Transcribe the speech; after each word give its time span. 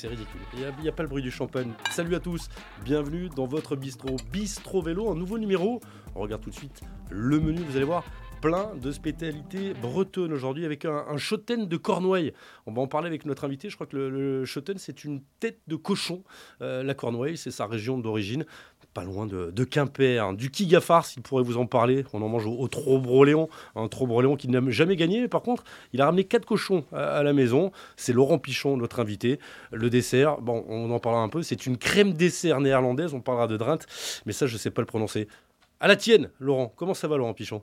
c'est 0.00 0.08
ridicule. 0.08 0.40
Il 0.54 0.82
n'y 0.82 0.88
a, 0.88 0.92
pas 0.92 1.02
le 1.02 1.08
bruit 1.10 1.22
du 1.22 1.30
champagne. 1.30 1.72
Salut 1.90 2.14
à 2.14 2.20
tous, 2.20 2.48
bienvenue 2.82 3.28
dans 3.28 3.46
votre 3.46 3.76
bistrot 3.76 4.16
Bistro 4.32 4.80
Vélo, 4.80 5.10
un 5.10 5.14
nouveau 5.14 5.38
numéro. 5.38 5.80
On 6.14 6.20
regarde 6.20 6.40
tout 6.40 6.48
de 6.48 6.54
suite 6.54 6.80
le 7.10 7.38
menu, 7.38 7.60
vous 7.60 7.76
allez 7.76 7.84
voir 7.84 8.04
plein 8.40 8.74
de 8.74 8.90
spécialités 8.90 9.74
bretonnes 9.74 10.32
aujourd'hui 10.32 10.64
avec 10.64 10.84
un, 10.84 11.04
un 11.08 11.56
de 11.56 11.76
Cornouailles. 11.76 12.32
On 12.66 12.72
va 12.72 12.82
en 12.82 12.86
parler 12.86 13.08
avec 13.08 13.26
notre 13.26 13.44
invité. 13.44 13.68
Je 13.68 13.74
crois 13.74 13.86
que 13.86 13.96
le, 13.96 14.10
le 14.10 14.44
c'est 14.76 15.04
une 15.04 15.20
tête 15.40 15.60
de 15.68 15.76
cochon. 15.76 16.22
Euh, 16.62 16.82
la 16.82 16.94
Cornouaille, 16.94 17.36
c'est 17.36 17.50
sa 17.50 17.66
région 17.66 17.98
d'origine 17.98 18.44
pas 18.92 19.04
loin 19.04 19.26
de, 19.26 19.64
Quimper, 19.64 20.34
du 20.34 20.50
Kigafar, 20.50 21.04
s'il 21.06 21.22
pourrait 21.22 21.44
vous 21.44 21.58
en 21.58 21.66
parler. 21.66 22.04
On 22.12 22.22
en 22.22 22.28
mange 22.28 22.46
au, 22.46 22.52
au 22.52 22.68
un 23.76 23.88
Trobroléon 23.88 24.36
qui 24.36 24.48
n'a 24.48 24.60
jamais 24.70 24.96
gagné. 24.96 25.28
par 25.28 25.42
contre, 25.42 25.64
il 25.92 26.00
a 26.00 26.06
ramené 26.06 26.24
quatre 26.24 26.44
cochons 26.44 26.84
à, 26.92 27.22
la 27.22 27.32
maison. 27.32 27.70
C'est 27.96 28.12
Laurent 28.12 28.38
Pichon, 28.38 28.76
notre 28.76 29.00
invité. 29.00 29.38
Le 29.70 29.90
dessert, 29.90 30.40
bon, 30.40 30.64
on 30.68 30.90
en 30.90 30.98
parlera 30.98 31.22
un 31.22 31.28
peu. 31.28 31.42
C'est 31.42 31.66
une 31.66 31.78
crème 31.78 32.14
dessert 32.14 32.60
néerlandaise. 32.60 33.14
On 33.14 33.20
parlera 33.20 33.46
de 33.46 33.56
Drint, 33.56 33.78
mais 34.26 34.32
ça, 34.32 34.46
je 34.46 34.54
ne 34.54 34.58
sais 34.58 34.70
pas 34.70 34.82
le 34.82 34.86
prononcer. 34.86 35.28
À 35.78 35.88
la 35.88 35.96
tienne, 35.96 36.30
Laurent. 36.40 36.72
Comment 36.74 36.94
ça 36.94 37.06
va, 37.06 37.16
Laurent 37.16 37.34
Pichon? 37.34 37.62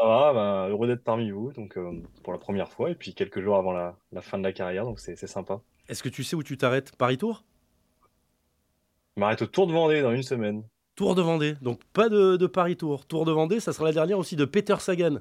Ça 0.00 0.06
va, 0.06 0.32
bah, 0.32 0.66
heureux 0.70 0.86
d'être 0.86 1.04
parmi 1.04 1.30
vous, 1.30 1.52
donc 1.52 1.76
euh, 1.76 2.02
pour 2.22 2.32
la 2.32 2.38
première 2.38 2.70
fois, 2.70 2.90
et 2.90 2.94
puis 2.94 3.14
quelques 3.14 3.40
jours 3.40 3.56
avant 3.56 3.72
la, 3.72 3.96
la 4.12 4.22
fin 4.22 4.38
de 4.38 4.42
la 4.42 4.52
carrière, 4.52 4.84
donc 4.84 4.98
c'est 5.00 5.16
sympa. 5.26 5.60
Est-ce 5.88 6.02
que 6.02 6.08
tu 6.08 6.24
sais 6.24 6.36
où 6.36 6.42
tu 6.42 6.56
t'arrêtes? 6.56 6.96
Paris-Tour 6.96 7.44
je 9.16 9.20
m'arrête 9.20 9.42
au 9.42 9.46
Tour 9.46 9.66
de 9.66 9.72
Vendée 9.72 10.02
dans 10.02 10.12
une 10.12 10.22
semaine. 10.22 10.62
Tour 10.94 11.14
de 11.14 11.22
Vendée, 11.22 11.54
donc 11.60 11.80
pas 11.92 12.08
de, 12.08 12.46
Paris-Tour. 12.46 13.06
Tour 13.06 13.24
de 13.24 13.32
Vendée, 13.32 13.60
ça 13.60 13.72
sera 13.72 13.86
la 13.86 13.92
dernière 13.92 14.18
aussi 14.18 14.36
de 14.36 14.44
Peter 14.44 14.76
Sagan. 14.78 15.18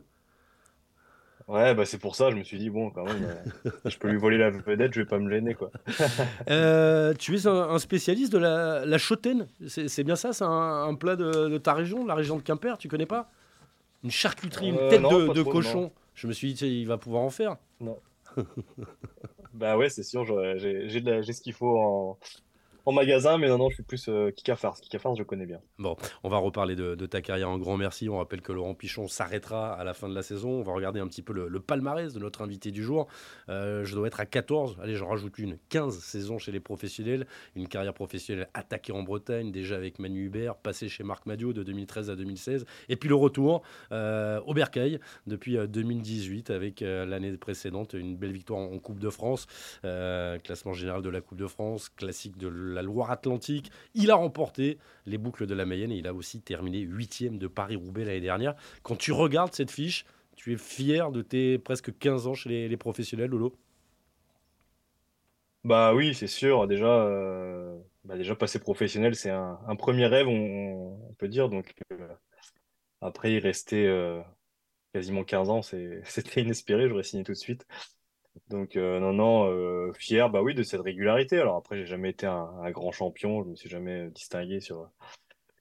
Ouais, 1.48 1.73
bah 1.73 1.84
c'est 1.84 1.98
pour 1.98 2.16
ça, 2.16 2.30
je 2.30 2.36
me 2.36 2.44
suis 2.44 2.59
dit, 2.59 2.70
bon, 2.70 2.92
quand 2.92 3.03
même, 3.03 3.23
euh, 3.66 3.72
je 3.86 3.98
peux 3.98 4.08
lui 4.08 4.18
voler 4.18 4.38
la 4.38 4.52
vedette, 4.52 4.94
je 4.94 5.02
vais 5.02 5.06
pas 5.06 5.18
me 5.18 5.30
gêner, 5.30 5.56
quoi. 5.56 5.72
Euh, 6.50 7.14
tu 7.16 7.36
es 7.36 7.48
un, 7.48 7.80
spécialiste 7.80 8.31
de 8.31 8.38
la, 8.38 8.86
la 8.86 8.98
c'est 9.68 10.03
bien 10.03 10.16
ça 10.16 10.31
C'est 10.31 10.46
un, 10.46 10.94
plat 10.94 11.16
de, 11.16 11.58
ta 11.58 11.73
région, 11.73 12.06
la 12.06 12.14
région 12.14 12.38
de 12.38 12.42
Quimper, 12.42 12.78
tu 12.78 12.88
connais 12.88 13.08
pas? 13.08 13.31
Une 14.03 14.11
charcuterie, 14.11 14.69
une 14.69 14.78
euh, 14.78 14.89
tête 14.89 15.02
de, 15.02 15.44
cochon. 15.44 15.92
Je 16.16 16.28
me 16.28 16.33
suis 16.33 16.53
dit, 16.53 16.81
il 16.81 16.88
va 16.88 16.97
pouvoir 16.97 17.23
en 17.23 17.30
faire. 17.30 17.58
Non. 17.80 17.97
bah 19.53 19.78
ouais, 19.78 19.89
c'est 19.89 20.03
sûr, 20.03 20.25
j'ai 20.58 20.89
ce 20.89 21.41
qu'il 21.41 21.53
faut 21.53 21.78
en, 21.78 22.19
en 22.85 22.91
magasin, 22.91 23.38
mais 23.38 23.47
non, 23.47 23.58
non, 23.58 23.69
je 23.69 23.75
suis 23.75 23.83
plus 23.83 24.08
euh, 24.09 24.31
Kikafars. 24.31 24.80
Kikafars, 24.81 25.16
je 25.16 25.23
connais 25.23 25.45
bien. 25.45 25.59
Bon, 25.77 25.95
on 26.23 26.30
va 26.30 26.38
reparler 26.38 26.75
de, 26.75 26.95
ta 27.05 27.22
carrière. 27.22 27.49
Un 27.49 27.58
grand 27.58 27.77
merci. 27.77 28.09
On 28.09 28.17
rappelle 28.17 28.41
que 28.41 28.52
Laurent 28.52 28.73
Pichon 28.73 29.08
s'arrêtera 29.08 29.73
à 29.73 29.83
la 29.83 29.94
fin 29.94 30.09
de 30.09 30.16
la 30.16 30.23
saison. 30.23 30.49
On 30.49 30.63
va 30.63 30.73
regarder 30.73 31.00
un 31.00 31.07
petit 31.07 31.22
peu 31.22 31.33
le, 31.33 31.59
palmarès 31.59 32.13
de 32.13 32.19
notre 32.19 32.41
invité 32.41 32.72
du 32.72 32.83
jour. 32.83 33.07
Euh, 33.50 33.83
je 33.85 33.95
dois 33.95 34.07
être 34.07 34.19
à 34.19 34.25
14. 34.25 34.77
Allez, 34.81 34.95
j'en 34.95 35.07
rajoute 35.07 35.38
une. 35.39 35.57
15 35.69 36.00
saisons 36.00 36.38
chez 36.38 36.52
les 36.52 36.59
professionnels. 36.59 37.27
Une 37.55 37.67
carrière 37.67 37.94
professionnelle 37.94 38.47
attaquée 38.53 38.91
en 38.91 39.03
Bretagne, 39.03 39.52
déjà 39.52 39.75
avec 39.75 40.00
Manu 40.00 40.25
Hubert, 40.25 40.55
passé 40.55 40.89
chez 40.89 41.03
Marc 41.03 41.25
Madio 41.25 41.53
de 41.53 41.63
2013 41.63 42.09
à 42.09 42.16
2016. 42.16 42.66
Et 42.88 42.95
puis 42.95 43.09
le 43.09 43.16
retour 43.16 43.61
euh, 43.91 44.39
au 44.45 44.53
Bercail 44.53 45.00
depuis 45.27 45.57
2018 45.57 46.50
euh, 46.50 46.55
avec 46.55 46.81
l'année 46.81 47.31
précédente 47.38 47.94
une 47.94 48.16
belle 48.16 48.31
victoire 48.31 48.59
en, 48.59 48.80
Coupe 48.80 49.00
de 49.00 49.09
France. 49.09 49.45
classement 49.81 50.73
général 50.73 51.02
de 51.02 51.09
la 51.09 51.22
Coupe 51.22 51.38
de 51.38 51.47
France, 51.47 51.89
classique 51.89 52.38
de 52.38 52.47
la 52.73 52.80
la 52.80 52.84
Loire-Atlantique. 52.84 53.72
Il 53.94 54.12
a 54.12 54.16
remporté 54.16 54.78
les 55.06 55.17
boucles 55.17 55.45
de 55.45 55.53
la 55.53 55.66
Mayenne 55.66 55.92
et 55.92 55.98
il 55.98 56.08
a 56.08 56.14
aussi 56.14 56.42
terminé 56.42 56.80
huitième 56.80 57.38
de 57.38 57.48
Paris-Roubaix 57.48 58.06
l'année 58.06 58.22
dernière. 58.22 58.56
Quand 58.84 58.95
tu 58.95 59.12
regardes 59.12 59.53
cette 59.53 59.72
fiche, 59.72 60.06
tu 60.36 60.53
es 60.53 60.58
fier 60.58 61.12
de 61.12 61.22
tes 61.22 61.59
presque 61.59 61.97
15 61.97 62.28
ans 62.28 62.34
chez 62.34 62.69
les, 62.69 62.78
professionnels, 62.78 63.30
Lolo? 63.30 63.53
Bah 65.66 65.94
oui, 65.94 66.16
c'est 66.16 66.28
sûr. 66.28 66.68
Déjà, 66.68 66.88
euh, 66.88 67.78
bah 68.06 68.16
déjà 68.16 68.35
passer 68.35 68.59
professionnel, 68.59 69.16
c'est 69.16 69.30
un, 69.30 69.75
premier 69.78 70.06
rêve, 70.06 70.28
on, 70.28 71.13
peut 71.18 71.28
dire. 71.28 71.50
Donc 71.50 71.74
euh, 71.91 72.07
après, 73.01 73.34
il 73.34 73.40
restait 73.40 73.86
euh, 73.86 74.22
quasiment 74.94 75.25
15 75.25 75.50
ans, 75.50 75.62
c'était 76.06 76.41
inespéré. 76.41 76.88
J'aurais 76.88 77.03
signé 77.03 77.24
tout 77.24 77.34
de 77.34 77.38
suite. 77.38 77.68
Donc 78.50 78.76
euh, 78.76 79.00
non, 79.00 79.14
non, 79.14 79.46
euh, 79.52 79.92
fier, 79.94 80.30
bah 80.30 80.42
oui, 80.42 80.56
de 80.56 80.64
cette 80.64 80.82
régularité. 80.82 81.38
Alors 81.38 81.58
après, 81.58 81.78
j'ai 81.78 81.86
jamais 81.86 82.10
été 82.10 82.26
un, 82.26 82.72
grand 82.72 82.92
champion, 82.92 83.44
je 83.44 83.50
me 83.50 83.56
suis 83.56 83.70
jamais 83.70 84.10
distingué 84.10 84.60
sur, 84.60 84.90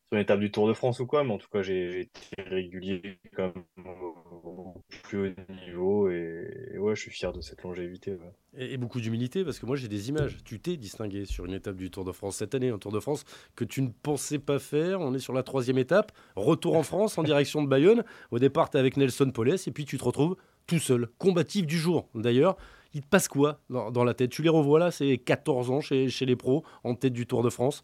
sur 0.06 0.16
une 0.16 0.20
étape 0.20 0.40
du 0.40 0.50
Tour 0.50 0.66
de 0.66 0.72
France 0.72 0.98
ou 1.00 1.06
quoi, 1.06 1.22
mais 1.22 1.32
en 1.32 1.38
tout 1.38 1.50
cas, 1.52 1.60
j'ai 1.60 2.00
été 2.00 2.42
régulier 2.42 3.18
comme 3.36 3.52
au 3.84 4.82
plus 5.02 5.18
haut 5.18 5.34
niveau 5.66 6.08
et, 6.08 6.78
ouais, 6.78 6.96
je 6.96 7.02
suis 7.02 7.10
fier 7.10 7.30
de 7.32 7.42
cette 7.42 7.62
longévité. 7.62 8.16
Et, 8.56 8.78
beaucoup 8.78 9.00
d'humilité, 9.00 9.44
parce 9.44 9.58
que 9.58 9.66
moi 9.66 9.76
j'ai 9.76 9.88
des 9.88 10.08
images. 10.08 10.38
Tu 10.44 10.58
t'es 10.58 10.78
distingué 10.78 11.26
sur 11.26 11.44
une 11.44 11.52
étape 11.52 11.76
du 11.76 11.90
Tour 11.90 12.04
de 12.04 12.12
France 12.12 12.36
cette 12.36 12.54
année, 12.54 12.70
un 12.70 12.78
Tour 12.78 12.92
de 12.92 13.00
France 13.00 13.24
que 13.54 13.64
tu 13.64 13.82
ne 13.82 13.90
pensais 14.02 14.38
pas 14.38 14.58
faire. 14.58 15.02
On 15.02 15.12
est 15.12 15.18
sur 15.18 15.34
la 15.34 15.42
troisième 15.42 15.76
étape, 15.76 16.12
retour 16.36 16.74
en 16.74 16.82
France 16.82 17.18
en 17.18 17.22
direction 17.22 17.62
de 17.62 17.68
Bayonne. 17.68 18.02
Au 18.30 18.38
départ, 18.38 18.70
tu 18.70 18.78
avec 18.78 18.96
Nelson 18.96 19.30
Poles 19.30 19.56
et 19.66 19.72
puis 19.72 19.84
tu 19.84 19.98
te 19.98 20.04
retrouves 20.04 20.36
tout 20.66 20.78
seul, 20.78 21.08
combatif 21.18 21.66
du 21.66 21.78
jour 21.78 22.08
d'ailleurs. 22.14 22.56
Il 22.94 23.02
te 23.02 23.06
passe 23.08 23.28
quoi 23.28 23.60
dans, 23.68 24.04
la 24.04 24.14
tête? 24.14 24.30
Tu 24.30 24.42
les 24.42 24.48
revois 24.48 24.78
là, 24.78 24.90
c'est 24.90 25.18
14 25.18 25.70
ans 25.70 25.80
chez, 25.80 26.08
les 26.08 26.36
pros, 26.36 26.64
en 26.84 26.94
tête 26.94 27.12
du 27.12 27.26
Tour 27.26 27.42
de 27.42 27.50
France? 27.50 27.82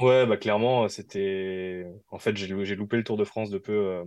Ouais, 0.00 0.26
bah 0.26 0.36
clairement, 0.36 0.88
c'était. 0.88 1.86
En 2.10 2.18
fait, 2.18 2.36
j'ai 2.36 2.74
loupé 2.74 2.96
le 2.96 3.04
Tour 3.04 3.16
de 3.16 3.24
France 3.24 3.50
de 3.50 3.58
peu 3.58 4.02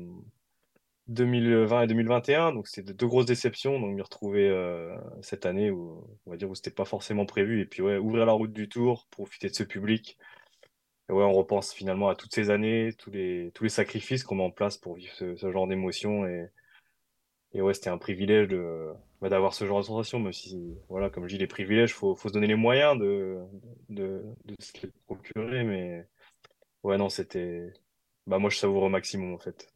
2020 1.08 1.80
euh, 1.80 1.84
et 1.84 1.88
2021, 1.88 2.52
donc 2.54 2.68
c'était 2.68 2.94
deux 2.94 3.08
grosses 3.08 3.26
déceptions. 3.26 3.80
Donc, 3.80 3.96
m'y 3.96 4.02
retrouver 4.02 4.50
euh, 4.50 4.98
cette 5.22 5.46
année 5.46 5.72
où, 5.72 6.06
on 6.26 6.32
va 6.32 6.38
dire, 6.38 6.50
où 6.50 6.56
c'était 6.56 6.72
pas 6.72 6.86
forcément 6.86 7.26
prévu. 7.26 7.62
Et 7.62 7.66
puis, 7.66 7.82
ouvrir 7.82 8.26
la 8.26 8.34
route 8.34 8.52
du 8.52 8.68
Tour, 8.68 9.08
profiter 9.12 9.48
de 9.50 9.56
ce 9.56 9.64
public, 9.64 10.18
ouais, 11.10 11.24
on 11.24 11.34
repense 11.34 11.74
finalement 11.74 12.10
à 12.10 12.16
toutes 12.16 12.34
ces 12.34 12.50
années, 12.50 12.94
tous 12.98 13.12
les, 13.12 13.52
sacrifices 13.70 14.24
qu'on 14.24 14.36
met 14.36 14.44
en 14.44 14.52
place 14.52 14.78
pour 14.78 14.96
vivre 14.96 15.14
ce, 15.14 15.36
genre 15.52 15.68
d'émotion. 15.68 16.26
Et, 16.28 16.48
et 17.58 17.62
ouais, 17.62 17.74
c'était 17.74 17.90
un 17.90 17.98
privilège 17.98 18.48
de, 18.48 18.94
bah, 19.20 19.30
d'avoir 19.30 19.56
ce 19.56 19.66
genre 19.66 19.80
de 19.80 19.86
sensation, 19.86 20.20
même 20.20 20.32
si, 20.32 20.78
voilà, 20.90 21.10
comme 21.10 21.28
je 21.28 21.34
dis, 21.34 21.40
les 21.40 21.48
privilèges, 21.48 21.90
il 21.90 21.94
faut, 21.94 22.16
faut 22.16 22.30
se 22.30 22.34
donner 22.34 22.46
les 22.46 22.56
moyens 22.56 23.00
de, 23.00 23.40
de, 23.90 24.22
de 24.46 24.56
se 24.60 24.74
les 24.84 24.92
procurer. 25.08 25.64
Mais 25.64 26.08
ouais, 26.84 27.00
non, 27.00 27.10
c'était. 27.10 27.74
Bah, 28.28 28.38
moi, 28.38 28.52
je 28.52 28.58
savoure 28.58 28.84
au 28.84 28.90
maximum, 28.90 29.34
en 29.34 29.40
fait. 29.40 29.74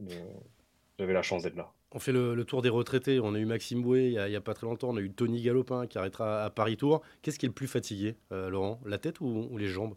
J'avais 1.00 1.14
la 1.14 1.24
chance 1.24 1.42
d'être 1.42 1.56
là. 1.56 1.74
On 1.92 1.98
fait 1.98 2.12
le, 2.12 2.44
tour 2.46 2.62
des 2.62 2.70
retraités. 2.70 3.20
On 3.20 3.34
a 3.34 3.40
eu 3.40 3.46
Maxime 3.46 3.82
Boué 3.82 4.12
il 4.12 4.30
n'y 4.30 4.36
a, 4.36 4.42
pas 4.42 4.54
très 4.54 4.68
longtemps. 4.68 4.90
On 4.90 4.98
a 4.98 5.02
eu 5.02 5.12
Tony 5.12 5.42
Galopin 5.42 5.88
qui 5.88 5.98
arrêtera 5.98 6.44
à 6.44 6.52
Paris 6.52 6.78
Tour. 6.78 7.02
Qu'est-ce 7.24 7.40
qui 7.40 7.48
est 7.48 7.50
le 7.50 7.56
plus 7.56 7.68
fatigué, 7.68 8.16
euh, 8.32 8.50
Laurent? 8.50 8.80
La 8.86 9.00
tête 9.00 9.22
ou 9.22 9.58
les 9.58 9.68
jambes 9.68 9.96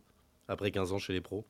après 0.49 0.71
15 0.71 0.95
ans 0.95 0.99
chez 0.99 1.13
les 1.13 1.21
pros? 1.21 1.45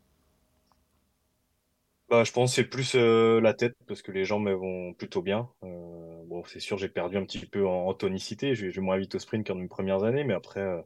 Bah, 2.09 2.23
je 2.25 2.33
pense 2.33 2.51
que 2.51 2.57
c'est 2.57 2.69
plus 2.69 2.95
euh, 2.97 3.41
la 3.41 3.55
tête 3.55 3.77
parce 3.87 4.03
que 4.03 4.13
les 4.13 4.25
jambes 4.25 4.49
vont 4.49 4.93
plutôt 4.95 5.23
bien. 5.23 5.49
Euh, 5.63 6.23
bon, 6.27 6.45
c'est 6.45 6.61
sûr, 6.61 6.77
j'ai 6.77 6.89
perdu 6.89 7.17
un 7.17 7.25
petit 7.25 7.47
peu 7.47 7.67
en, 7.67 7.95
tonicité. 7.95 8.55
Je 8.55 8.67
vais 8.67 8.81
moins 8.81 8.99
vite 8.99 9.15
au 9.15 9.19
sprint 9.19 9.47
qu'en 9.47 9.55
mes 9.55 9.69
premières 9.69 10.05
années, 10.05 10.25
mais 10.25 10.35
après, 10.35 10.61
euh, 10.61 10.83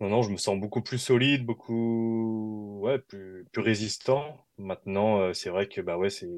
non, 0.00 0.08
non, 0.08 0.22
je 0.22 0.30
me 0.30 0.36
sens 0.36 0.58
beaucoup 0.58 0.82
plus 0.82 0.98
solide, 0.98 1.46
beaucoup, 1.46 2.80
ouais, 2.82 2.98
plus, 2.98 3.46
plus 3.52 3.62
résistant. 3.62 4.46
Maintenant, 4.58 5.32
c'est 5.34 5.50
vrai 5.50 5.68
que 5.68 5.80
bah 5.80 5.96
ouais, 5.96 6.10
c'est 6.10 6.28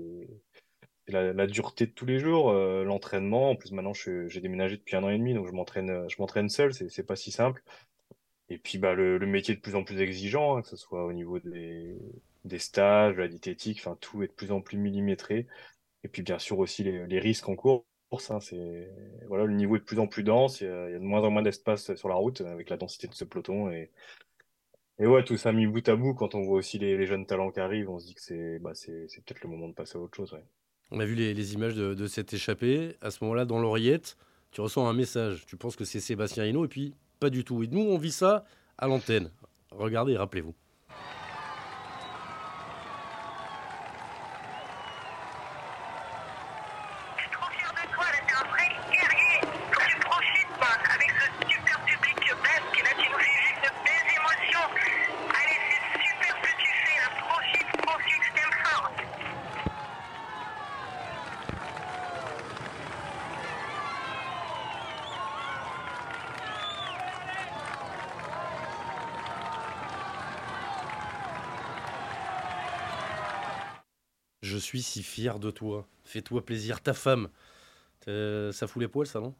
la, 1.08 1.46
dureté 1.46 1.86
de 1.86 1.92
tous 1.92 2.06
les 2.06 2.18
jours, 2.18 2.52
l'entraînement. 2.52 3.50
En 3.50 3.56
plus, 3.56 3.72
maintenant, 3.72 3.92
j'ai 3.94 4.40
déménagé 4.40 4.76
depuis 4.76 4.96
un 4.96 5.04
an 5.04 5.10
et 5.10 5.18
demi, 5.18 5.34
donc 5.34 5.46
je 5.46 5.52
m'entraîne, 5.52 6.08
je 6.08 6.16
m'entraîne 6.18 6.48
seul. 6.48 6.72
C'est 6.74 7.06
pas 7.06 7.16
si 7.16 7.30
simple. 7.32 7.62
Et 8.50 8.58
puis 8.58 8.78
bah, 8.78 8.94
le, 8.94 9.18
le 9.18 9.26
métier 9.26 9.54
est 9.54 9.56
de 9.58 9.62
plus 9.62 9.76
en 9.76 9.84
plus 9.84 10.00
exigeant, 10.00 10.56
hein, 10.56 10.62
que 10.62 10.68
ce 10.68 10.76
soit 10.76 11.04
au 11.06 11.12
niveau 11.12 11.38
des, 11.38 11.96
des 12.44 12.58
stages, 12.58 13.16
la 13.16 13.28
diététique, 13.28 13.78
enfin 13.80 13.96
tout 14.00 14.22
est 14.22 14.28
de 14.28 14.32
plus 14.32 14.52
en 14.52 14.60
plus 14.60 14.78
millimétré. 14.78 15.46
Et 16.04 16.08
puis 16.08 16.22
bien 16.22 16.38
sûr 16.38 16.58
aussi 16.58 16.84
les, 16.84 17.18
risques 17.18 17.48
en 17.48 17.56
course. 17.56 17.84
Hein, 18.30 18.40
c'est 18.40 18.90
voilà, 19.28 19.44
le 19.44 19.54
niveau 19.54 19.76
est 19.76 19.80
de 19.80 19.84
plus 19.84 19.98
en 20.00 20.06
plus 20.06 20.24
dense, 20.24 20.60
il 20.60 20.66
y 20.66 20.70
a, 20.70 20.92
de 20.92 20.98
moins 20.98 21.22
en 21.22 21.30
moins 21.30 21.42
d'espace 21.42 21.94
sur 21.94 22.08
la 22.08 22.16
route 22.16 22.40
avec 22.40 22.70
la 22.70 22.76
densité 22.76 23.06
de 23.08 23.14
ce 23.14 23.24
peloton. 23.24 23.70
Et, 23.70 23.90
et 24.98 25.06
ouais, 25.06 25.24
tout 25.24 25.36
ça 25.36 25.52
mis 25.52 25.66
bout 25.66 25.88
à 25.88 25.96
bout, 25.96 26.14
quand 26.14 26.34
on 26.34 26.42
voit 26.42 26.58
aussi 26.58 26.78
les, 26.78 27.06
jeunes 27.06 27.26
talents 27.26 27.50
qui 27.50 27.60
arrivent, 27.60 27.88
on 27.88 27.98
se 27.98 28.06
dit 28.06 28.14
que 28.14 28.20
c'est 28.20 28.58
bah, 28.58 28.72
peut-être 28.72 29.42
le 29.42 29.48
moment 29.50 29.68
de 29.68 29.74
passer 29.74 29.96
à 29.96 30.00
autre 30.00 30.16
chose. 30.16 30.36
On 30.90 31.00
a 31.00 31.04
vu 31.04 31.14
les, 31.14 31.54
images 31.54 31.74
de, 31.74 31.94
de 31.94 32.06
cette 32.06 32.32
échappée. 32.34 32.96
À 33.00 33.10
ce 33.10 33.22
moment-là, 33.24 33.44
dans 33.44 33.60
l'oreillette, 33.60 34.16
tu 34.50 34.60
ressens 34.60 34.86
un 34.88 34.92
message. 34.92 35.46
Tu 35.46 35.56
penses 35.56 35.76
que 35.76 35.84
c'est 35.84 36.00
Sébastien 36.00 36.44
Hinault 36.44 36.64
et 36.64 36.68
puis 36.68 36.94
pas 37.20 37.30
du 37.30 37.44
tout. 37.44 37.62
Et 37.62 37.68
nous, 37.68 37.80
on 37.80 37.98
vit 37.98 38.12
ça 38.12 38.44
à 38.76 38.88
l'antenne. 38.88 39.30
Regardez, 39.70 40.16
rappelez-vous. 40.16 40.54
Je 74.50 74.58
suis 74.58 74.82
si 74.82 75.04
fier 75.04 75.38
de 75.38 75.52
toi. 75.52 75.86
Fais-toi 76.04 76.44
plaisir, 76.44 76.80
ta 76.82 76.92
femme. 76.92 77.28
Ça 78.06 78.66
fout 78.66 78.82
les 78.82 78.88
poils, 78.88 79.06
ça, 79.06 79.20
non? 79.20 79.32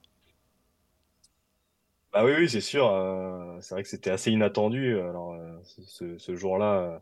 Bah 2.13 2.25
oui, 2.25 2.33
oui, 2.39 2.49
c'est 2.49 2.61
sûr. 2.61 2.89
euh, 2.89 3.59
c'est 3.61 3.75
vrai 3.75 3.83
que 3.83 3.89
c'était 3.89 4.11
assez 4.11 4.31
inattendu. 4.31 4.99
Alors, 5.01 5.33
euh, 5.33 5.59
ce, 5.65 6.37
jour-là, 6.37 6.79
euh, 6.79 6.99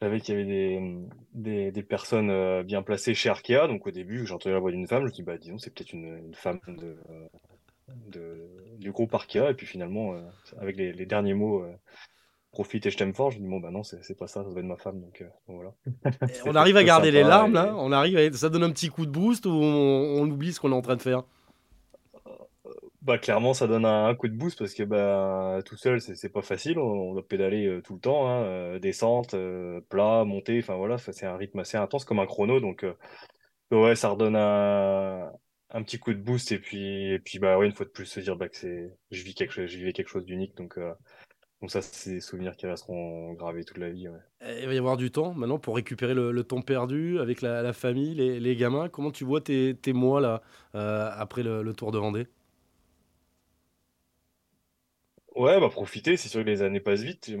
je 0.00 0.06
savais 0.06 0.20
qu'il 0.20 0.34
y 0.34 0.40
avait 0.40 0.80
des, 1.34 1.70
des, 1.70 1.82
personnes 1.82 2.62
bien 2.62 2.82
placées 2.82 3.14
chez 3.14 3.28
Arkea. 3.28 3.66
Donc, 3.68 3.86
au 3.86 3.90
début, 3.90 4.26
j'ai 4.26 4.32
entendu 4.32 4.54
la 4.54 4.60
voix 4.60 4.70
d'une 4.70 4.86
femme. 4.86 5.00
Je 5.00 5.04
me 5.04 5.10
suis 5.10 5.16
dit, 5.16 5.22
bah, 5.22 5.36
disons, 5.36 5.58
c'est 5.58 5.74
peut-être 5.74 5.92
une, 5.92 6.34
femme 6.34 6.60
de, 8.08 8.48
du 8.78 8.90
groupe 8.90 9.14
Arkea. 9.14 9.50
Et 9.50 9.54
puis, 9.54 9.66
finalement, 9.66 10.14
avec 10.58 10.76
les, 10.76 11.06
derniers 11.06 11.34
mots, 11.34 11.66
profite 12.52 12.86
et 12.86 12.90
je 12.90 12.96
t'aime 12.98 13.14
fort, 13.14 13.30
je 13.30 13.38
me 13.38 13.44
dis, 13.44 13.48
bon, 13.48 13.60
bah 13.60 13.70
non, 13.70 13.82
c'est 13.82 14.02
c'est 14.04 14.16
pas 14.18 14.26
ça, 14.26 14.42
ça 14.44 14.50
doit 14.50 14.58
être 14.60 14.66
ma 14.66 14.76
femme. 14.76 15.00
Donc, 15.00 15.22
euh, 15.22 15.28
donc 15.48 15.56
voilà. 15.56 15.74
Eh, 16.28 16.48
On 16.48 16.54
arrive 16.54 16.76
à 16.76 16.84
garder 16.84 17.10
les 17.10 17.22
larmes, 17.22 17.52
là 17.54 17.74
On 17.76 17.92
arrive 17.92 18.16
à- 18.18 18.32
Ça 18.32 18.48
donne 18.48 18.62
un 18.64 18.70
petit 18.70 18.88
coup 18.88 19.06
de 19.06 19.10
boost 19.10 19.46
ou 19.46 19.50
on, 19.50 20.22
on 20.22 20.30
oublie 20.30 20.52
ce 20.52 20.60
qu'on 20.60 20.72
est 20.72 20.74
en 20.74 20.82
train 20.82 20.96
de 20.96 21.02
faire? 21.02 21.24
Bah 23.02 23.16
clairement 23.16 23.54
ça 23.54 23.66
donne 23.66 23.86
un, 23.86 24.08
un 24.08 24.14
coup 24.14 24.28
de 24.28 24.36
boost 24.36 24.58
parce 24.58 24.74
que 24.74 24.82
bah 24.82 25.60
tout 25.64 25.76
seul 25.76 26.02
c'est 26.02 26.14
c'est 26.16 26.28
pas 26.28 26.42
facile 26.42 26.78
on, 26.78 26.82
on 26.82 27.12
doit 27.14 27.26
pédaler 27.26 27.66
euh, 27.66 27.80
tout 27.80 27.94
le 27.94 28.00
temps 28.00 28.28
hein, 28.28 28.42
euh, 28.44 28.78
descente 28.78 29.32
euh, 29.32 29.80
plat 29.88 30.24
montée 30.24 30.58
enfin 30.62 30.76
voilà 30.76 30.98
ça, 30.98 31.12
c'est 31.14 31.24
un 31.24 31.36
rythme 31.38 31.60
assez 31.60 31.78
intense 31.78 32.04
comme 32.04 32.18
un 32.18 32.26
chrono 32.26 32.60
donc 32.60 32.84
euh, 32.84 32.92
ouais 33.72 33.96
ça 33.96 34.10
redonne 34.10 34.36
un, 34.36 35.32
un 35.70 35.82
petit 35.82 35.98
coup 35.98 36.12
de 36.14 36.20
boost 36.20 36.52
et 36.52 36.58
puis 36.58 37.12
et 37.12 37.18
puis 37.20 37.38
bah 37.38 37.58
ouais 37.58 37.66
une 37.66 37.74
fois 37.74 37.86
de 37.86 37.90
plus 37.90 38.06
se 38.06 38.20
dire 38.20 38.36
bah 38.36 38.48
que 38.50 38.56
c'est 38.58 38.92
je 39.10 39.22
vis 39.24 39.34
quelque 39.34 39.52
chose 39.52 39.70
je 39.70 39.78
vivais 39.78 39.92
quelque 39.94 40.08
chose 40.10 40.26
d'unique 40.26 40.56
donc 40.56 40.78
euh, 40.78 40.92
donc 41.62 41.70
ça 41.70 41.80
c'est 41.82 42.10
des 42.14 42.20
souvenirs 42.20 42.54
qui 42.56 42.66
resteront 42.66 43.32
gravés 43.32 43.64
toute 43.64 43.78
la 43.78 43.90
vie 43.90 44.08
ouais. 44.08 44.20
Eh, 44.42 44.60
Il 44.62 44.66
va 44.66 44.74
y 44.74 44.78
avoir 44.78 44.96
du 44.96 45.10
temps 45.10 45.34
maintenant 45.34 45.58
pour 45.58 45.76
récupérer 45.76 46.14
le, 46.14 46.32
le 46.32 46.44
temps 46.44 46.62
perdu 46.62 47.18
avec 47.20 47.42
la, 47.42 47.62
la 47.62 47.72
famille, 47.72 48.14
les, 48.14 48.40
les 48.40 48.56
gamins. 48.56 48.88
Comment 48.88 49.10
tu 49.10 49.24
vois 49.24 49.40
tes, 49.40 49.74
tes 49.76 49.92
mois, 49.92 50.20
là, 50.20 50.42
euh, 50.74 51.10
après 51.14 51.42
le, 51.42 51.62
le 51.62 51.74
Tour 51.74 51.92
de 51.92 51.98
Vendée? 51.98 52.26
Ouais, 55.36 55.60
bah 55.60 55.68
profiter, 55.70 56.16
c'est 56.16 56.28
sûr 56.28 56.40
que 56.42 56.46
les 56.46 56.62
années 56.62 56.80
passent 56.80 57.02
vite. 57.02 57.26
J'ai 57.26 57.36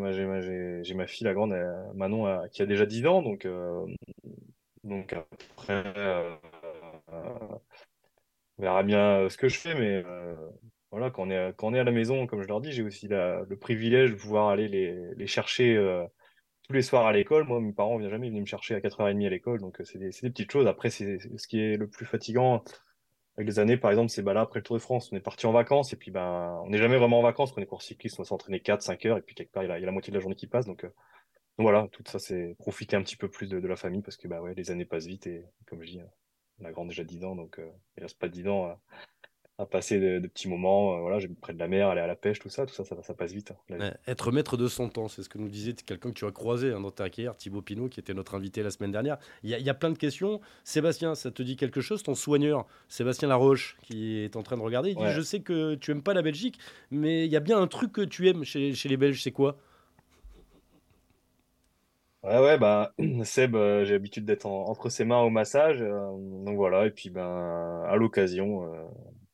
ma, 0.94 1.06
fille, 1.06 1.24
la 1.24 1.34
grande, 1.34 1.52
euh, 1.52 1.92
Manon, 1.94 2.26
euh, 2.26 2.46
qui 2.48 2.62
a 2.62 2.66
déjà 2.66 2.86
10 2.86 3.04
ans, 3.06 3.20
donc, 3.22 3.44
euh, 3.46 3.84
donc 4.84 5.12
après, 5.12 5.84
euh, 5.96 6.36
On 8.58 8.62
verra 8.62 8.82
bien 8.84 9.22
euh, 9.24 9.28
ce 9.28 9.36
que 9.36 9.48
je 9.48 9.58
fais, 9.58 9.74
mais 9.74 10.02
euh, 10.06 10.34
voilà, 10.90 11.10
quand 11.10 11.22
on 11.24 11.30
est, 11.30 11.54
quand 11.56 11.68
on 11.68 11.74
est 11.74 11.78
à 11.78 11.84
la 11.84 11.92
maison, 11.92 12.26
comme 12.26 12.42
je 12.42 12.48
leur 12.48 12.60
dis, 12.60 12.72
j'ai 12.72 12.82
aussi 12.82 13.08
le 13.08 13.54
privilège 13.54 14.10
de 14.10 14.16
pouvoir 14.16 14.48
aller 14.48 14.68
les, 14.68 15.14
les 15.14 15.26
chercher 15.26 15.76
euh, 15.76 16.04
tous 16.64 16.72
les 16.72 16.82
soirs 16.82 17.06
à 17.06 17.12
l'école. 17.12 17.44
Moi, 17.44 17.60
mes 17.60 17.72
parents 17.72 17.94
ne 17.94 18.00
viennent 18.00 18.10
jamais 18.10 18.28
venir 18.28 18.40
me 18.40 18.46
chercher 18.46 18.74
à 18.74 18.80
4h30 18.80 19.26
à 19.26 19.30
l'école, 19.30 19.60
donc 19.60 19.80
euh, 19.80 19.84
c'est 19.84 19.98
des, 19.98 20.10
des 20.10 20.30
petites 20.30 20.50
choses. 20.50 20.66
Après, 20.66 20.90
c'est 20.90 21.18
ce 21.36 21.46
qui 21.46 21.60
est 21.60 21.76
le 21.76 21.88
plus 21.88 22.06
fatigant 22.06 22.64
avec 23.36 23.48
les 23.48 23.58
années, 23.58 23.76
par 23.76 23.90
exemple, 23.90 24.10
c'est 24.10 24.22
bah, 24.22 24.34
là, 24.34 24.42
après 24.42 24.58
le 24.58 24.64
Tour 24.64 24.76
de 24.76 24.82
France, 24.82 25.10
on 25.12 25.16
est 25.16 25.20
parti 25.20 25.46
en 25.46 25.52
vacances, 25.52 25.92
et 25.92 25.96
puis 25.96 26.10
ben, 26.10 26.60
on 26.64 26.68
n'est 26.68 26.78
jamais 26.78 26.98
vraiment 26.98 27.20
en 27.20 27.22
vacances, 27.22 27.52
quand 27.52 27.60
on 27.60 27.64
est 27.64 27.66
cours 27.66 27.80
cycliste, 27.80 28.18
on 28.18 28.22
va 28.22 28.28
s'entraîner 28.28 28.58
4-5 28.58 29.06
heures, 29.06 29.16
et 29.16 29.22
puis 29.22 29.34
quelque 29.34 29.52
part, 29.52 29.62
il 29.62 29.68
y 29.68 29.72
a, 29.72 29.78
y 29.78 29.82
la 29.82 29.92
moitié 29.92 30.10
de 30.10 30.16
la 30.16 30.20
journée 30.20 30.36
qui 30.36 30.46
passe. 30.46 30.66
Donc, 30.66 30.84
euh, 30.84 30.88
donc 31.58 31.64
voilà, 31.64 31.88
tout 31.92 32.02
ça, 32.06 32.18
c'est 32.18 32.54
profiter 32.58 32.96
un 32.96 33.02
petit 33.02 33.16
peu 33.16 33.28
plus 33.28 33.48
de, 33.48 33.66
la 33.66 33.76
famille, 33.76 34.02
parce 34.02 34.16
que 34.16 34.28
bah, 34.28 34.42
ouais, 34.42 34.54
les 34.54 34.70
années 34.70 34.84
passent 34.84 35.06
vite, 35.06 35.26
et 35.26 35.46
comme 35.66 35.82
je 35.82 35.90
dis, 35.92 36.00
grande 36.58 36.88
a 36.88 36.90
déjà 36.90 37.04
10 37.04 37.24
ans, 37.24 37.36
donc 37.36 37.58
euh, 37.58 37.70
il 37.96 38.02
reste 38.02 38.18
pas 38.18 38.28
10 38.28 38.48
ans 38.48 38.76
à 39.60 39.66
passer 39.66 40.00
de, 40.00 40.18
de 40.18 40.26
petits 40.26 40.48
moments. 40.48 40.96
euh, 40.96 41.00
voilà, 41.00 41.18
j'habite 41.18 41.38
près 41.40 41.52
de 41.52 41.58
la 41.58 41.68
mer, 41.68 41.88
aller 41.88 42.00
à 42.00 42.06
la 42.06 42.16
pêche, 42.16 42.38
tout 42.38 42.48
ça, 42.48 42.64
tout 42.64 42.72
ça, 42.74 42.84
ça, 42.84 42.96
ça 43.02 43.14
passe 43.14 43.32
vite, 43.32 43.50
hein. 43.50 43.74
Ouais, 43.78 43.92
Être 44.06 44.32
maître 44.32 44.56
de 44.56 44.68
son 44.68 44.88
temps, 44.88 45.08
c'est 45.08 45.22
ce 45.22 45.28
que 45.28 45.36
nous 45.38 45.48
disait 45.48 45.74
quelqu'un 45.74 46.08
que 46.10 46.14
tu 46.14 46.24
as 46.24 46.30
croisé 46.32 46.72
hein, 46.72 46.80
dans 46.80 46.90
ta 46.90 47.10
carrière, 47.10 47.36
Thibaut 47.36 47.60
Pinot, 47.62 47.88
qui 47.88 48.00
était 48.00 48.14
notre 48.14 48.34
invité 48.34 48.62
la 48.62 48.70
semaine 48.70 48.90
dernière. 48.90 49.18
Il 49.42 49.50
y, 49.50 49.62
y 49.62 49.68
a 49.70 49.74
plein 49.74 49.90
de 49.90 49.98
questions. 49.98 50.40
Sébastien, 50.64 51.14
ça 51.14 51.30
te 51.30 51.42
dit 51.42 51.56
quelque 51.56 51.80
chose 51.82 52.02
Ton 52.02 52.14
soigneur, 52.14 52.66
Sébastien 52.88 53.28
Laroche, 53.28 53.76
qui 53.82 54.18
est 54.18 54.34
en 54.36 54.42
train 54.42 54.56
de 54.56 54.62
regarder, 54.62 54.90
il 54.90 54.96
dit. 54.96 55.02
Je 55.10 55.20
sais 55.20 55.40
que 55.40 55.74
tu 55.74 55.90
aimes 55.90 56.02
pas 56.02 56.14
la 56.14 56.22
Belgique, 56.22 56.58
mais 56.90 57.26
il 57.26 57.30
y 57.30 57.36
a 57.36 57.40
bien 57.40 57.58
un 57.60 57.66
truc 57.66 57.92
que 57.92 58.00
tu 58.02 58.28
aimes 58.28 58.44
chez, 58.44 58.72
chez 58.74 58.88
les 58.88 58.96
Belges, 58.96 59.22
c'est 59.22 59.30
quoi? 59.32 59.58
Ouais, 62.22 62.38
ouais, 62.38 62.58
bah, 62.58 62.92
Seb, 63.24 63.54
euh, 63.56 63.84
j'ai 63.84 63.92
l'habitude 63.94 64.24
d'être 64.26 64.44
en- 64.46 64.66
entre 64.68 64.90
ses 64.90 65.04
mains 65.04 65.20
au 65.22 65.30
massage. 65.30 65.80
euh, 65.80 66.10
donc 66.44 66.56
voilà, 66.56 66.86
et 66.86 66.90
puis 66.90 67.08
ben, 67.10 67.82
à 67.88 67.96
l'occasion, 67.96 68.64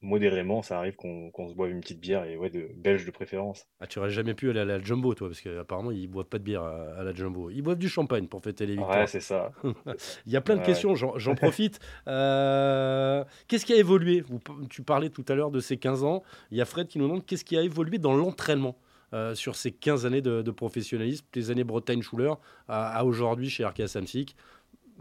modérément, 0.03 0.63
ça 0.63 0.79
arrive 0.79 0.95
qu'on 0.97 1.31
qu'on 1.31 1.49
se 1.49 1.55
boive 1.55 1.71
une 1.71 1.81
petite 1.81 2.01
bière, 2.01 2.25
et 2.25 2.37
ouais, 2.37 2.51
de 2.51 2.69
belge 2.77 3.07
de 3.07 3.11
préférence. 3.11 3.67
ah, 3.81 3.87
Tu 3.87 3.99
aurais 3.99 4.11
jamais 4.11 4.35
pu 4.35 4.51
aller 4.51 4.61
à 4.61 4.65
la 4.65 4.79
Jumbo, 4.81 5.15
toi, 5.15 5.29
parce 5.29 5.41
qu'apparemment, 5.41 5.91
ils 5.91 6.07
boivent 6.07 6.27
pas 6.27 6.39
de 6.39 6.45
bière 6.45 6.63
à, 6.63 6.99
à 6.99 7.03
la 7.03 7.13
Jumbo. 7.15 7.51
Ils 7.51 7.63
boivent 7.63 7.79
du 7.79 7.89
champagne 7.89 8.27
pour 8.29 8.43
fêter 8.43 8.67
les 8.67 8.75
Ouais, 8.75 8.81
victoires. 8.85 9.09
c'est 9.09 9.21
ça. 9.21 9.53
c'est 9.63 9.73
ça. 9.85 10.21
Il 10.27 10.33
y 10.33 10.37
a 10.37 10.41
plein 10.41 10.55
de 10.55 10.61
Ouais, 10.61 10.67
ouais. 10.67 10.73
questions, 10.73 10.95
j'en 10.95 11.19
j'en 11.19 11.35
profite. 11.35 11.81
Euh, 12.09 13.25
qu'est-ce 13.49 13.65
qui 13.67 13.73
a 13.73 13.77
évolué? 13.77 14.21
Vous- 14.21 14.41
Tu 14.69 14.83
parlais 14.83 15.11
tout 15.11 15.25
à 15.29 15.35
l'heure 15.35 15.51
de 15.51 15.61
ces 15.61 15.77
15 15.77 16.05
ans. 16.05 16.23
Il 16.51 16.59
y 16.59 16.61
a 16.61 16.65
Fred 16.65 16.87
qui 16.89 16.99
nous 16.99 17.07
demande 17.07 17.25
qu'est-ce 17.27 17.45
qui 17.45 17.57
a 17.57 17.63
évolué 17.63 17.99
dans 17.99 18.15
l'entraînement 18.17 18.77
euh, 19.13 19.35
sur 19.35 19.55
ces 19.57 19.73
15 19.73 20.05
années 20.07 20.21
de, 20.23 20.43
de 20.43 20.51
professionnalisme, 20.51 21.25
tes 21.33 21.51
années 21.51 21.65
Bretagne-Schuller 21.65 22.33
à, 22.69 22.99
à 22.99 23.05
aujourd'hui 23.05 23.49
chez 23.51 23.65
Arkea 23.65 23.87
Samsic? 23.89 24.37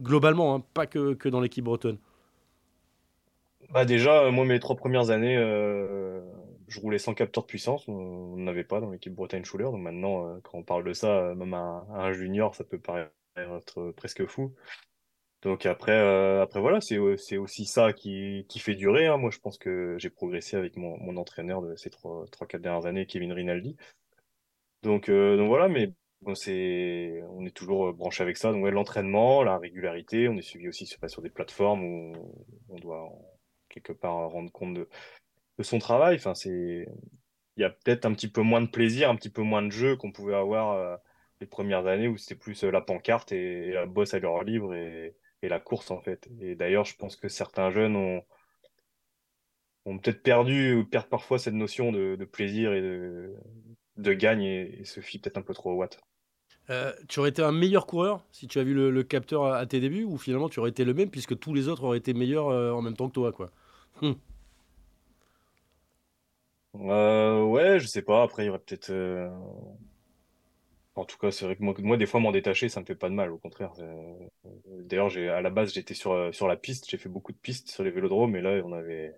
Globalement, 0.02 0.56
hein, 0.56 0.64
pas 0.74 0.88
que, 0.88 1.14
que 1.14 1.30
dans 1.30 1.40
l'équipe 1.42 1.64
bretonne. 1.64 1.98
Bah 3.70 3.86
déjà, 3.86 4.24
euh, 4.24 4.32
moi, 4.32 4.46
mes 4.46 4.60
trois 4.60 4.76
premières 4.76 5.10
années, 5.10 5.36
euh, 5.38 6.22
je 6.68 6.80
roulais 6.80 6.98
sans 7.00 7.14
capteur 7.14 7.44
de 7.44 7.48
puissance. 7.48 7.88
On 7.88 8.38
n'avait 8.38 8.64
pas 8.64 8.80
dans 8.80 8.90
l'équipe 8.92 9.14
Bretagne-Schuller. 9.14 9.66
Donc 9.66 9.82
maintenant, 9.82 10.28
euh, 10.28 10.40
quand 10.44 10.58
on 10.60 10.64
parle 10.64 10.84
de 10.84 10.94
ça, 10.94 11.08
euh, 11.30 11.36
même 11.36 11.54
à, 11.54 11.86
un 11.90 12.12
junior, 12.14 12.56
ça 12.56 12.64
peut 12.64 12.80
paraître 12.80 13.12
euh, 13.78 13.92
presque 13.94 14.26
fou. 14.28 14.54
Donc 15.44 15.66
après, 15.66 15.94
euh, 15.94 16.42
après 16.44 16.60
voilà, 16.62 16.82
c'est 16.82 16.98
c'est 17.18 17.38
aussi 17.38 17.66
ça 17.66 17.94
qui, 17.94 18.46
qui 18.50 18.60
fait 18.60 18.76
durer. 18.76 19.08
hein. 19.08 19.18
Moi, 19.18 19.32
je 19.32 19.40
pense 19.40 19.58
que 19.58 19.96
j'ai 20.00 20.10
progressé 20.10 20.58
avec 20.58 20.78
mon, 20.78 20.98
mon 21.00 21.18
entraîneur 21.18 21.62
de 21.62 21.76
ces 21.76 21.90
trois, 21.92 22.26
trois, 22.32 22.48
quatre 22.48 22.62
dernières 22.62 22.88
années, 22.88 23.06
Kevin 23.08 23.34
Rinaldi. 23.34 23.78
Donc, 24.84 25.10
donc 25.10 25.48
voilà, 25.48 25.68
mais 25.68 25.92
bon, 26.22 26.36
c'est, 26.36 27.24
on 27.32 27.46
est 27.46 27.56
toujours 27.56 27.94
branché 27.94 28.24
avec 28.24 28.38
ça. 28.38 28.52
Donc 28.52 28.64
ouais, 28.64 28.72
l'entraînement, 28.72 29.44
la 29.44 29.58
régularité, 29.58 30.28
on 30.30 30.38
est 30.38 30.42
suivi 30.42 30.68
aussi 30.70 30.86
sur, 30.86 31.00
sur 31.10 31.22
des 31.22 31.30
plateformes 31.30 31.84
où 31.84 32.14
on 32.70 32.76
doit 32.78 33.10
quelque 33.76 33.94
part 33.94 34.30
rendre 34.30 34.52
compte 34.52 34.74
de, 34.74 34.88
son 35.62 35.80
travail. 35.80 36.16
Enfin, 36.16 36.36
c'est, 36.36 36.88
il 37.58 37.62
y 37.62 37.64
a 37.64 37.70
peut-être 37.70 38.06
un 38.06 38.14
petit 38.14 38.28
peu 38.28 38.42
moins 38.42 38.62
de 38.62 38.68
plaisir, 38.68 39.10
un 39.10 39.16
petit 39.16 39.30
peu 39.30 39.42
moins 39.42 39.62
de 39.62 39.72
jeu 39.72 39.96
qu'on 39.96 40.12
pouvait 40.12 40.36
avoir 40.36 40.74
euh, 40.74 40.98
les 41.42 41.48
premières 41.48 41.88
années 41.88 42.08
où 42.08 42.18
c'était 42.18 42.36
plus 42.36 42.64
euh, 42.64 42.72
la 42.72 42.82
pancarte 42.82 43.32
et, 43.32 43.72
la 43.72 43.86
bosse 43.86 44.14
à 44.14 44.20
l'heure 44.20 44.44
libre 44.44 44.74
et, 44.74 45.16
la 45.44 45.60
course 45.60 45.92
en 45.92 46.02
fait. 46.02 46.28
Et 46.42 46.56
d'ailleurs, 46.56 46.86
je 46.86 46.96
pense 46.96 47.16
que 47.16 47.28
certains 47.28 47.70
jeunes 47.70 47.96
ont, 47.96 48.24
ont 49.86 50.00
peut-être 50.00 50.24
perdu 50.24 50.74
ou 50.74 50.84
perdent 50.84 51.08
parfois 51.08 51.38
cette 51.38 51.54
notion 51.54 51.92
de, 51.92 52.16
plaisir 52.26 52.74
et 52.74 52.82
de, 52.82 54.14
gagne 54.14 54.42
et, 54.42 54.84
se 54.86 55.02
fient 55.02 55.20
peut-être 55.20 55.38
un 55.38 55.44
peu 55.44 55.54
trop 55.54 55.74
au 55.74 55.76
watt. 55.76 56.00
Euh, 56.72 56.92
tu 57.08 57.20
aurais 57.20 57.30
été 57.30 57.44
un 57.44 57.52
meilleur 57.52 57.86
coureur 57.86 58.26
si 58.32 58.48
tu 58.48 58.58
as 58.58 58.64
vu 58.64 58.74
le, 58.74 59.04
capteur 59.04 59.46
à, 59.46 59.58
à 59.58 59.68
tes 59.68 59.80
débuts 59.80 60.04
ou 60.04 60.18
finalement 60.18 60.50
tu 60.50 60.60
aurais 60.60 60.72
été 60.72 60.84
le 60.84 60.96
même 60.96 61.12
puisque 61.12 61.38
tous 61.38 61.54
les 61.54 61.68
autres 61.68 61.84
auraient 61.84 62.00
été 62.00 62.16
meilleurs 62.16 62.48
en 62.48 62.82
même 62.82 62.96
temps 62.96 63.08
que 63.08 63.14
toi 63.14 63.32
quoi? 63.32 63.52
Hum. 64.02 64.20
Euh, 66.76 67.44
ouais, 67.44 67.80
je 67.80 67.88
sais 67.88 68.02
pas. 68.02 68.24
Après, 68.24 68.44
il 68.44 68.48
y 68.48 68.50
aurait 68.50 68.60
peut-être. 68.60 68.90
euh, 68.92 69.30
En 70.96 71.04
tout 71.06 71.18
cas, 71.18 71.32
c'est 71.32 71.46
vrai 71.46 71.56
que 71.58 71.64
moi, 71.64 71.74
moi, 71.80 71.98
des 71.98 72.06
fois, 72.06 72.20
m'en 72.22 72.32
détacher, 72.32 72.70
ça 72.70 72.80
me 72.80 72.86
fait 72.86 72.96
pas 72.96 73.10
de 73.10 73.14
mal. 73.16 73.32
Au 73.32 73.38
contraire. 73.38 73.72
c'est- 73.76 73.84
D'ailleurs, 74.84 75.10
j'ai 75.10 75.30
à 75.30 75.42
la 75.42 75.50
base, 75.50 75.74
j'étais 75.74 75.94
sur, 75.94 76.12
euh, 76.14 76.32
sur 76.32 76.48
la 76.48 76.56
piste. 76.58 76.90
J'ai 76.90 76.98
fait 76.98 77.10
beaucoup 77.10 77.32
de 77.34 77.38
pistes 77.38 77.70
sur 77.70 77.84
les 77.84 77.92
vélodromes. 77.92 78.36
Et 78.36 78.42
là, 78.42 78.62
on 78.64 78.72
avait, 78.74 79.14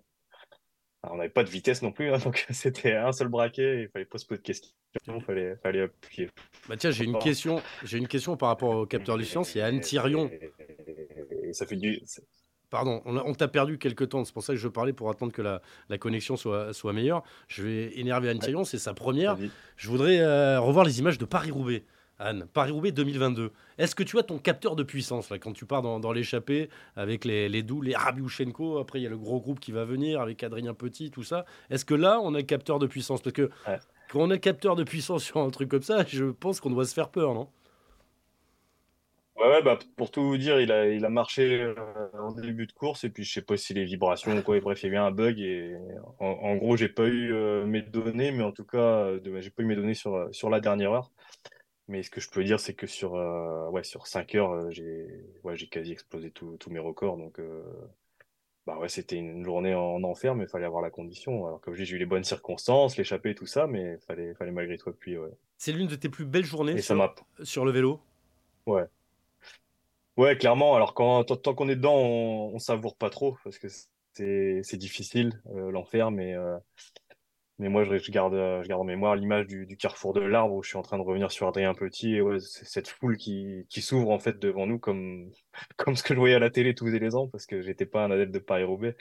alors, 1.02 1.14
on 1.14 1.18
n'avait 1.18 1.30
pas 1.30 1.44
de 1.44 1.48
vitesse 1.50 1.82
non 1.82 1.92
plus. 1.92 2.12
hein, 2.12 2.18
donc, 2.24 2.46
c'était 2.50 2.94
un 2.94 3.12
seul 3.12 3.28
braquet. 3.28 3.82
Il 3.82 3.88
fallait 3.88 4.04
pas 4.04 4.18
se 4.18 4.26
poser 4.26 4.38
de 4.38 4.44
questions. 4.46 4.72
Il 5.06 5.20
fallait, 5.22 5.56
fallait 5.62 5.82
appuyer 5.82 6.28
Bah 6.68 6.76
tiens, 6.76 6.90
j'ai 6.90 7.04
une 7.04 7.12
fort. 7.12 7.22
question, 7.22 7.62
j'ai 7.84 7.98
une 7.98 8.08
question 8.08 8.36
par 8.36 8.48
rapport 8.48 8.70
au 8.74 8.86
capteur 8.86 9.16
de 9.16 9.22
science. 9.22 9.54
Il 9.54 9.58
y 9.58 9.60
a 9.60 9.66
Anne 9.66 9.80
Thirion. 9.80 10.28
Et, 10.28 11.48
et 11.48 11.52
ça 11.52 11.66
fait 11.66 11.76
du. 11.76 12.00
Pardon, 12.70 13.00
on, 13.06 13.34
t'a 13.34 13.48
perdu 13.48 13.78
quelques 13.78 14.10
temps. 14.10 14.24
C'est 14.24 14.32
pour 14.34 14.42
ça 14.42 14.52
que 14.52 14.58
je 14.58 14.68
parlais 14.68 14.92
pour 14.92 15.08
attendre 15.10 15.32
que 15.32 15.40
la, 15.42 15.62
la 15.88 15.96
connexion 15.96 16.36
soit, 16.36 16.74
soit 16.74 16.92
meilleure. 16.92 17.22
Je 17.48 17.62
vais 17.62 17.98
énerver 17.98 18.28
Anne. 18.28 18.38
Thirion, 18.40 18.64
c'est 18.64 18.78
sa 18.78 18.92
première. 18.92 19.36
Je 19.76 19.88
voudrais 19.88 20.18
euh, 20.20 20.60
revoir 20.60 20.84
les 20.84 20.98
images 20.98 21.16
de 21.18 21.24
Paris-Roubaix. 21.24 21.84
Anne, 22.18 22.46
Paris-Roubaix 22.52 22.90
2022. 22.92 23.52
Est-ce 23.78 23.94
que 23.94 24.02
tu 24.02 24.18
as 24.18 24.24
ton 24.24 24.38
capteur 24.38 24.74
de 24.74 24.82
puissance 24.82 25.30
là, 25.30 25.38
quand 25.38 25.52
tu 25.52 25.64
pars 25.66 25.82
dans, 25.82 26.00
dans 26.00 26.10
l'échappée 26.12 26.68
avec 26.96 27.24
les, 27.24 27.48
les 27.48 27.62
doux, 27.62 27.80
les 27.80 27.94
Rabiouchenko 27.94 28.78
Après, 28.78 28.98
il 28.98 29.04
y 29.04 29.06
a 29.06 29.10
le 29.10 29.16
gros 29.16 29.40
groupe 29.40 29.60
qui 29.60 29.70
va 29.72 29.84
venir 29.84 30.20
avec 30.20 30.42
Adrien 30.42 30.74
Petit, 30.74 31.10
tout 31.12 31.22
ça. 31.22 31.44
Est-ce 31.70 31.84
que 31.84 31.94
là, 31.94 32.18
on 32.20 32.34
a 32.34 32.38
le 32.38 32.42
capteur 32.42 32.80
de 32.80 32.86
puissance? 32.88 33.22
Parce 33.22 33.34
que 33.34 33.50
Ouais. 33.68 33.78
quand 34.10 34.18
on 34.20 34.30
a 34.30 34.34
le 34.34 34.38
capteur 34.38 34.74
de 34.74 34.82
puissance 34.82 35.22
sur 35.22 35.38
un 35.38 35.48
truc 35.50 35.68
comme 35.70 35.82
ça, 35.82 36.04
je 36.08 36.24
pense 36.24 36.60
qu'on 36.60 36.70
doit 36.70 36.84
se 36.86 36.92
faire 36.92 37.08
peur, 37.08 37.34
non? 37.34 37.48
Ouais, 39.48 39.62
bah, 39.62 39.78
pour 39.96 40.10
tout 40.10 40.22
vous 40.22 40.36
dire, 40.36 40.60
il 40.60 40.70
a, 40.70 40.86
il 40.88 41.04
a 41.04 41.08
marché 41.08 41.62
euh, 41.62 41.74
en 42.18 42.32
début 42.32 42.66
de 42.66 42.72
course 42.72 43.04
et 43.04 43.10
puis 43.10 43.24
je 43.24 43.32
sais 43.32 43.42
pas 43.42 43.56
si 43.56 43.72
les 43.72 43.84
vibrations 43.84 44.36
ou 44.36 44.42
quoi. 44.42 44.56
Et 44.56 44.60
bref, 44.60 44.82
il 44.82 44.86
y 44.86 44.90
a 44.90 44.94
eu 44.94 44.96
un 44.98 45.10
bug 45.10 45.40
et 45.40 45.74
en, 46.18 46.26
en 46.26 46.56
gros, 46.56 46.76
j'ai 46.76 46.88
pas 46.88 47.06
eu 47.06 47.32
euh, 47.32 47.64
mes 47.64 47.82
données, 47.82 48.30
mais 48.30 48.42
en 48.42 48.52
tout 48.52 48.64
cas, 48.64 48.78
euh, 48.78 49.40
j'ai 49.40 49.50
pas 49.50 49.62
eu 49.62 49.66
mes 49.66 49.76
données 49.76 49.94
sur, 49.94 50.28
sur 50.32 50.50
la 50.50 50.60
dernière 50.60 50.92
heure. 50.92 51.10
Mais 51.86 52.02
ce 52.02 52.10
que 52.10 52.20
je 52.20 52.28
peux 52.28 52.44
dire, 52.44 52.60
c'est 52.60 52.74
que 52.74 52.86
sur, 52.86 53.14
euh, 53.14 53.70
ouais, 53.70 53.84
sur 53.84 54.06
5 54.06 54.34
heures, 54.34 54.70
j'ai 54.70 55.06
ouais, 55.44 55.56
quasi 55.56 55.92
explosé 55.92 56.30
tous 56.30 56.58
mes 56.70 56.78
records. 56.80 57.16
Donc, 57.16 57.40
bah 58.66 58.76
ouais, 58.78 58.90
c'était 58.90 59.16
une 59.16 59.42
journée 59.42 59.74
en 59.74 60.02
enfer, 60.02 60.34
mais 60.34 60.44
il 60.44 60.50
fallait 60.50 60.66
avoir 60.66 60.82
la 60.82 60.90
condition. 60.90 61.46
Alors, 61.46 61.60
comme 61.62 61.74
j'ai 61.74 61.88
eu 61.94 61.98
les 61.98 62.04
bonnes 62.04 62.24
circonstances, 62.24 62.98
l'échappée, 62.98 63.34
tout 63.34 63.46
ça, 63.46 63.66
mais 63.66 63.94
il 63.94 64.04
fallait, 64.06 64.34
fallait 64.34 64.50
malgré 64.52 64.76
tout 64.76 64.90
appuyer. 64.90 65.16
Ouais. 65.16 65.30
C'est 65.56 65.72
l'une 65.72 65.86
de 65.86 65.96
tes 65.96 66.10
plus 66.10 66.26
belles 66.26 66.44
journées 66.44 66.76
sur, 66.82 67.14
sur 67.42 67.64
le 67.64 67.70
vélo? 67.70 68.00
Ouais. 68.66 68.84
Ouais, 70.18 70.36
clairement. 70.36 70.74
Alors, 70.74 70.92
quand, 70.94 71.24
tant, 71.24 71.54
qu'on 71.54 71.68
est 71.70 71.76
dedans, 71.76 71.94
on, 71.96 72.54
on 72.54 72.58
savoure 72.58 72.96
pas 72.96 73.08
trop, 73.10 73.36
parce 73.44 73.58
que 73.58 73.68
c'est 74.14 74.76
difficile, 74.76 75.40
euh, 75.54 75.70
l'enfer, 75.70 76.10
mais. 76.10 76.34
euh, 76.34 76.58
Mais 77.60 77.68
moi, 77.68 77.84
je, 77.84 77.98
je 77.98 78.12
garde, 78.12 78.34
euh, 78.34 78.62
je 78.62 78.68
garde 78.68 78.80
en 78.82 78.84
mémoire 78.84 79.16
l'image 79.16 79.46
du, 79.48 79.66
du 79.66 79.76
carrefour 79.76 80.12
de 80.14 80.20
l'arbre 80.20 80.54
où 80.54 80.62
je 80.62 80.68
suis 80.68 80.78
en 80.78 80.82
train 80.82 80.96
de 80.98 81.02
revenir 81.02 81.32
sur 81.32 81.48
Adrien 81.48 81.74
Petit 81.74 82.14
et 82.14 82.20
ouais, 82.22 82.38
cette 82.40 82.86
foule 82.88 83.16
qui, 83.16 83.66
qui 83.68 83.82
s'ouvre 83.82 84.10
en 84.10 84.20
fait 84.20 84.38
devant 84.38 84.66
nous 84.66 84.78
comme, 84.78 85.30
comme 85.76 85.96
ce 85.96 86.04
que 86.04 86.14
je 86.14 86.20
voyais 86.20 86.36
à 86.36 86.38
la 86.38 86.50
télé 86.50 86.74
tous 86.76 86.86
les 86.86 87.14
ans 87.16 87.26
parce 87.28 87.46
que 87.46 87.60
j'étais 87.62 87.86
pas 87.86 88.04
un 88.04 88.10
adepte 88.12 88.32
de 88.32 88.38
Paris-Roubaix. 88.38 88.96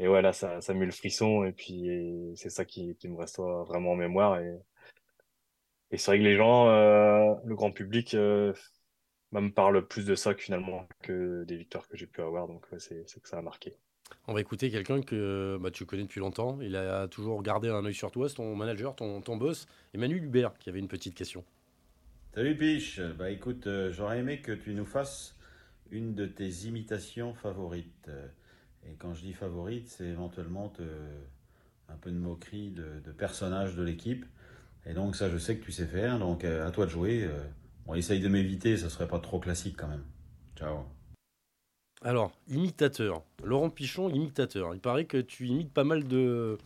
Et 0.00 0.08
ouais, 0.08 0.22
là, 0.22 0.32
ça, 0.32 0.60
ça 0.62 0.74
met 0.74 0.86
le 0.86 0.92
frisson 0.92 1.44
et 1.44 1.52
puis 1.52 1.88
c'est 2.36 2.50
ça 2.50 2.64
qui, 2.66 2.96
qui 2.98 3.08
me 3.08 3.18
reste 3.18 3.38
vraiment 3.38 3.92
en 3.92 3.96
mémoire. 3.96 4.40
Et, 4.40 4.52
et 5.90 5.98
c'est 5.98 6.10
vrai 6.10 6.18
que 6.18 6.24
les 6.24 6.36
gens, 6.36 6.68
euh, 6.68 7.34
le 7.44 7.54
grand 7.54 7.70
public, 7.72 8.14
euh, 8.14 8.52
bah, 9.32 9.40
me 9.40 9.50
parle 9.50 9.86
plus 9.86 10.04
de 10.04 10.14
ça 10.14 10.34
que 10.34 10.42
finalement 10.42 10.88
que 11.02 11.44
des 11.44 11.56
victoires 11.56 11.86
que 11.88 11.96
j'ai 11.96 12.06
pu 12.06 12.20
avoir. 12.20 12.46
Donc 12.46 12.66
ouais, 12.72 12.78
c'est, 12.78 13.04
que 13.04 13.28
ça 13.28 13.38
a 13.38 13.42
marqué. 13.42 13.76
On 14.28 14.34
va 14.34 14.40
écouter 14.40 14.70
quelqu'un 14.70 15.02
que 15.02 15.58
bah, 15.60 15.70
tu 15.70 15.84
connais 15.84 16.04
depuis 16.04 16.20
longtemps. 16.20 16.58
Il 16.60 16.76
a 16.76 17.08
toujours 17.08 17.42
gardé 17.42 17.68
un 17.68 17.84
œil 17.84 17.94
sur 17.94 18.10
toi, 18.10 18.28
c'est 18.28 18.36
ton 18.36 18.54
manager, 18.54 18.94
ton, 18.94 19.20
ton 19.20 19.36
boss, 19.36 19.66
Emmanuel 19.94 20.24
Hubert, 20.24 20.56
qui 20.58 20.68
avait 20.68 20.78
une 20.78 20.88
petite 20.88 21.14
question. 21.14 21.44
Salut 22.34 22.56
Piche, 22.56 23.00
bah 23.00 23.30
écoute, 23.30 23.66
euh, 23.66 23.90
j'aurais 23.92 24.18
aimé 24.18 24.42
que 24.42 24.52
tu 24.52 24.74
nous 24.74 24.84
fasses 24.84 25.36
une 25.90 26.14
de 26.14 26.26
tes 26.26 26.48
imitations 26.66 27.34
favorites. 27.34 28.10
Et 28.84 28.94
quand 28.94 29.14
je 29.14 29.22
dis 29.22 29.32
favorite, 29.32 29.88
c'est 29.88 30.06
éventuellement 30.06 30.68
te- 30.68 30.82
un 31.88 31.96
peu 31.96 32.10
de 32.10 32.18
moquerie 32.18 32.70
de, 32.70 33.00
de 33.04 33.12
personnages 33.12 33.74
de 33.74 33.82
l'équipe. 33.82 34.24
Et 34.84 34.94
donc 34.94 35.16
ça, 35.16 35.28
je 35.28 35.38
sais 35.38 35.56
que 35.56 35.64
tu 35.64 35.72
sais 35.72 35.86
faire, 35.86 36.18
donc 36.18 36.44
euh, 36.44 36.66
à 36.66 36.70
toi 36.70 36.86
de 36.86 36.90
jouer. 36.90 37.24
Euh, 37.24 37.44
On 37.88 37.94
essaye 37.94 38.20
de 38.20 38.28
m'éviter, 38.28 38.76
ça 38.76 38.90
serait 38.90 39.08
pas 39.08 39.20
trop 39.20 39.38
classique 39.38 39.76
quand 39.78 39.88
même. 39.88 40.04
Ciao. 40.56 40.78
Alors, 42.02 42.32
imitateur. 42.48 43.22
Laurent 43.42 43.70
Pichon, 43.70 44.08
imitateur. 44.08 44.74
Il 44.74 44.80
paraît 44.80 45.06
que 45.06 45.18
tu 45.18 45.46
imites 45.46 45.72
pas 45.72 45.84
mal 45.84 46.06
de 46.06 46.58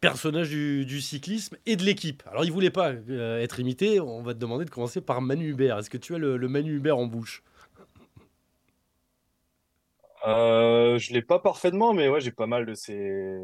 personnages 0.00 0.48
du, 0.48 0.86
du 0.86 1.00
cyclisme 1.00 1.56
et 1.66 1.76
de 1.76 1.84
l'équipe. 1.84 2.22
Alors, 2.26 2.44
il 2.44 2.52
voulait 2.52 2.70
pas 2.70 2.92
euh, 2.92 3.42
être 3.42 3.60
imité. 3.60 4.00
On 4.00 4.22
va 4.22 4.32
te 4.32 4.38
demander 4.38 4.64
de 4.64 4.70
commencer 4.70 5.00
par 5.00 5.20
Manu 5.20 5.50
Hubert. 5.50 5.78
Est-ce 5.78 5.90
que 5.90 5.98
tu 5.98 6.14
as 6.14 6.18
le, 6.18 6.36
le 6.36 6.48
Manu 6.48 6.76
Hubert 6.76 6.96
en 6.96 7.06
bouche? 7.06 7.42
Euh, 10.26 10.98
je 10.98 11.12
l'ai 11.12 11.22
pas 11.22 11.38
parfaitement, 11.38 11.94
mais 11.94 12.08
ouais, 12.08 12.20
j'ai 12.20 12.30
pas 12.30 12.46
mal 12.46 12.66
de 12.66 12.74
ces, 12.74 13.40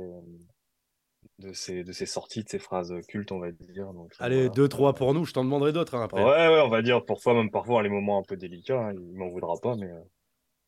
de 1.39 1.53
ces, 1.53 1.85
de 1.85 1.93
ces 1.93 2.07
sorties, 2.07 2.45
de 2.45 2.49
ces 2.49 2.59
phrases 2.59 2.95
cultes, 3.09 3.33
on 3.33 3.39
va 3.39 3.51
dire. 3.53 3.93
Donc, 3.93 4.13
euh, 4.13 4.25
Allez, 4.25 4.37
voilà. 4.37 4.49
deux, 4.51 4.69
trois 4.69 4.95
pour 4.95 5.13
nous. 5.15 5.25
Je 5.25 5.33
t'en 5.33 5.45
demanderai 5.45 5.73
d'autres 5.73 5.95
hein, 5.95 6.03
après. 6.03 6.23
Ouais, 6.23 6.49
ouais, 6.49 6.63
on 6.65 6.69
va 6.69 6.83
dire, 6.83 7.05
parfois, 7.05 7.35
même 7.35 7.51
parfois, 7.51 7.83
les 7.83 7.89
moments 7.89 8.19
un 8.19 8.23
peu 8.23 8.37
délicats, 8.37 8.81
hein, 8.81 8.93
il 8.95 9.17
m'en 9.17 9.29
voudra 9.29 9.55
pas, 9.63 9.77
mais 9.77 9.91
euh, 9.91 10.01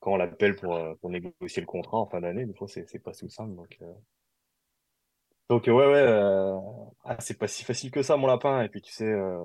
quand 0.01 0.13
on 0.13 0.17
l'appelle 0.17 0.57
pour, 0.57 0.75
euh, 0.77 0.95
pour 1.01 1.11
négocier 1.11 1.61
le 1.61 1.67
contrat 1.67 1.99
en 1.99 2.07
fin 2.07 2.21
d'année, 2.21 2.45
des 2.45 2.55
fois, 2.55 2.69
c'est, 2.69 2.89
c'est 2.89 2.99
pas 2.99 3.13
tout 3.13 3.29
simple. 3.29 3.55
Donc, 3.55 3.79
euh, 3.83 3.93
donc 5.49 5.67
ouais, 5.67 5.73
ouais, 5.73 5.95
euh, 5.95 6.59
ah, 7.05 7.17
c'est 7.21 7.39
pas 7.39 7.49
si 7.49 7.65
facile 7.65 7.91
que 7.91 8.03
ça, 8.03 8.17
mon 8.17 8.27
lapin. 8.27 8.63
Et 8.63 8.69
puis, 8.69 8.83
tu 8.83 8.93
sais, 8.93 9.11
euh, 9.11 9.43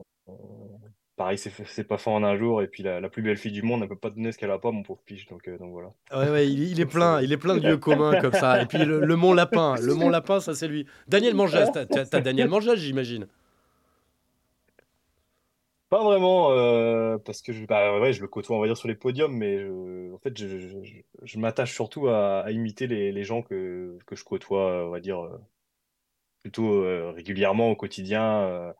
pareil, 1.15 1.37
c'est, 1.37 1.83
pas 1.83 1.97
fait 1.97 2.09
en 2.09 2.23
un 2.23 2.37
jour. 2.37 2.61
Et 2.61 2.67
puis, 2.67 2.83
la, 2.83 2.99
la 2.99 3.09
plus 3.09 3.21
belle 3.21 3.37
fille 3.37 3.51
du 3.51 3.61
monde, 3.61 3.81
elle 3.83 3.89
peut 3.89 3.95
pas 3.95 4.09
te 4.09 4.15
donner 4.15 4.31
ce 4.31 4.37
qu'elle 4.37 4.51
a 4.51 4.59
pas, 4.59 4.71
mon 4.71 4.83
pauvre 4.83 5.01
piche. 5.05 5.27
Donc, 5.27 5.47
euh, 5.47 5.57
donc 5.57 5.71
voilà. 5.71 5.89
Ouais, 6.11 6.29
ouais, 6.31 6.47
il, 6.49 6.71
il 6.71 6.79
est 6.79 6.85
plein, 6.87 7.21
il 7.21 7.31
est 7.31 7.37
plein 7.37 7.55
de 7.55 7.67
lieux 7.67 7.77
communs 7.77 8.19
comme 8.19 8.33
ça. 8.33 8.61
Et 8.61 8.65
puis 8.65 8.79
le, 8.85 8.99
le 8.99 9.15
Mont 9.15 9.33
Lapin, 9.33 9.75
le 9.81 9.93
Mont 9.93 10.09
Lapin, 10.09 10.39
ça 10.39 10.53
c'est 10.53 10.67
lui. 10.67 10.85
Daniel 11.07 11.35
Manjas, 11.35 11.67
t'as, 11.67 12.21
Daniel 12.21 12.47
Manjas, 12.49 12.75
j'imagine. 12.75 13.27
Pas 15.89 16.03
vraiment, 16.03 16.51
euh, 16.51 17.19
parce 17.19 17.43
que 17.43 17.53
je, 17.53 17.65
bah, 17.67 17.99
ouais, 17.99 18.13
je 18.13 18.21
le 18.21 18.27
côtoie, 18.27 18.57
on 18.57 18.59
va 18.59 18.65
dire, 18.65 18.75
sur 18.77 18.87
les 18.87 18.95
podiums, 18.95 19.31
mais 19.37 19.59
je- 19.59 20.11
en 20.11 20.17
fait, 20.17 20.35
je, 20.35 20.47
je, 20.47 20.83
je- 20.83 21.01
je 21.21 21.37
m'attache 21.37 21.71
surtout 21.75 22.07
à, 22.07 22.39
à 22.39 22.49
imiter 22.49 22.87
les, 22.87 23.11
les 23.11 23.23
gens 23.23 23.43
que, 23.43 23.99
que 24.07 24.15
je 24.15 24.23
côtoie, 24.23 24.85
on 24.87 24.89
va 24.89 24.99
dire, 24.99 25.19
euh, 25.23 25.37
plutôt 26.41 26.83
euh, 26.83 27.11
régulièrement 27.11 27.69
au 27.71 27.75
quotidien, 27.75 28.23
euh, 28.41 28.73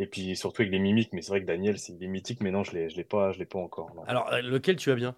et 0.00 0.06
puis 0.06 0.34
surtout 0.34 0.62
avec 0.62 0.72
les 0.72 0.78
mimiques. 0.80 1.12
Mais 1.12 1.22
c'est 1.22 1.30
vrai 1.30 1.40
que 1.42 1.46
Daniel, 1.46 1.78
c'est, 1.78 1.92
il 1.92 2.02
est 2.02 2.08
mythique, 2.08 2.40
mais 2.40 2.50
non, 2.50 2.64
je 2.64 2.72
je 2.88 2.96
l'ai 2.96 3.04
pas, 3.04 3.30
je 3.32 3.38
l'ai 3.38 3.44
pas 3.46 3.58
encore. 3.60 3.94
non. 3.94 4.02
Alors, 4.04 4.32
euh, 4.32 4.40
lequel 4.42 4.76
tu 4.76 4.90
as 4.90 4.94
bien? 4.96 5.14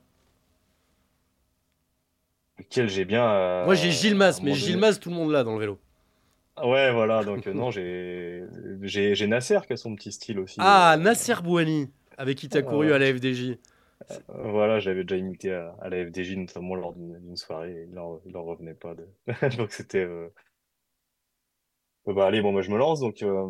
Lequel 2.59 2.89
j'ai 2.89 3.05
bien. 3.05 3.27
euh, 3.33 3.65
Moi 3.65 3.75
j'ai 3.75 3.91
Gilles 3.91 4.15
Mas, 4.15 4.37
à 4.37 4.41
un 4.41 4.45
mais 4.45 4.51
moment 4.51 4.57
Gilles 4.61 4.75
donné- 4.75 4.81
Mas, 4.81 5.01
tout 5.01 5.09
le 5.11 5.15
monde 5.17 5.31
l'a 5.31 5.45
dans 5.45 5.55
le 5.55 5.61
vélo. 5.61 5.79
Ouais, 6.63 6.93
voilà, 6.93 7.25
donc 7.25 7.47
euh, 7.47 7.55
non, 7.55 7.71
j'ai, 7.71 9.27
Nasser 9.27 9.61
qui 9.67 9.73
a 9.73 9.77
son 9.77 9.95
petit 9.97 10.13
style 10.13 10.39
aussi. 10.39 10.57
Ah, 10.61 10.97
Nasser 10.99 11.35
Bouhani, 11.43 11.91
avec 12.19 12.37
qui 12.37 12.49
tu 12.49 12.59
as 12.59 12.63
couru 12.63 12.89
ouais. 12.89 12.93
à 12.93 12.99
la 12.99 13.07
FDJ. 13.15 13.59
Voilà, 14.29 14.81
j'avais 14.81 15.05
déjà 15.05 15.17
imité 15.17 15.53
à, 15.55 15.75
à 15.81 15.89
la 15.89 16.05
FDJ, 16.05 16.37
notamment 16.37 16.75
lors 16.75 16.93
d'une 16.93 17.37
soirée, 17.37 17.73
et 17.73 17.89
il 17.91 17.99
en, 17.99 18.21
il 18.27 18.37
en 18.37 18.43
revenait 18.45 18.75
pas 18.75 18.95
de. 18.95 19.07
Donc 19.57 19.71
c'était. 19.73 20.05
euh, 20.05 20.29
Bah 22.07 22.27
allez, 22.27 22.43
bon, 22.43 22.53
bah, 22.53 22.63
je 22.63 22.71
me 22.71 22.77
lance. 22.79 23.01
Donc, 23.01 23.23
euh, 23.23 23.47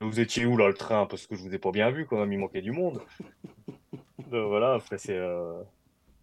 vous 0.00 0.20
étiez 0.20 0.46
où 0.46 0.56
là, 0.56 0.68
le 0.68 0.74
train? 0.74 1.06
Parce 1.06 1.26
que 1.26 1.36
je 1.36 1.42
vous 1.42 1.54
ai 1.54 1.58
pas 1.58 1.70
bien 1.70 1.90
vu 1.90 2.06
quand 2.06 2.18
même, 2.18 2.32
il 2.32 2.38
manquait 2.38 2.62
du 2.62 2.72
monde. 2.72 3.00
Euh, 4.32 4.44
voilà, 4.46 4.74
après, 4.74 4.98
c'est. 4.98 5.16
euh, 5.16 5.62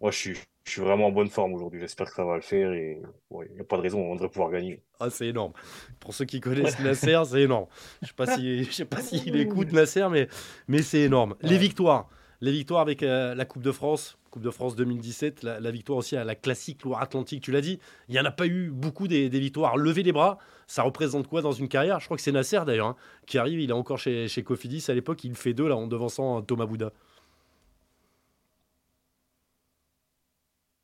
Moi, 0.00 0.12
je 0.12 0.16
suis, 0.18 0.34
je 0.64 0.70
suis 0.72 0.80
vraiment 0.80 1.08
en 1.08 1.10
bonne 1.12 1.28
forme 1.30 1.54
aujourd'hui. 1.54 1.80
J'espère 1.80 2.06
que 2.08 2.14
ça 2.14 2.24
va 2.24 2.36
le 2.36 2.42
faire 2.42 2.72
et 2.72 3.02
il 3.32 3.54
n'y 3.54 3.60
a 3.60 3.64
pas 3.64 3.76
de 3.78 3.82
raison, 3.82 4.00
on 4.00 4.14
devrait 4.14 4.28
pouvoir 4.28 4.50
gagner. 4.50 4.80
Ah, 5.00 5.10
c'est 5.10 5.26
énorme. 5.28 5.52
Pour 6.00 6.14
ceux 6.14 6.24
qui 6.24 6.40
connaissent 6.40 6.78
Nasser, 6.78 7.20
c'est 7.26 7.42
énorme. 7.42 7.66
Je 8.02 8.08
sais 8.08 8.14
pas 8.14 8.26
si, 8.26 8.64
je 8.64 8.70
sais 8.70 8.84
pas 8.84 9.00
s'il 9.02 9.36
écoute 9.40 9.72
Nasser, 9.72 10.06
mais, 10.10 10.28
mais 10.68 10.82
c'est 10.82 11.00
énorme. 11.00 11.34
Les 11.42 11.58
victoires. 11.58 12.08
Les 12.40 12.52
victoires 12.52 12.80
avec 12.82 13.02
euh, 13.02 13.34
la 13.34 13.44
Coupe 13.44 13.62
de 13.62 13.72
France, 13.72 14.18
Coupe 14.36 14.44
de 14.44 14.50
France 14.50 14.76
2017, 14.76 15.44
la, 15.44 15.70
victoire 15.70 15.96
aussi 15.96 16.14
à 16.14 16.22
la 16.22 16.34
classique 16.34 16.84
Loire-Atlantique, 16.84 17.42
tu 17.42 17.52
l'as 17.52 17.62
dit. 17.62 17.78
Il 18.10 18.12
n'y 18.12 18.20
en 18.20 18.24
a 18.26 18.30
pas 18.30 18.46
eu 18.46 18.68
beaucoup 18.68 19.08
des, 19.08 19.30
victoires. 19.30 19.78
Lever 19.78 20.02
les 20.02 20.12
bras, 20.12 20.36
ça 20.66 20.82
représente 20.82 21.26
quoi 21.26 21.40
dans 21.40 21.52
une 21.52 21.68
carrière? 21.68 22.00
Je 22.00 22.04
crois 22.04 22.18
que 22.18 22.22
c'est 22.22 22.32
Nasser 22.32 22.60
d'ailleurs, 22.66 22.88
hein, 22.88 22.96
qui 23.26 23.38
arrive, 23.38 23.58
il 23.60 23.70
est 23.70 23.72
encore 23.72 23.96
chez, 23.96 24.28
chez 24.28 24.42
Cofidis 24.42 24.84
à 24.88 24.92
l'époque, 24.92 25.24
il 25.24 25.34
fait 25.34 25.54
deux 25.54 25.66
là 25.66 25.74
en 25.74 25.86
devançant 25.86 26.42
Thomas 26.42 26.66
Bouda. 26.66 26.92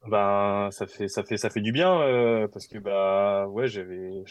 Ben, 0.07 0.71
ça 0.71 0.87
fait, 0.87 1.09
ça 1.09 1.23
fait, 1.23 1.37
ça 1.37 1.51
fait 1.51 1.61
du 1.61 1.73
bien 1.73 2.01
euh, 2.01 2.49
parce 2.49 2.67
que 2.67 2.79
bah 2.79 3.49
ouais, 3.49 3.69
j'avais 3.69 4.23
de 4.23 4.25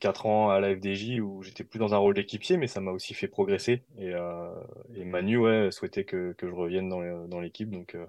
4 0.00 0.26
ans 0.26 0.50
à 0.50 0.60
la 0.60 0.74
FDJ 0.74 1.20
où 1.20 1.42
j'étais 1.42 1.64
plus 1.64 1.78
dans 1.78 1.94
un 1.94 1.98
rôle 1.98 2.14
d'équipier, 2.14 2.56
mais 2.56 2.66
ça 2.66 2.80
m'a 2.80 2.90
aussi 2.90 3.14
fait 3.14 3.28
progresser. 3.28 3.82
Et, 3.98 4.12
euh, 4.14 4.50
et 4.94 5.04
Manu 5.04 5.38
ouais, 5.38 5.70
souhaitait 5.70 6.04
que, 6.04 6.32
que 6.32 6.48
je 6.48 6.54
revienne 6.54 6.88
dans, 6.88 7.26
dans 7.28 7.40
l'équipe. 7.40 7.70
Donc, 7.70 7.94
euh, 7.94 8.06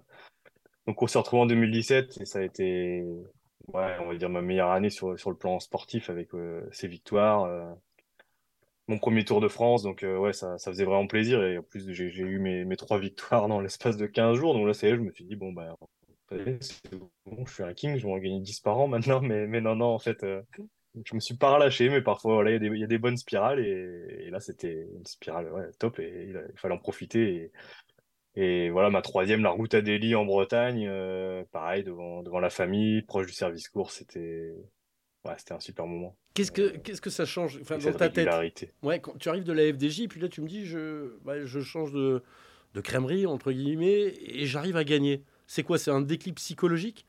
donc 0.90 1.04
on 1.04 1.06
s'est 1.06 1.20
retrouvés 1.20 1.44
en 1.44 1.46
2017 1.46 2.18
et 2.20 2.26
ça 2.26 2.40
a 2.40 2.42
été 2.42 3.06
on 3.72 4.08
va 4.08 4.16
dire 4.16 4.28
ma 4.28 4.42
meilleure 4.42 4.72
année 4.72 4.90
sur, 4.90 5.20
sur 5.20 5.30
le 5.30 5.38
plan 5.38 5.60
sportif 5.60 6.10
avec 6.10 6.34
euh, 6.34 6.68
victoires. 6.82 7.44
euh, 7.44 7.72
mon 8.88 8.98
premier 8.98 9.24
Tour 9.24 9.40
de 9.40 9.48
France, 9.48 9.84
donc 9.84 10.02
euh, 10.02 10.18
ouais, 10.18 10.34
ça, 10.34 10.58
ça 10.58 10.72
faisait 10.72 10.86
vraiment 10.86 11.06
plaisir. 11.06 11.44
Et 11.44 11.60
en 11.60 11.62
plus, 11.62 11.94
j'ai 11.94 12.06
eu 12.06 12.40
mes, 12.40 12.66
mes 12.66 12.76
trois 12.76 12.98
victoires 12.98 13.48
dans 13.48 13.62
l'espace 13.62 13.98
de 13.98 14.08
15 14.08 14.36
jours. 14.36 14.56
Donc 14.56 14.66
là, 14.66 14.74
c'est, 14.74 14.90
je 14.90 15.02
me 15.02 15.12
suis 15.12 15.26
dit, 15.26 15.36
bon, 15.36 15.54
bah, 15.54 15.78
c'est 16.32 16.96
bon, 16.96 17.46
je 17.46 17.54
suis 17.54 17.62
un 17.62 17.76
king, 17.76 17.98
je 17.98 18.08
vais 18.08 18.12
en 18.12 18.18
gagner 18.18 18.40
10 18.40 18.62
par 18.62 18.80
an 18.80 18.88
maintenant. 18.88 19.22
Mais, 19.22 19.46
mais 19.46 19.62
non, 19.62 19.76
non, 19.76 19.94
en 19.94 20.00
fait, 20.00 20.24
euh, 20.24 20.42
je 21.06 21.14
me 21.14 21.20
suis 21.20 21.36
pas 21.36 21.54
relâché. 21.54 21.88
Mais 21.90 22.02
parfois, 22.02 22.34
voilà, 22.34 22.50
il 22.50 22.54
y 22.54 22.56
a 22.56 22.60
des, 22.60 22.68
il 22.68 22.80
y 22.80 22.84
a 22.84 22.88
des 22.88 22.98
bonnes 22.98 23.18
spirales. 23.18 23.60
Et, 23.60 24.32
là, 24.32 24.40
c'était 24.40 24.88
une 24.92 25.06
spirale 25.06 25.54
ouais, 25.54 25.70
top. 25.78 26.00
Et 26.00 26.26
il, 26.30 26.42
fallait 26.56 26.74
en 26.74 26.80
profiter. 26.80 27.52
Et 28.42 28.70
voilà, 28.70 28.90
ma 28.90 29.02
troisième, 29.02 29.44
la 29.44 29.50
route 29.50 29.74
à 29.74 29.82
Delhi 29.82 30.16
en 30.16 30.24
Bretagne, 30.24 30.86
euh, 30.88 31.44
pareil, 31.52 31.84
devant, 31.84 32.24
devant 32.24 32.40
la 32.40 32.50
famille, 32.50 33.02
proche 33.02 33.28
du 33.28 33.34
service 33.34 33.68
court, 33.68 33.92
c'était 33.92 34.56
ouais, 35.26 35.34
c'était 35.38 35.54
un 35.54 35.60
super 35.60 35.86
moment. 35.86 36.16
Qu'est-ce 36.36 36.54
que, 36.54 36.62
Euh, 36.62 36.78
qu'est-ce 36.82 37.02
que 37.02 37.10
ça 37.10 37.26
change 37.26 37.60
enfin, 37.62 37.78
dans 37.78 37.92
ta 37.92 38.08
tête. 38.08 38.30
Ouais, 38.82 39.02
quand 39.02 39.18
tu 39.18 39.28
arrives 39.28 39.44
de 39.44 39.52
la 39.52 39.74
FDJ, 39.74 40.08
puis 40.08 40.22
là 40.22 40.30
tu 40.30 40.40
me 40.40 40.48
dis, 40.48 40.66
je, 40.66 41.18
bah, 41.26 41.44
je 41.44 41.60
change 41.60 41.92
de, 41.92 42.24
de 42.76 42.82
crèmerie, 42.82 43.26
entre 43.26 43.52
guillemets, 43.52 44.14
et 44.22 44.46
j'arrive 44.46 44.78
à 44.78 44.86
gagner. 44.86 45.26
C'est 45.46 45.64
quoi 45.64 45.78
C'est 45.78 45.92
un 45.92 46.00
déclic 46.00 46.36
psychologique? 46.36 47.06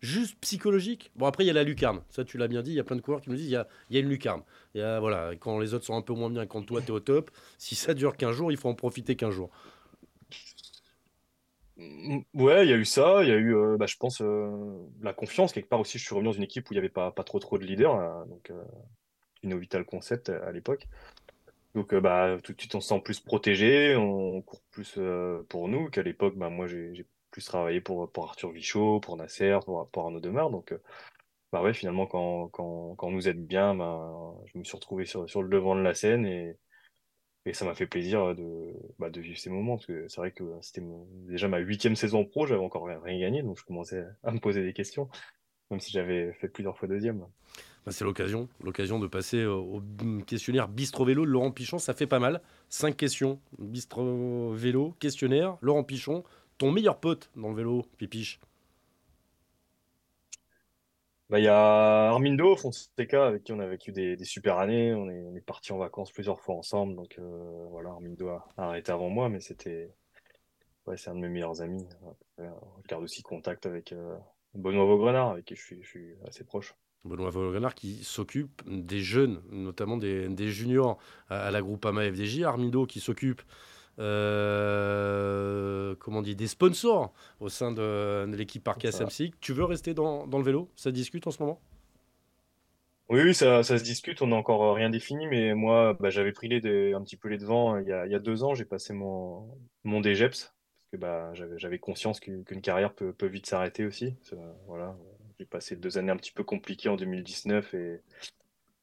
Juste 0.00 0.38
psychologique? 0.40 1.10
Bon, 1.14 1.26
après, 1.26 1.44
il 1.44 1.46
y 1.46 1.50
a 1.50 1.54
la 1.54 1.64
lucarne. 1.64 2.00
Ça, 2.08 2.24
tu 2.24 2.38
l'as 2.38 2.48
bien 2.48 2.62
dit, 2.62 2.70
il 2.70 2.76
y 2.76 2.80
a 2.80 2.84
plein 2.84 2.96
de 2.96 3.02
coureurs 3.02 3.20
qui 3.20 3.28
me 3.30 3.36
disent, 3.36 3.48
il 3.48 3.52
y 3.52 3.56
a, 3.56 3.66
y 3.90 3.98
a 3.98 4.00
une 4.00 4.08
lucarne. 4.08 4.42
Y 4.74 4.80
a, 4.80 4.98
voilà, 5.00 5.32
quand 5.38 5.58
les 5.58 5.74
autres 5.74 5.84
sont 5.84 5.96
un 5.96 6.02
peu 6.02 6.14
moins 6.14 6.30
bien, 6.30 6.46
quand 6.46 6.62
toi, 6.62 6.80
tu 6.80 6.88
es 6.88 6.90
au 6.90 7.00
top, 7.00 7.30
si 7.58 7.74
ça 7.74 7.92
dure 7.92 8.16
15 8.16 8.34
jours, 8.34 8.50
il 8.50 8.56
faut 8.56 8.68
en 8.68 8.74
profiter 8.74 9.16
15 9.16 9.34
jours. 9.34 9.50
Ouais, 11.76 12.64
il 12.64 12.70
y 12.70 12.72
a 12.72 12.76
eu 12.76 12.84
ça, 12.84 13.24
il 13.24 13.28
y 13.28 13.32
a 13.32 13.36
eu, 13.36 13.54
euh, 13.56 13.76
bah, 13.76 13.86
je 13.86 13.96
pense, 13.96 14.20
euh, 14.20 14.76
la 15.02 15.12
confiance. 15.12 15.52
Quelque 15.52 15.68
part 15.68 15.80
aussi, 15.80 15.98
je 15.98 16.04
suis 16.04 16.14
revenu 16.14 16.28
dans 16.28 16.36
une 16.36 16.44
équipe 16.44 16.70
où 16.70 16.72
il 16.72 16.76
n'y 16.76 16.78
avait 16.78 16.88
pas, 16.88 17.10
pas 17.10 17.24
trop 17.24 17.40
trop 17.40 17.58
de 17.58 17.64
leaders, 17.64 17.96
euh, 17.96 18.24
donc 18.26 18.50
euh, 18.50 18.62
Inno 19.42 19.58
Vital 19.58 19.84
Concept 19.84 20.28
euh, 20.28 20.46
à 20.46 20.52
l'époque. 20.52 20.86
Donc, 21.74 21.92
euh, 21.92 22.00
bah, 22.00 22.36
tout 22.44 22.52
de 22.52 22.60
suite, 22.60 22.74
on 22.76 22.80
se 22.80 22.88
sent 22.88 23.00
plus 23.00 23.18
protégé, 23.18 23.96
on 23.96 24.40
court 24.42 24.62
plus 24.70 24.98
pour 25.48 25.68
nous 25.68 25.90
qu'à 25.90 26.02
l'époque. 26.02 26.36
Bah, 26.36 26.48
moi, 26.48 26.68
j'ai 26.68 27.06
plus 27.32 27.44
travaillé 27.44 27.80
pour, 27.80 28.10
pour 28.12 28.24
Arthur 28.26 28.52
Vichot, 28.52 29.00
pour 29.00 29.16
Nasser, 29.16 29.58
pour, 29.64 29.88
pour 29.90 30.04
Arnaud 30.04 30.20
Demar. 30.20 30.50
Donc, 30.50 30.72
bah 31.50 31.62
ouais, 31.62 31.74
finalement, 31.74 32.06
quand, 32.06 32.48
quand, 32.48 32.94
quand 32.96 33.08
on 33.08 33.10
nous 33.10 33.28
aide 33.28 33.44
bien, 33.44 33.74
bah, 33.74 34.12
je 34.46 34.58
me 34.58 34.64
suis 34.64 34.76
retrouvé 34.76 35.04
sur, 35.06 35.28
sur 35.28 35.42
le 35.42 35.48
devant 35.48 35.74
de 35.74 35.82
la 35.82 35.94
scène 35.94 36.26
et, 36.26 36.56
et 37.46 37.52
ça 37.52 37.64
m'a 37.64 37.74
fait 37.74 37.86
plaisir 37.86 38.34
de, 38.34 38.72
bah, 38.98 39.10
de 39.10 39.20
vivre 39.20 39.38
ces 39.38 39.50
moments. 39.50 39.76
Parce 39.76 39.86
que 39.86 40.08
c'est 40.08 40.16
vrai 40.16 40.30
que 40.30 40.44
c'était 40.62 40.82
déjà 41.28 41.48
ma 41.48 41.58
huitième 41.58 41.96
saison 41.96 42.24
pro, 42.24 42.46
j'avais 42.46 42.62
encore 42.62 42.86
rien, 42.86 43.18
gagné, 43.18 43.42
donc 43.42 43.58
je 43.58 43.64
commençais 43.64 44.04
à 44.22 44.30
me 44.30 44.38
poser 44.38 44.62
des 44.62 44.72
questions, 44.72 45.08
même 45.70 45.80
si 45.80 45.92
j'avais 45.92 46.32
fait 46.34 46.48
plusieurs 46.48 46.76
fois 46.78 46.88
deuxième. 46.88 47.26
Bah, 47.84 47.92
c'est 47.92 48.04
l'occasion, 48.04 48.48
l'occasion 48.62 48.98
de 48.98 49.06
passer 49.06 49.44
au, 49.44 49.82
au 49.82 49.82
questionnaire 50.22 50.68
Bistro 50.68 51.04
Vélo 51.04 51.26
Laurent 51.26 51.50
Pichon. 51.50 51.78
Ça 51.78 51.92
fait 51.92 52.06
pas 52.06 52.18
mal. 52.18 52.40
Cinq 52.70 52.96
questions. 52.96 53.40
Bistro 53.58 54.52
Vélo, 54.54 54.94
questionnaire, 55.00 55.58
Laurent 55.60 55.84
Pichon. 55.84 56.24
Ton 56.56 56.70
meilleur 56.70 56.98
pote 56.98 57.30
dans 57.36 57.50
le 57.50 57.56
vélo, 57.56 57.84
Pipiche? 57.98 58.40
Bah, 61.30 61.38
il 61.38 61.44
y 61.44 61.48
a 61.48 62.10
Armindo 62.10 62.54
Fonseca 62.54 63.26
avec 63.26 63.44
qui 63.44 63.52
on 63.52 63.58
a 63.58 63.66
vécu 63.66 63.92
des, 63.92 64.22
super 64.24 64.58
années. 64.58 64.92
On 64.92 65.08
est, 65.08 65.22
on 65.22 65.34
parti 65.40 65.72
en 65.72 65.78
vacances 65.78 66.12
plusieurs 66.12 66.40
fois 66.40 66.54
ensemble. 66.54 66.94
Donc 66.94 67.16
euh, 67.18 67.66
voilà, 67.70 67.90
Armindo 67.90 68.28
a, 68.28 68.46
arrêté 68.56 68.92
avant 68.92 69.08
moi, 69.08 69.28
mais 69.28 69.40
c'était 69.40 69.94
ouais, 70.86 70.96
c'est 70.96 71.10
un 71.10 71.14
de 71.14 71.20
mes 71.20 71.28
meilleurs 71.28 71.62
amis. 71.62 71.86
Je 72.38 72.88
garde 72.88 73.02
aussi 73.02 73.22
contact 73.22 73.64
avec 73.64 73.92
euh, 73.92 74.16
Benoît 74.54 74.84
Vaugrenard, 74.84 75.30
avec 75.30 75.46
qui 75.46 75.56
je 75.56 75.82
suis, 75.82 76.14
assez 76.26 76.44
proche. 76.44 76.74
Benoît 77.04 77.30
Vaugrenard 77.30 77.74
qui 77.74 78.04
s'occupe 78.04 78.62
des 78.66 79.00
jeunes, 79.00 79.42
notamment 79.50 79.96
des, 79.96 80.28
des 80.28 80.48
juniors 80.48 80.98
à, 81.28 81.46
à 81.46 81.50
la 81.50 81.62
Groupama 81.62 82.02
FDJ. 82.10 82.42
Armindo 82.42 82.84
qui 82.86 83.00
s'occupe 83.00 83.42
euh, 83.98 85.94
comment 85.98 86.18
on 86.18 86.22
dit, 86.22 86.36
des 86.36 86.46
sponsors 86.46 87.12
au 87.40 87.48
sein 87.48 87.72
de, 87.72 88.26
de 88.26 88.36
l'équipe 88.36 88.62
Parquet 88.62 88.90
Ça. 88.90 89.06
SMC. 89.08 89.32
Tu 89.40 89.52
veux 89.52 89.64
rester 89.64 89.94
dans, 89.94 90.26
dans 90.26 90.38
le 90.38 90.44
vélo? 90.44 90.70
Ça 90.76 90.90
discute 90.90 91.26
en 91.26 91.30
ce 91.30 91.42
moment? 91.42 91.60
Oui, 93.10 93.20
oui, 93.22 93.34
ça, 93.34 93.62
ça 93.62 93.78
se 93.78 93.84
discute, 93.84 94.22
on 94.22 94.28
n'a 94.28 94.36
encore 94.36 94.74
rien 94.74 94.88
défini, 94.88 95.26
mais 95.26 95.54
moi, 95.54 95.94
bah, 96.00 96.08
j'avais 96.08 96.32
pris 96.32 96.48
les 96.48 96.94
un 96.94 97.02
petit 97.02 97.18
peu 97.18 97.28
les 97.28 97.36
devants 97.36 97.74
euh, 97.76 97.82
il 97.82 97.88
y 97.88 97.92
a, 97.92 98.06
il 98.06 98.12
y 98.12 98.14
a 98.14 98.18
deux 98.18 98.44
ans, 98.44 98.54
j'ai 98.54 98.64
passé 98.64 98.94
mon, 98.94 99.46
mon 99.84 100.00
DGEPS, 100.00 100.38
parce 100.40 100.90
que 100.90 100.96
bah, 100.96 101.30
j'avais, 101.34 101.78
conscience 101.78 102.18
qu'une 102.18 102.44
carrière 102.62 102.94
peut, 102.94 103.12
peut 103.12 103.26
vite 103.26 103.44
s'arrêter 103.44 103.84
aussi. 103.84 104.16
Ça, 104.22 104.36
voilà, 104.66 104.96
j'ai 105.38 105.44
passé 105.44 105.76
deux 105.76 105.98
années 105.98 106.12
un 106.12 106.16
petit 106.16 106.32
peu 106.32 106.44
compliquées 106.44 106.88
en 106.88 106.96
2019, 106.96 107.74
et, 107.74 108.00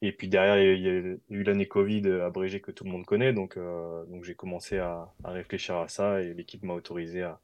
et 0.02 0.12
puis 0.12 0.28
derrière, 0.28 0.58
il 0.58 0.82
y 0.82 0.88
a, 0.88 1.16
eu 1.30 1.42
l'année 1.44 1.68
Covid 1.68 2.08
abrégée 2.22 2.60
que 2.60 2.72
tout 2.72 2.84
le 2.84 2.90
monde 2.90 3.06
connaît, 3.06 3.32
donc, 3.32 3.56
euh, 3.56 4.04
donc 4.06 4.24
j'ai 4.24 4.34
commencé 4.34 4.78
à, 4.78 5.12
réfléchir 5.24 5.76
à 5.76 5.88
ça, 5.88 6.20
et 6.20 6.34
l'équipe 6.34 6.62
m'a 6.64 6.74
autorisé 6.74 7.22
à, 7.22 7.40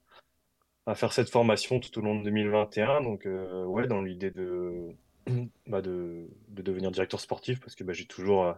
à 0.87 0.95
faire 0.97 1.13
cette 1.13 1.31
formation 1.31 1.81
tout 1.81 1.97
au 1.99 2.03
long 2.03 2.19
de 2.19 2.25
2021, 2.25 3.03
donc 3.03 3.27
euh, 3.27 3.65
ouais, 3.65 3.87
dans 3.87 4.03
l'idée 4.03 4.33
de 4.33 4.89
bah, 5.67 5.83
de, 5.83 6.29
de 6.49 6.63
devenir 6.63 6.91
directeur 6.91 7.21
sportif 7.21 7.61
parce 7.61 7.75
que 7.77 7.85
bah, 7.85 7.93
j'ai 7.93 8.07
toujours 8.07 8.45
euh, 8.45 8.55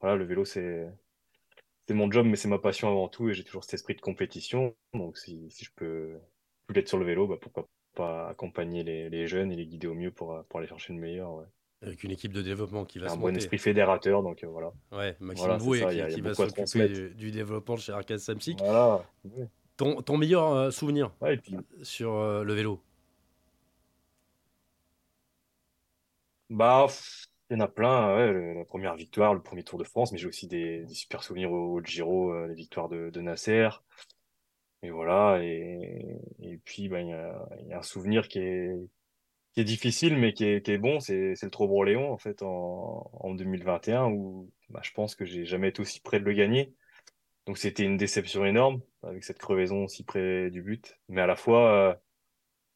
voilà 0.00 0.16
le 0.16 0.24
vélo 0.24 0.44
c'est 0.44 0.88
c'est 1.86 1.94
mon 1.94 2.10
job 2.10 2.26
mais 2.26 2.36
c'est 2.36 2.48
ma 2.48 2.58
passion 2.58 2.88
avant 2.88 3.08
tout 3.08 3.28
et 3.28 3.34
j'ai 3.34 3.44
toujours 3.44 3.64
cet 3.64 3.74
esprit 3.74 3.94
de 3.94 4.00
compétition 4.00 4.74
donc 4.94 5.18
si, 5.18 5.50
si 5.50 5.64
je 5.64 5.70
peux 5.74 6.18
plus 6.66 6.80
être 6.80 6.88
sur 6.88 6.98
le 6.98 7.04
vélo 7.04 7.26
bah, 7.26 7.36
pourquoi 7.40 7.68
pas 7.94 8.28
accompagner 8.28 8.84
les, 8.84 9.08
les 9.10 9.26
jeunes 9.26 9.52
et 9.52 9.56
les 9.56 9.66
guider 9.66 9.86
au 9.86 9.94
mieux 9.94 10.10
pour, 10.10 10.44
pour 10.48 10.58
aller 10.58 10.68
chercher 10.68 10.92
le 10.92 11.00
meilleur. 11.00 11.44
Avec 11.86 12.02
une 12.04 12.10
équipe 12.10 12.32
de 12.32 12.42
développement 12.42 12.84
qui 12.84 12.98
va 12.98 13.06
un 13.06 13.14
se 13.14 13.18
bon 13.18 13.36
esprit 13.36 13.58
fédérateur 13.58 14.22
donc 14.22 14.42
euh, 14.42 14.46
voilà. 14.48 14.72
Ouais, 14.92 15.16
Maxime 15.20 15.46
Voilà, 15.46 15.58
ça, 15.60 15.92
qui, 15.92 16.00
a- 16.00 16.22
va 16.22 16.34
s'occuper 16.34 16.88
du, 16.88 17.10
du 17.14 17.30
développement 17.30 17.76
chez 17.76 17.92
Arcade 17.92 18.18
Samsic. 18.18 18.58
voilà. 18.58 19.02
Ton, 19.76 20.02
ton 20.02 20.16
meilleur 20.16 20.52
euh, 20.52 20.70
souvenir 20.70 21.10
Ouais, 21.20 21.34
et 21.34 21.36
puis 21.36 21.56
sur 21.82 22.14
euh, 22.14 22.44
le 22.44 22.52
vélo? 22.54 22.80
Bah 26.50 26.86
il 27.50 27.54
y 27.54 27.56
en 27.56 27.64
a 27.64 27.68
plein 27.68 28.14
ouais, 28.16 28.54
la 28.54 28.64
première 28.64 28.94
victoire 28.96 29.34
le 29.34 29.42
premier 29.42 29.64
Tour 29.64 29.78
de 29.78 29.84
France 29.84 30.12
mais 30.12 30.18
j'ai 30.18 30.28
aussi 30.28 30.46
des, 30.46 30.84
des 30.84 30.94
super 30.94 31.22
souvenirs 31.22 31.52
au, 31.52 31.74
au 31.74 31.80
Giro 31.82 32.46
les 32.46 32.54
victoires 32.54 32.88
de, 32.88 33.10
de 33.10 33.20
Nasser. 33.20 33.68
Et 34.82 34.90
voilà, 34.90 35.42
et, 35.42 36.18
et 36.40 36.58
puis 36.58 36.82
y 36.84 36.94
a, 36.94 37.48
il 37.62 37.68
y 37.68 37.72
a 37.72 37.78
un 37.78 37.82
souvenir 37.82 38.28
qui 38.28 38.38
est, 38.38 38.70
qui 39.54 39.60
est 39.60 39.64
difficile, 39.64 40.16
mais 40.16 40.32
qui 40.32 40.44
est, 40.44 40.64
qui 40.64 40.72
est 40.72 40.78
bon, 40.78 40.98
c'est, 40.98 41.34
le 41.40 41.50
Trobro-Léon, 41.50 42.12
en 42.12 42.18
fait, 42.18 42.42
en, 42.42 43.08
en 43.12 43.34
2021, 43.34 44.06
où 44.06 44.50
bah, 44.68 44.80
je 44.82 44.90
pense 44.92 45.14
que 45.14 45.24
j'ai 45.24 45.44
jamais 45.44 45.68
été 45.68 45.80
aussi 45.80 46.00
près 46.00 46.18
de 46.18 46.24
le 46.24 46.32
gagner. 46.32 46.74
Donc 47.46 47.58
c'était 47.58 47.84
une 47.84 47.96
déception 47.96 48.44
énorme, 48.44 48.80
avec 49.02 49.22
cette 49.22 49.38
crevaison 49.38 49.84
aussi 49.84 50.02
près 50.02 50.50
du 50.50 50.62
but. 50.62 50.98
Mais 51.08 51.20
à 51.20 51.26
la 51.26 51.36
fois, 51.36 51.72
euh, 51.72 51.94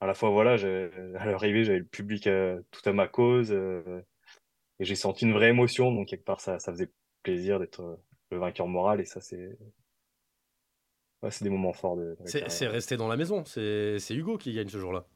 à 0.00 0.06
la 0.06 0.14
fois 0.14 0.30
voilà, 0.30 0.52
à 0.52 1.26
l'arrivée, 1.26 1.64
j'avais 1.64 1.78
le 1.80 1.84
public 1.84 2.26
euh, 2.28 2.60
tout 2.70 2.86
à 2.88 2.92
ma 2.92 3.08
cause, 3.08 3.50
euh, 3.50 4.00
et 4.78 4.84
j'ai 4.84 4.94
senti 4.94 5.24
une 5.24 5.32
vraie 5.32 5.48
émotion, 5.48 5.90
donc 5.90 6.06
quelque 6.08 6.24
part, 6.24 6.40
ça, 6.40 6.60
ça 6.60 6.70
faisait 6.70 6.92
plaisir 7.24 7.58
d'être 7.58 7.98
le 8.30 8.38
vainqueur 8.38 8.68
moral, 8.68 9.00
et 9.00 9.04
ça, 9.04 9.20
c'est 9.20 9.58
ouais, 11.22 11.30
c'est 11.32 11.44
des 11.44 11.50
moments 11.50 11.72
forts 11.72 11.96
de, 11.96 12.16
C'est 12.26 12.68
resté 12.68 12.96
dans 12.96 13.08
la 13.08 13.16
maison. 13.16 13.44
C'est 13.44 13.98
Hugo 14.10 14.38
qui 14.38 14.52
gagne 14.54 14.68
ce 14.68 14.78
jour-là. 14.78 15.06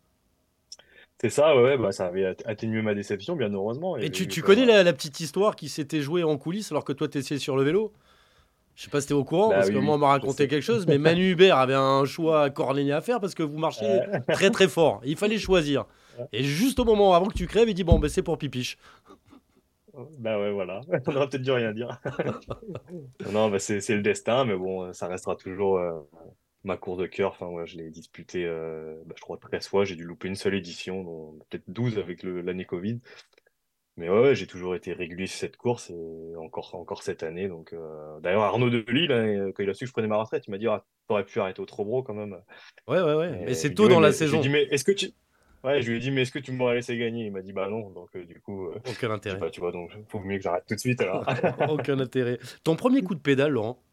C'est 1.21 1.31
ça, 1.31 1.57
ouais, 1.57 1.79
bah, 1.79 1.93
ça 1.93 2.07
avait 2.07 2.25
at- 2.27 2.35
atténué 2.47 2.83
ma 2.83 2.95
déception, 2.95 3.37
bien 3.37 3.53
heureusement. 3.53 3.97
Et 3.97 4.11
tu, 4.11 4.43
connais 4.43 4.65
la, 4.67 4.83
la 4.83 4.93
petite 4.93 5.21
histoire 5.21 5.55
qui 5.55 5.69
s'était 5.69 6.01
jouée 6.01 6.25
en 6.25 6.37
coulisses 6.37 6.73
alors 6.73 6.85
que 6.85 6.93
toi 6.93 7.09
t'étais 7.09 7.39
sur 7.39 7.57
le 7.57 7.63
vélo? 7.63 7.93
Je 8.75 8.85
sais 8.85 8.91
pas 8.91 9.01
si 9.03 9.09
t'es 9.09 9.15
au 9.15 9.23
courant, 9.23 9.51
Bah 9.51 9.57
parce 9.57 9.69
oui, 9.69 9.75
que 9.75 9.79
moi 9.79 9.97
on 9.97 9.99
m'a 9.99 10.09
raconté 10.09 10.49
quelque 10.49 10.63
chose, 10.63 10.87
mais 10.87 10.97
Manu 10.99 11.31
Hubert 11.33 11.59
avait 11.59 11.75
un 11.75 12.05
choix 12.07 12.49
cornélier 12.51 12.93
à 12.93 13.03
faire 13.03 13.21
parce 13.21 13.35
que 13.35 13.43
vous 13.43 13.59
marchiez 13.59 14.01
très 14.29 14.51
très 14.51 14.67
fort. 14.67 15.01
Il 15.05 15.17
fallait 15.17 15.39
choisir. 15.39 15.85
Et 16.33 16.43
juste 16.43 16.79
au 16.81 16.85
moment 16.85 17.15
avant 17.15 17.27
que 17.27 17.35
tu 17.35 17.47
crèves, 17.47 17.69
il 17.69 17.75
dit 17.75 17.85
Bon, 17.85 17.99
ben 17.99 18.09
c'est 18.09 18.23
pour 18.23 18.39
Pipiche. 18.39 18.79
Bah 20.19 20.39
ouais, 20.41 20.51
voilà. 20.53 20.81
On 21.07 21.15
aurait 21.17 21.29
peut-être 21.29 21.43
dû 21.43 21.53
rien 21.53 21.73
dire. 21.73 22.01
Non, 23.31 23.51
bah 23.51 23.59
c'est 23.59 23.81
c'est 23.81 23.95
le 23.95 24.03
destin, 24.03 24.45
mais 24.47 24.57
bon, 24.57 24.93
ça 24.95 25.07
restera 25.07 25.37
toujours 25.37 25.77
euh, 25.79 25.93
ma 26.65 26.77
course 26.77 26.99
de 26.99 27.07
cœur. 27.07 27.31
Enfin, 27.33 27.47
ouais, 27.49 27.67
je 27.67 27.77
l'ai 27.77 27.91
disputée, 27.91 28.45
euh, 28.47 28.95
bah, 29.07 29.15
je 29.17 29.23
crois, 29.23 29.37
13 29.39 29.67
fois. 29.69 29.85
J'ai 29.85 29.97
dû 29.97 30.05
louper 30.05 30.29
une 30.29 30.35
seule 30.37 30.55
édition, 30.55 31.03
dont 31.03 31.39
peut-être 31.49 31.65
12 31.69 31.99
avec 31.99 32.23
l'année 32.23 32.65
Covid. 32.65 33.01
Mais 33.99 34.09
ouais, 34.09 34.21
ouais, 34.21 34.35
j'ai 34.35 34.47
toujours 34.47 34.75
été 34.75 34.95
régulier 34.95 35.27
sur 35.27 35.39
cette 35.39 35.59
course 35.59 35.91
et 35.91 36.37
encore, 36.37 36.75
encore 36.75 37.03
cette 37.03 37.23
année. 37.23 37.47
Donc, 37.49 37.75
euh, 37.75 38.19
d'ailleurs, 38.21 38.43
Arnaud 38.43 38.71
Delis, 38.71 39.07
là, 39.07 39.51
quand 39.53 39.63
il 39.63 39.69
a 39.69 39.75
su 39.75 39.85
que 39.85 39.89
je 39.89 39.93
prenais 39.93 40.09
ma 40.09 40.17
retraite, 40.17 40.45
il 40.47 40.51
m'a 40.51 40.59
dit 40.59 40.67
ah, 40.67 40.85
T'aurais 41.09 41.25
pu 41.25 41.41
arrêter 41.41 41.61
au 41.61 41.67
Trobro 41.67 42.03
quand 42.03 42.15
même. 42.15 42.33
Ouais, 42.89 43.03
ouais, 43.03 43.15
ouais. 43.15 43.43
Et 43.43 43.45
Mais 43.47 43.55
c'est 43.55 43.75
tôt 43.75 43.89
dit, 43.89 43.91
dans 43.91 43.97
Ouais, 43.97 44.03
la 44.03 44.09
mais- 44.09 44.15
je 44.15 44.19
lui 44.21 44.25
ai 44.25 44.29
saison. 44.29 44.41
dit, 44.41 44.49
mais 44.49 44.63
est-ce 44.71 44.85
que 44.85 44.93
tu. 44.93 45.11
Ouais, 45.65 45.83
je 45.83 45.91
lui 45.91 45.97
ai 45.99 46.01
dit, 46.01 46.11
mais 46.11 46.23
est-ce 46.23 46.33
que 46.33 46.39
tu 46.39 46.53
m'aurais 46.53 46.77
laissé 46.77 46.97
gagner? 46.97 47.27
Il 47.27 47.33
m'a 47.33 47.43
dit, 47.43 47.53
bah 47.53 47.69
non. 47.69 47.91
Donc, 47.91 48.09
euh, 48.17 48.25
du 48.25 48.41
coup, 48.41 48.67
euh, 48.69 48.79
Aucun 48.89 49.11
intérêt. 49.11 49.39
pas, 49.39 49.51
tu 49.51 49.61
vois, 49.61 49.73
donc, 49.73 49.91
faut 50.09 50.21
mieux 50.21 50.39
que 50.39 50.43
j'arrête 50.43 50.65
tout 50.67 50.75
de 50.75 50.81
suite 50.81 51.01
alors. 51.03 51.25
Aucun 51.69 51.99
intérêt. 52.01 52.39
Ton 52.65 52.77
premier 52.77 53.03
coup 53.03 53.15
de 53.15 53.21
pédale, 53.21 53.53
Laurent? 53.53 53.79
Euh, 53.79 53.92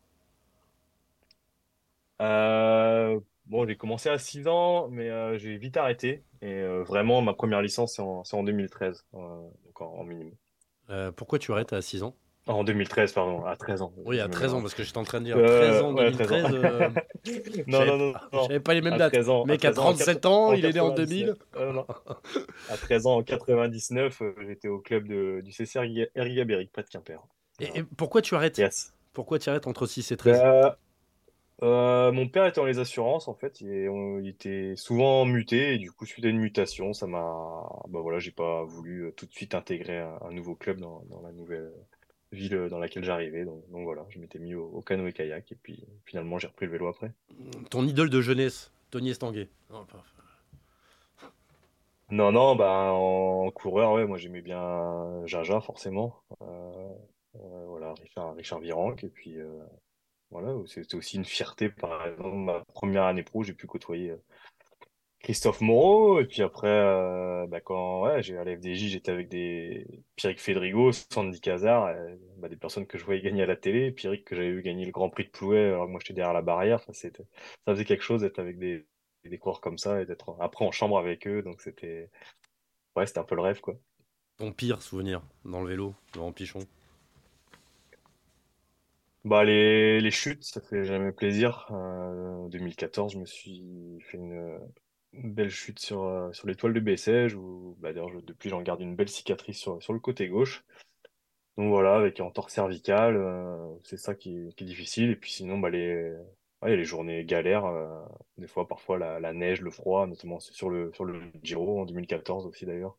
bon, 2.20 3.68
j'ai 3.68 3.76
commencé 3.76 4.10
à 4.10 4.18
6 4.18 4.48
ans, 4.48 4.88
mais 4.90 5.10
euh, 5.10 5.38
j'ai 5.38 5.58
vite 5.58 5.78
arrêté. 5.78 6.24
Et 6.42 6.54
euh, 6.54 6.84
vraiment, 6.84 7.22
ma 7.22 7.34
première 7.34 7.62
licence, 7.62 7.96
c'est 7.96 8.02
en, 8.02 8.24
en 8.32 8.44
2013, 8.44 9.06
euh, 9.14 9.18
donc 9.66 9.82
en, 9.82 9.86
en 10.00 10.04
minimum. 10.04 10.34
Euh, 10.90 11.12
Pourquoi 11.12 11.38
tu 11.40 11.52
arrêtes 11.52 11.74
à 11.74 11.82
6 11.82 12.04
ans? 12.04 12.16
En 12.48 12.64
2013, 12.64 13.12
pardon, 13.14 13.46
à 13.46 13.56
13 13.56 13.84
ans. 13.84 13.94
Oui, 14.06 14.20
à 14.20 14.28
me 14.28 14.34
13 14.34 14.56
ans, 14.56 14.62
parce 14.62 14.74
que 14.74 14.82
j'étais 14.82 14.98
en 14.98 15.04
train 15.04 15.20
de 15.20 15.26
dire 15.26 15.38
Euh, 15.38 15.70
13 15.70 15.82
ans, 15.84 15.94
ouais, 15.94 16.12
13 16.12 16.28
2013. 16.30 16.46
ans. 16.46 16.64
euh, 16.64 16.90
Non, 17.68 17.86
non, 17.86 17.98
non, 17.98 18.14
non. 18.34 18.42
J'avais 18.44 18.60
pas 18.60 18.74
les 18.74 18.82
mêmes 18.82 18.94
À 18.94 18.98
dates. 18.98 19.14
13 19.14 19.30
ans, 19.30 19.46
mec 19.46 19.60
13 19.60 19.78
ans, 19.78 19.82
en 19.82 19.86
37 19.94 20.06
quatre- 20.16 20.26
ans, 20.32 20.48
en 20.48 20.54
il 20.54 20.66
est 20.66 20.74
né 20.74 20.80
en 20.80 20.90
2000. 20.90 21.36
99. 21.36 21.38
Euh, 21.58 21.74
non. 21.74 21.86
À 22.70 22.78
13 22.78 23.06
ans, 23.06 23.18
en 23.18 23.24
99, 23.24 24.22
euh, 24.24 24.34
j'étais 24.48 24.68
au 24.68 24.80
club 24.80 25.08
de, 25.08 25.42
du 25.42 25.52
CCR 25.52 25.84
Erigabéric, 26.16 26.72
près 26.72 26.82
de 26.84 26.88
Quimper. 26.90 27.20
Et, 27.60 27.66
et 27.80 27.84
pourquoi 27.84 28.24
tu 28.24 28.34
arrêtes? 28.34 28.58
Yes. 28.58 28.94
Pourquoi 29.14 29.38
tu 29.38 29.50
arrêtes 29.50 29.68
entre 29.68 29.86
6 29.86 30.12
et 30.12 30.18
13 30.18 30.42
Euh, 31.62 32.12
mon 32.14 32.28
père 32.30 32.46
était 32.46 32.62
dans 32.62 32.66
les 32.66 32.80
assurances 32.80 33.28
en 33.28 33.34
fait, 33.34 33.62
et 33.62 33.90
on- 33.90 34.20
il 34.20 34.30
était 34.30 34.76
souvent 34.78 35.26
muté 35.26 35.74
et 35.74 35.78
du 35.78 35.92
coup 35.92 36.06
suite 36.06 36.24
à 36.24 36.30
une 36.30 36.40
mutation, 36.40 36.94
ça 36.94 37.06
m'a, 37.06 37.68
bah 37.90 38.00
voilà, 38.00 38.18
j'ai 38.20 38.32
pas 38.32 38.64
voulu 38.64 39.08
euh, 39.08 39.12
tout 39.12 39.26
de 39.26 39.32
suite 39.34 39.54
intégrer 39.56 40.00
un, 40.00 40.18
un 40.22 40.32
nouveau 40.32 40.56
club 40.56 40.80
dans, 40.80 41.04
dans 41.10 41.22
la 41.22 41.34
nouvelle 41.34 41.74
ville 42.32 42.56
euh, 42.56 42.70
dans 42.70 42.80
laquelle 42.80 43.04
j'arrivais, 43.04 43.44
donc, 43.44 43.70
donc 43.72 43.84
voilà, 43.84 44.06
je 44.08 44.20
m'étais 44.20 44.40
mis 44.40 44.56
au, 44.56 44.68
au 44.68 44.82
canoë 44.82 45.12
kayak 45.12 45.52
et 45.52 45.56
puis 45.62 45.84
finalement 46.06 46.38
j'ai 46.40 46.48
repris 46.48 46.66
le 46.66 46.72
vélo 46.72 46.88
après. 46.88 47.12
Ton 47.70 47.86
idole 47.86 48.10
de 48.10 48.22
jeunesse, 48.22 48.72
Tony 48.90 49.10
Estanguet. 49.10 49.50
Non, 49.70 49.84
pas- 49.84 50.04
Non 52.12 52.32
non, 52.32 52.56
bah 52.56 52.92
en 52.94 53.52
coureur 53.52 53.92
ouais, 53.92 54.06
moi 54.06 54.18
j'aimais 54.18 54.42
bien 54.42 55.26
Jaja 55.28 55.60
forcément, 55.60 56.16
euh, 56.42 56.88
voilà 57.68 57.94
Richard 58.02 58.34
Richard 58.36 58.60
Virenque 58.62 59.04
et 59.04 59.10
puis 59.10 59.36
voilà, 60.32 60.54
c'était 60.68 60.96
aussi 60.96 61.18
une 61.18 61.26
fierté 61.26 61.70
par 61.70 62.06
exemple 62.08 62.36
ma 62.36 62.64
première 62.74 63.04
année 63.04 63.24
pro, 63.24 63.44
j'ai 63.44 63.54
pu 63.54 63.68
côtoyer 63.68 64.12
euh, 64.12 64.18
Christophe 65.20 65.62
Moreau. 65.62 66.20
Et 66.20 66.26
puis 66.26 66.42
après, 66.42 66.68
euh, 66.68 67.46
bah, 67.48 67.62
quand 67.62 68.04
ouais, 68.04 68.22
j'ai 68.24 68.38
à 68.38 68.44
la 68.44 68.56
FDJ, 68.56 68.90
j'étais 68.90 69.12
avec 69.12 69.30
des 69.30 69.86
Pierrick 70.16 70.40
Fédrigo, 70.40 70.92
Sandy 70.92 71.42
Cazard, 71.42 71.94
bah, 72.38 72.50
des 72.50 72.56
personnes 72.56 72.88
que 72.88 72.98
je 72.98 73.06
voyais 73.06 73.22
gagner 73.22 73.44
à 73.44 73.46
la 73.46 73.56
télé. 73.56 73.92
Pierrick 73.92 74.26
que 74.26 74.36
j'avais 74.36 74.52
vu 74.52 74.62
gagner 74.62 74.86
le 74.86 74.92
Grand 74.92 75.10
Prix 75.10 75.26
de 75.26 75.30
Plouet, 75.30 75.66
alors 75.66 75.86
que 75.86 75.92
moi 75.92 76.00
j'étais 76.02 76.14
derrière 76.14 76.34
la 76.34 76.42
barrière. 76.42 76.82
C'était, 76.94 77.26
ça 77.66 77.74
faisait 77.74 77.86
quelque 77.86 78.04
chose 78.04 78.22
d'être 78.22 78.40
avec 78.40 78.58
des, 78.60 78.86
des 79.26 79.38
coureurs 79.38 79.62
comme 79.62 79.78
ça 79.78 80.02
et 80.02 80.06
d'être 80.06 80.36
après 80.40 80.66
en 80.66 80.72
chambre 80.72 80.98
avec 80.98 81.28
eux. 81.28 81.42
Donc 81.42 81.62
c'était, 81.62 82.10
ouais, 82.96 83.18
un 83.18 83.24
peu 83.24 83.36
le 83.36 83.42
rêve, 83.42 83.62
quoi. 83.62 83.76
Ton 84.38 84.54
pire 84.54 84.82
souvenir 84.82 85.22
dans 85.44 85.62
le 85.62 85.70
vélo, 85.70 85.94
Laurent 86.16 86.32
Pichon? 86.32 86.62
Bah, 89.26 89.44
les, 89.44 90.00
les 90.02 90.12
chutes, 90.12 90.44
ça 90.44 90.62
fait 90.62 90.86
jamais 90.86 91.12
plaisir. 91.12 91.68
Euh, 91.72 92.48
2014, 92.50 93.14
je 93.14 93.18
me 93.20 93.26
suis 93.26 94.00
fait 94.02 94.18
une, 94.18 94.60
belle 95.14 95.50
chute 95.50 95.80
sur, 95.80 96.04
euh, 96.04 96.32
sur 96.34 96.48
l'étoile 96.48 96.74
de 96.74 96.80
Bessèges, 96.80 97.36
où 97.36 97.76
bah, 97.80 97.92
d'ailleurs, 97.94 98.10
je- 98.10 98.20
depuis, 98.20 98.50
j'en 98.50 98.62
garde 98.62 98.82
une 98.82 98.96
belle 98.96 99.10
cicatrice 99.10 99.58
sur, 99.60 99.82
sur 99.84 99.94
le 99.94 100.00
côté 100.00 100.28
gauche. 100.30 100.64
Donc 101.58 101.70
voilà, 101.70 101.96
avec 101.98 102.20
un 102.22 102.26
entorse 102.26 102.54
cervical, 102.54 103.16
euh, 103.18 103.76
c'est 103.84 103.98
ça 103.98 104.16
qui 104.16 104.38
est, 104.38 104.54
qui 104.56 104.64
est 104.66 104.68
difficile. 104.68 105.12
Et 105.12 105.16
puis 105.18 105.32
sinon, 105.32 105.60
bah, 105.60 105.70
les, 105.72 106.14
ouais, 106.64 106.76
les 106.78 106.86
journées 106.86 107.26
galères, 107.26 107.66
euh, 107.66 107.88
des 108.38 108.48
fois, 108.48 108.68
parfois 108.68 108.98
la, 109.00 109.20
la 109.20 109.34
neige, 109.34 109.62
le 109.62 109.72
froid, 109.72 110.08
notamment 110.08 110.40
sur 110.40 110.70
le, 110.70 110.92
sur 110.94 111.06
le 111.06 111.22
Giro 111.44 111.82
en 111.82 111.86
2014 111.86 112.46
aussi 112.48 112.66
d'ailleurs. 112.66 112.98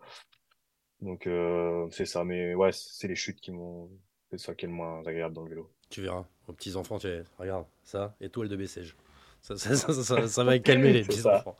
Donc 1.00 1.26
euh, 1.26 1.88
c'est 1.90 2.06
ça, 2.06 2.24
mais 2.24 2.54
ouais, 2.54 2.70
c'est 2.72 3.08
les 3.08 3.16
chutes 3.16 3.40
qui 3.40 3.52
m'ont... 3.52 3.90
C'est 4.30 4.38
ça 4.38 4.54
qui 4.54 4.64
est 4.66 4.68
le 4.68 4.74
moins 4.74 5.00
agréable 5.06 5.34
dans 5.34 5.42
le 5.42 5.50
vélo. 5.50 5.70
Tu 5.90 6.02
verras, 6.02 6.24
aux 6.48 6.52
petits-enfants, 6.52 6.98
tu 6.98 7.08
vas- 7.08 7.22
regarde, 7.38 7.66
ça, 7.82 8.14
étoile 8.20 8.48
de 8.48 8.56
Bessèges. 8.56 8.96
Ça, 9.42 9.56
ça, 9.56 9.74
ça, 9.74 10.26
ça- 10.28 10.44
va 10.44 10.58
calmer 10.60 10.92
les 10.92 11.02
petits 11.02 11.20
ça. 11.20 11.38
enfants. 11.38 11.56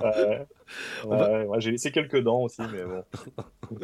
Va, 1.05 1.45
ouais, 1.47 1.61
j'ai 1.61 1.71
laissé 1.73 1.91
quelques 1.91 2.21
dents 2.23 2.43
aussi, 2.43 2.63
mais 2.73 2.85
bon. 2.85 3.05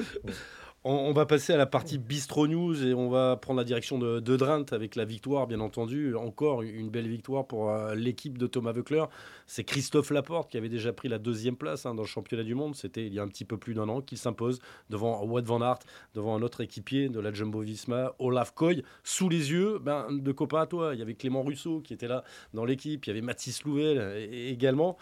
on, 0.88 1.12
va 1.12 1.26
passer 1.26 1.52
à 1.52 1.56
la 1.56 1.66
partie 1.66 1.98
Bistro 1.98 2.46
News 2.46 2.86
et 2.86 2.94
on 2.94 3.10
va 3.10 3.36
prendre 3.36 3.58
la 3.58 3.64
direction 3.64 3.98
de, 3.98 4.20
de 4.20 4.36
Drenthe 4.36 4.72
avec 4.72 4.94
la 4.94 5.04
victoire, 5.04 5.46
bien 5.48 5.58
entendu. 5.58 6.14
Encore 6.14 6.62
une 6.62 6.90
belle 6.90 7.08
victoire 7.08 7.46
pour 7.46 7.70
euh, 7.70 7.94
l'équipe 7.96 8.38
de 8.38 8.46
Thomas 8.46 8.70
Voeckler. 8.70 9.04
C'est 9.46 9.64
Christophe 9.64 10.10
Laporte 10.10 10.50
qui 10.50 10.56
avait 10.56 10.68
déjà 10.68 10.92
pris 10.92 11.08
la 11.08 11.18
deuxième 11.18 11.56
place 11.56 11.86
hein, 11.86 11.94
dans 11.94 12.02
le 12.02 12.08
championnat 12.08 12.44
du 12.44 12.54
monde. 12.54 12.76
C'était 12.76 13.04
il 13.06 13.12
y 13.12 13.18
a 13.18 13.22
un 13.22 13.28
petit 13.28 13.44
peu 13.44 13.58
plus 13.58 13.74
d'un 13.74 13.88
an 13.88 14.00
qu'il 14.00 14.16
s'impose 14.16 14.60
devant 14.88 15.24
Wout 15.24 15.42
van 15.44 15.60
Aert, 15.60 15.80
devant 16.14 16.36
un 16.36 16.42
autre 16.42 16.60
équipier 16.60 17.08
de 17.08 17.18
la 17.18 17.32
Jumbo 17.32 17.60
Visma, 17.60 18.14
Olaf 18.20 18.52
Koy, 18.54 18.84
sous 19.02 19.28
les 19.28 19.50
yeux 19.50 19.80
ben, 19.80 20.06
de 20.10 20.32
copains 20.32 20.60
à 20.60 20.66
toi. 20.66 20.94
Il 20.94 21.00
y 21.00 21.02
avait 21.02 21.14
Clément 21.14 21.42
Russo 21.42 21.80
qui 21.80 21.94
était 21.94 22.08
là 22.08 22.22
dans 22.54 22.64
l'équipe, 22.64 23.04
il 23.06 23.08
y 23.08 23.10
avait 23.10 23.22
Mathis 23.22 23.64
Louvel 23.64 24.30
également. 24.30 24.96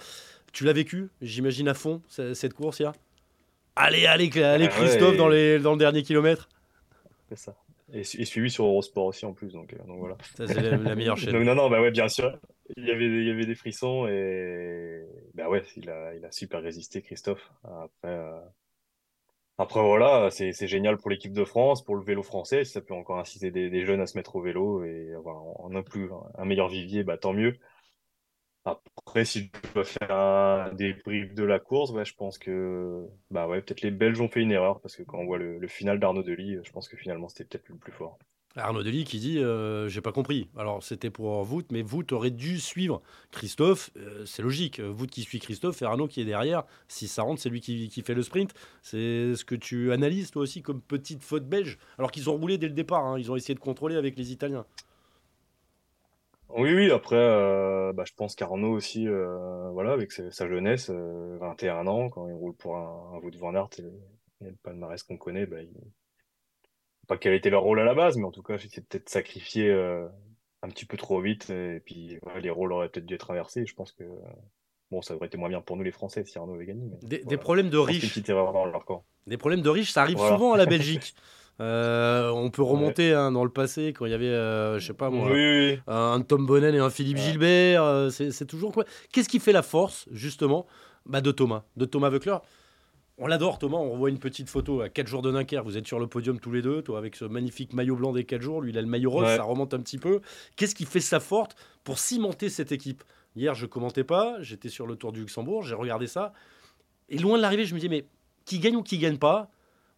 Tu 0.53 0.65
l'as 0.65 0.73
vécu, 0.73 1.11
j'imagine, 1.21 1.69
à 1.69 1.75
fond, 1.75 2.01
ce- 2.09 2.33
cette 2.33 2.55
course, 2.55 2.79
hier 2.81 2.93
Allez, 3.77 4.07
allez, 4.07 4.31
allez 4.43 4.69
Christophe, 4.69 5.13
ouais, 5.13 5.17
dans, 5.17 5.29
et 5.29 5.31
les, 5.31 5.59
dans 5.59 5.73
le 5.73 5.79
dernier 5.79 6.03
kilomètre. 6.03 6.49
c'est 7.29 7.37
ça. 7.39 7.55
Et, 7.93 8.03
su- 8.05 8.21
et 8.21 8.25
suivi 8.25 8.51
sur 8.51 8.65
Eurosport 8.65 9.07
aussi 9.07 9.27
en 9.27 9.33
plus, 9.33 9.53
donc, 9.53 9.73
euh, 9.73 9.79
donc 9.87 9.99
voilà. 9.99 10.17
Ça, 10.37 10.47
c'est 10.47 10.63
la, 10.63 10.77
la 10.77 10.95
meilleure 10.95 11.17
chaîne. 11.19 11.33
Donc 11.33 11.45
non, 11.45 11.55
non, 11.55 11.69
bah 11.71 11.81
ouais, 11.81 11.91
bien 11.91 12.09
sûr. 12.09 12.37
Il 12.77 12.87
y 12.87 12.91
avait, 12.91 13.07
il 13.07 13.25
y 13.25 13.31
avait 13.31 13.47
des 13.47 13.55
frissons 13.55 14.07
et 14.09 15.05
bah 15.35 15.49
ouais, 15.49 15.63
il 15.77 15.91
a, 15.91 16.15
il 16.15 16.25
a 16.25 16.33
super 16.33 16.63
résisté, 16.63 17.03
Christophe. 17.03 17.51
Après, 17.65 17.89
euh, 18.05 18.41
après 19.59 19.81
voilà, 19.83 20.31
c'est, 20.31 20.53
c'est 20.53 20.67
génial 20.67 20.97
pour 20.97 21.11
l'équipe 21.11 21.33
de 21.33 21.45
France, 21.45 21.85
pour 21.85 21.95
le 21.97 22.03
vélo 22.03 22.23
français. 22.23 22.65
Si 22.65 22.73
ça 22.73 22.81
peut 22.81 22.95
encore 22.95 23.19
inciter 23.19 23.51
des, 23.51 23.71
des 23.71 23.85
jeunes 23.87 24.01
à 24.01 24.07
se 24.07 24.17
mettre 24.17 24.37
au 24.37 24.41
vélo 24.41 24.83
et 24.85 25.13
avoir 25.15 25.37
en 25.61 25.75
un 25.75 25.83
plus 25.83 26.09
un 26.39 26.45
meilleur 26.45 26.69
vivier, 26.69 27.05
bah 27.05 27.19
tant 27.19 27.33
mieux. 27.33 27.57
Après, 28.65 29.25
si 29.27 29.51
je 29.53 29.73
dois 29.75 29.85
faire 29.85 30.11
un 30.11 30.73
débrief 30.73 31.35
de 31.35 31.45
la 31.45 31.59
course, 31.59 31.91
ouais, 31.91 32.05
je 32.05 32.15
pense 32.15 32.39
que 32.39 33.07
bah 33.31 33.47
ouais, 33.47 33.61
peut-être 33.61 33.83
les 33.83 33.91
Belges 33.91 34.21
ont 34.21 34.29
fait 34.29 34.41
une 34.41 34.53
erreur 34.53 34.81
parce 34.81 34.97
que 34.97 35.03
quand 35.03 35.19
on 35.19 35.27
voit 35.27 35.39
le, 35.39 35.67
final 35.69 36.01
d'Arnaud 36.01 36.23
Delis, 36.23 36.59
je 36.63 36.73
pense 36.73 36.89
que 36.89 36.97
finalement 36.97 37.29
c'était 37.29 37.45
peut-être 37.45 37.69
le 37.69 37.77
plus 37.77 37.93
fort. 37.93 38.19
Arnaud 38.57 38.85
Delis 38.85 39.05
qui 39.05 39.19
dit 39.19 39.41
euh, 39.41 39.89
J'ai 39.89 40.01
pas 40.01 40.13
compris. 40.13 40.49
Alors, 40.57 40.83
c'était 40.83 41.11
pour 41.11 41.43
Vout, 41.43 41.65
mais 41.73 41.83
Vout 41.83 42.11
aurait 42.13 42.31
dû 42.31 42.61
suivre 42.61 43.03
Christophe. 43.33 43.91
Euh, 43.97 44.25
c'est 44.27 44.43
logique. 44.43 44.79
Vout 44.79 45.09
qui 45.09 45.23
suit 45.23 45.41
Christophe 45.41 45.83
et 45.83 45.85
Arnaud 45.85 46.07
qui 46.07 46.21
est 46.21 46.25
derrière. 46.25 46.63
Si 46.87 47.09
ça 47.09 47.23
rentre, 47.23 47.43
c'est 47.43 47.49
lui 47.49 47.61
qui, 47.61 47.89
qui 47.89 48.03
fait 48.03 48.15
le 48.15 48.23
sprint. 48.23 48.55
C'est 48.81 49.35
ce 49.35 49.45
que 49.45 49.57
tu 49.57 49.93
analyses, 49.93 50.31
toi 50.31 50.43
aussi, 50.43 50.63
comme 50.63 50.81
petite 50.81 51.23
faute 51.25 51.49
belge. 51.49 51.79
Alors 51.99 52.13
qu'ils 52.13 52.31
ont 52.31 52.37
roulé 52.37 52.57
dès 52.57 52.69
le 52.69 52.75
départ. 52.75 53.05
hein. 53.05 53.19
Ils 53.19 53.33
ont 53.33 53.37
essayé 53.37 53.57
de 53.57 53.61
contrôler 53.61 53.97
avec 53.97 54.17
les 54.17 54.31
Italiens. 54.31 54.65
Oui, 56.57 56.73
oui, 56.73 56.91
après, 56.93 57.17
euh, 57.17 57.93
bah, 57.93 58.05
je 58.07 58.13
pense 58.17 58.37
qu'Arnaud 58.37 58.73
aussi, 58.73 59.09
euh, 59.09 59.71
voilà, 59.73 59.93
avec 59.93 60.13
sa, 60.13 60.31
sa 60.31 60.49
jeunesse, 60.49 60.89
euh, 60.91 61.37
21 61.41 61.87
ans, 61.89 62.09
quand 62.11 62.29
il 62.29 62.35
roule 62.35 62.55
pour 62.55 62.77
un, 62.77 63.13
un 63.15 63.19
Wout 63.19 63.37
van 63.39 63.55
Aert 63.55 63.71
et, 63.79 64.47
et 64.47 64.51
le 64.51 64.57
palmarès 64.63 65.03
qu'on 65.03 65.17
connaît, 65.17 65.47
bah, 65.47 65.61
il... 65.63 65.73
pas 67.09 67.19
quel 67.19 67.35
était 67.35 67.51
leur 67.51 67.63
rôle 67.63 67.81
à 67.81 67.85
la 67.85 67.95
base, 67.95 68.17
mais 68.17 68.25
en 68.25 68.31
tout 68.31 68.43
cas, 68.43 68.57
il 68.57 68.71
s'est 68.71 68.83
peut-être 68.83 69.09
sacrifié 69.09 69.69
euh, 69.69 70.07
un 70.63 70.69
petit 70.69 70.87
peu 70.87 70.97
trop 70.97 71.21
vite, 71.21 71.51
et 71.51 71.81
puis 71.85 72.19
ouais, 72.23 72.41
les 72.41 72.51
rôles 72.51 72.73
auraient 72.73 72.89
peut-être 72.89 73.07
dû 73.07 73.15
être 73.15 73.33
inversés. 73.33 73.67
Je 73.67 73.75
pense 73.75 73.91
que 73.91 74.05
bon, 74.93 75.03
ça 75.03 75.17
aurait 75.17 75.27
été 75.27 75.37
moins 75.37 75.49
bien 75.49 75.61
pour 75.61 75.77
nous 75.77 75.83
les 75.83 75.93
Français 75.93 76.25
si 76.25 76.39
Arnaud 76.39 76.55
avait 76.55 76.67
gagné, 76.67 76.87
mais 76.89 77.19
Des, 77.25 77.37
problèmes 77.37 77.69
de 77.69 77.79
riches. 77.79 78.15
Des 79.27 79.39
problèmes 79.39 79.63
de 79.63 79.83
ça 79.83 80.03
arrive 80.03 80.19
Voilà. 80.19 80.37
souvent 80.37 80.53
à 80.53 80.57
la 80.57 80.67
Belgique. 80.67 81.17
Euh, 81.61 82.31
on 82.31 82.51
peut 82.51 82.63
Ouais. 82.63 82.69
remonter 82.71 83.13
hein, 83.15 83.31
dans 83.31 83.45
le 83.45 83.51
passé 83.51 83.93
quand 83.93 84.07
il 84.07 84.11
y 84.11 84.15
avait, 84.15 84.27
euh, 84.27 84.79
je 84.81 84.87
sais 84.87 84.93
pas 84.95 85.09
Oui, 85.09 85.17
moi, 85.19 85.29
oui, 85.33 85.69
oui. 85.75 85.79
un 85.87 86.21
Tom 86.21 86.47
Bonnen 86.47 86.75
et 86.75 86.79
un 86.79 86.91
Philippe 86.91 87.19
Ouais. 87.19 87.23
Gilbert. 87.23 87.83
euh, 87.85 88.11
c'est 88.11 88.47
toujours 88.47 88.73
quoi 88.73 88.85
Qu'est-ce 89.13 89.29
qui 89.29 89.39
fait 89.39 89.53
la 89.53 89.63
force, 89.63 90.07
justement, 90.11 90.67
bah, 91.07 91.21
de 91.21 91.31
Thomas 91.31 91.63
De 91.77 91.85
Thomas 91.85 92.11
Voeckler 92.11 92.39
On 93.19 93.29
l'adore, 93.29 93.59
Thomas. 93.61 93.77
On 93.77 93.91
revoit 93.93 94.11
une 94.11 94.19
petite 94.19 94.49
photo 94.51 94.81
à 94.81 94.89
4 94.89 95.07
jours 95.07 95.23
de 95.23 95.31
Dunkerque. 95.31 95.65
Vous 95.65 95.77
êtes 95.77 95.87
sur 95.87 96.01
le 96.01 96.09
podium 96.09 96.41
tous 96.41 96.51
les 96.51 96.63
deux, 96.63 96.83
toi, 96.83 96.99
avec 96.99 97.15
ce 97.15 97.25
magnifique 97.25 97.73
maillot 97.73 97.95
blanc 97.95 98.11
des 98.13 98.25
4 98.25 98.43
jours. 98.43 98.61
Lui, 98.61 98.73
il 98.73 98.79
a 98.79 98.83
le 98.83 98.89
maillot 98.89 99.11
rose, 99.11 99.23
Ouais. 99.27 99.37
ça 99.37 99.45
remonte 99.45 99.73
un 99.75 99.79
petit 99.81 99.99
peu. 99.99 100.21
Qu'est-ce 100.57 100.75
qui 100.75 100.85
fait 100.85 100.99
sa 100.99 101.21
forte 101.21 101.55
pour 101.85 101.99
cimenter 102.01 102.49
cette 102.49 102.73
équipe? 102.73 103.05
Hier, 103.37 103.55
je 103.55 103.67
commentais 103.67 104.03
pas. 104.03 104.37
J'étais 104.41 104.69
sur 104.69 104.89
le 104.89 104.97
Tour 104.97 105.13
du 105.13 105.21
Luxembourg. 105.21 105.63
J'ai 105.63 105.75
regardé 105.77 106.09
ça. 106.09 106.33
Et 107.09 107.19
loin 107.19 107.37
de 107.37 107.43
l'arrivée, 107.43 107.65
je 107.67 107.75
me 107.77 107.79
dis, 107.81 107.89
mais 107.89 108.05
qui 108.45 108.59
gagne 108.59 108.75
ou 108.77 108.83
qui 108.83 108.99
gagne 108.99 109.19
pas? 109.19 109.49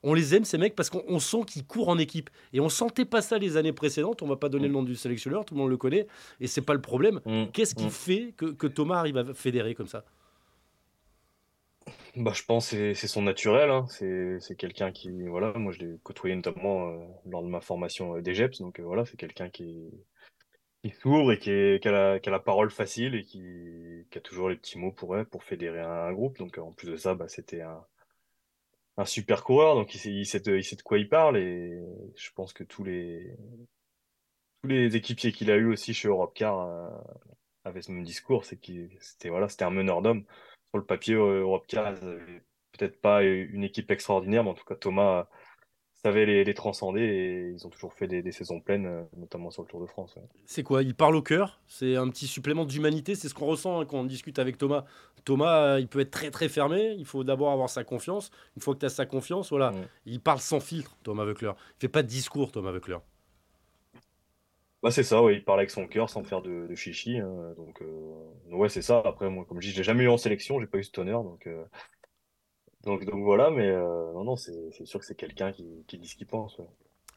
On 0.06 0.14
les 0.14 0.34
aime 0.34 0.44
ces 0.44 0.58
mecs 0.58 0.74
parce 0.76 0.90
qu'on 0.90 1.04
on 1.08 1.18
sent 1.20 1.44
qu'ils 1.46 1.66
courent 1.66 1.88
en 1.90 1.98
équipe 1.98 2.30
et 2.52 2.60
on 2.60 2.68
sentait 2.70 3.04
pas 3.04 3.22
ça 3.22 3.38
les 3.38 3.56
années 3.56 3.72
précédentes. 3.74 4.22
On 4.22 4.26
va 4.28 4.36
pas 4.36 4.48
donner 4.48 4.68
le 4.68 4.72
nom 4.72 4.82
du 4.82 4.94
sélectionneur, 4.96 5.44
tout 5.44 5.54
le 5.54 5.60
monde 5.60 5.70
le 5.70 5.76
connaît 5.76 6.06
et 6.40 6.46
c'est 6.46 6.62
pas 6.62 6.74
le 6.74 6.80
problème. 6.80 7.20
Mm, 7.26 7.46
Qu'est-ce 7.52 7.74
qui 7.74 7.86
mm. 7.86 7.90
fait 7.90 8.34
que, 8.36 8.46
que 8.46 8.66
Thomas 8.68 8.98
arrive 8.98 9.18
à 9.18 9.34
fédérer 9.34 9.74
comme 9.74 9.88
ça? 9.88 10.04
Bah, 12.16 12.32
je 12.34 12.42
pense 12.44 12.70
que 12.70 12.76
c'est 12.76 12.94
c'est 12.94 13.08
son 13.08 13.22
naturel. 13.22 13.70
Hein. 13.70 13.86
C'est 13.88 14.38
c'est 14.40 14.56
quelqu'un 14.56 14.90
qui, 14.92 15.10
voilà, 15.28 15.52
moi 15.58 15.72
je 15.72 15.78
l'ai 15.80 15.98
côtoyé 16.02 16.34
notamment 16.34 16.88
euh, 16.90 17.06
lors 17.26 17.42
de 17.42 17.48
ma 17.48 17.60
formation 17.60 18.16
euh, 18.16 18.22
d'EGEPS. 18.22 18.60
Donc 18.60 18.80
euh, 18.80 18.82
voilà, 18.84 19.04
c'est 19.04 19.16
quelqu'un 19.16 19.50
qui, 19.50 19.90
qui 20.82 20.90
s'ouvre 20.90 21.32
et 21.32 21.38
qui, 21.38 21.50
est- 21.50 21.82
qui 21.82 21.88
a 21.88 21.92
la, 21.92 22.20
qui 22.20 22.28
a 22.28 22.32
la 22.32 22.40
parole 22.40 22.70
facile 22.70 23.14
et 23.14 23.24
qui, 23.24 23.42
qui 24.10 24.18
a 24.18 24.20
toujours 24.20 24.48
les 24.48 24.56
petits 24.56 24.78
mots 24.78 24.92
pour, 24.92 25.16
elle, 25.16 25.26
pour 25.26 25.44
fédérer 25.44 25.80
un, 25.80 25.90
un 26.08 26.12
groupe. 26.12 26.38
Donc 26.38 26.58
euh, 26.58 26.62
en 26.62 26.72
plus 26.72 26.88
de 26.90 26.96
ça, 26.96 27.14
bah, 27.14 27.28
c'était 27.28 27.60
un, 27.62 27.84
un 28.96 29.04
super 29.04 29.44
coureur. 29.44 29.74
Donc 29.74 29.94
il 29.94 29.98
sait, 29.98 30.12
il 30.12 30.26
sait 30.26 30.40
de, 30.40 30.56
il 30.56 30.64
sait 30.64 30.76
de 30.76 30.82
quoi 30.82 30.98
il 30.98 31.08
parle. 31.08 31.36
Et 31.38 31.78
je 32.16 32.30
pense 32.34 32.52
que 32.52 32.64
tous 32.64 32.84
les, 32.84 33.36
tous 34.62 34.68
les 34.68 34.96
équipiers 34.96 35.32
qu'il 35.32 35.50
a 35.50 35.56
eu 35.56 35.66
aussi 35.66 35.94
chez 35.94 36.08
Europcar 36.08 36.60
euh, 36.60 36.88
avaient 37.64 37.82
ce 37.82 37.92
même 37.92 38.04
discours. 38.04 38.44
C'est 38.44 38.58
qu'il 38.58 38.90
c'était 39.00 39.28
voilà, 39.28 39.48
c'était 39.48 39.64
un 39.64 39.70
meneur 39.70 40.02
d'hommes. 40.02 40.24
Sur 40.68 40.78
le 40.78 40.84
papier, 40.84 41.14
euh, 41.14 41.46
ils 41.72 41.78
avaient 41.78 42.42
peut-être 42.72 43.00
pas 43.00 43.22
une 43.22 43.64
équipe 43.64 43.90
extraordinaire, 43.90 44.44
mais 44.44 44.50
en 44.50 44.54
tout 44.54 44.64
cas 44.64 44.74
Thomas 44.74 45.28
savait 46.06 46.26
les, 46.26 46.44
les 46.44 46.54
transcender 46.54 47.00
et 47.02 47.50
ils 47.50 47.66
ont 47.66 47.70
toujours 47.70 47.92
fait 47.92 48.06
des, 48.06 48.22
des 48.22 48.32
saisons 48.32 48.60
pleines, 48.60 48.86
euh, 48.86 49.02
notamment 49.16 49.50
sur 49.50 49.62
le 49.62 49.68
Tour 49.68 49.80
de 49.80 49.86
France. 49.86 50.14
ouais. 50.16 50.22
C'est 50.44 50.62
quoi 50.62 50.82
Il 50.82 50.94
parle 50.94 51.16
au 51.16 51.22
cœur? 51.22 51.60
C'est 51.66 51.96
un 51.96 52.08
petit 52.08 52.26
supplément 52.26 52.64
d'humanité 52.64 53.14
C'est 53.14 53.28
ce 53.28 53.34
qu'on 53.34 53.46
ressent 53.46 53.80
hein, 53.80 53.84
quand 53.86 53.98
on 53.98 54.04
discute 54.04 54.38
avec 54.38 54.56
Thomas. 54.58 54.84
Thomas, 55.24 55.74
euh, 55.74 55.80
il 55.80 55.88
peut 55.88 56.00
être 56.00 56.10
très 56.12 56.30
très 56.30 56.48
fermé. 56.48 56.94
Il 56.98 57.04
faut 57.04 57.24
d'abord 57.24 57.50
avoir 57.50 57.68
sa 57.68 57.82
confiance. 57.84 58.30
Une 58.56 58.62
fois 58.62 58.74
que 58.74 58.80
tu 58.80 58.86
as 58.86 58.90
sa 58.90 59.06
confiance, 59.06 59.50
voilà. 59.50 59.72
Il 60.04 60.20
parle 60.20 60.38
sans 60.38 60.60
filtre, 60.60 60.96
Thomas 61.02 61.24
Voeckler. 61.24 61.52
Il 61.78 61.80
fait 61.80 61.88
pas 61.88 62.02
de 62.02 62.08
discours, 62.08 62.52
Thomas 62.52 62.70
Voeckler. 62.70 62.98
Bah 64.82 64.90
c'est 64.90 65.02
ça, 65.02 65.22
ouais, 65.22 65.34
il 65.34 65.44
parle 65.44 65.60
avec 65.60 65.70
son 65.70 65.86
cœur 65.88 66.08
sans 66.10 66.22
faire 66.22 66.42
de, 66.42 66.66
de 66.68 66.74
chichi. 66.74 67.18
hein, 67.18 67.54
donc 67.56 67.82
euh, 67.82 68.54
ouais, 68.54 68.68
c'est 68.68 68.82
ça. 68.82 69.02
Après, 69.04 69.28
moi, 69.28 69.44
comme 69.48 69.60
je 69.60 69.66
dis, 69.68 69.72
je 69.72 69.78
l'ai 69.78 69.82
jamais 69.84 70.04
eu 70.04 70.08
en 70.08 70.18
sélection, 70.18 70.60
j'ai 70.60 70.66
pas 70.66 70.78
eu 70.78 70.84
ce 70.84 71.00
honneur, 71.00 71.24
donc 71.24 71.46
euh, 71.46 71.64
donc 72.86 73.22
voilà. 73.22 73.50
Mais 73.50 73.68
euh, 73.68 74.12
non, 74.12 74.24
non, 74.24 74.36
c'est 74.36 74.84
sûr 74.84 75.00
que 75.00 75.06
c'est 75.06 75.16
quelqu'un 75.16 75.52
qui, 75.52 75.98
dit 75.98 76.08
ce 76.08 76.16
qu'il 76.16 76.26
pense. 76.26 76.58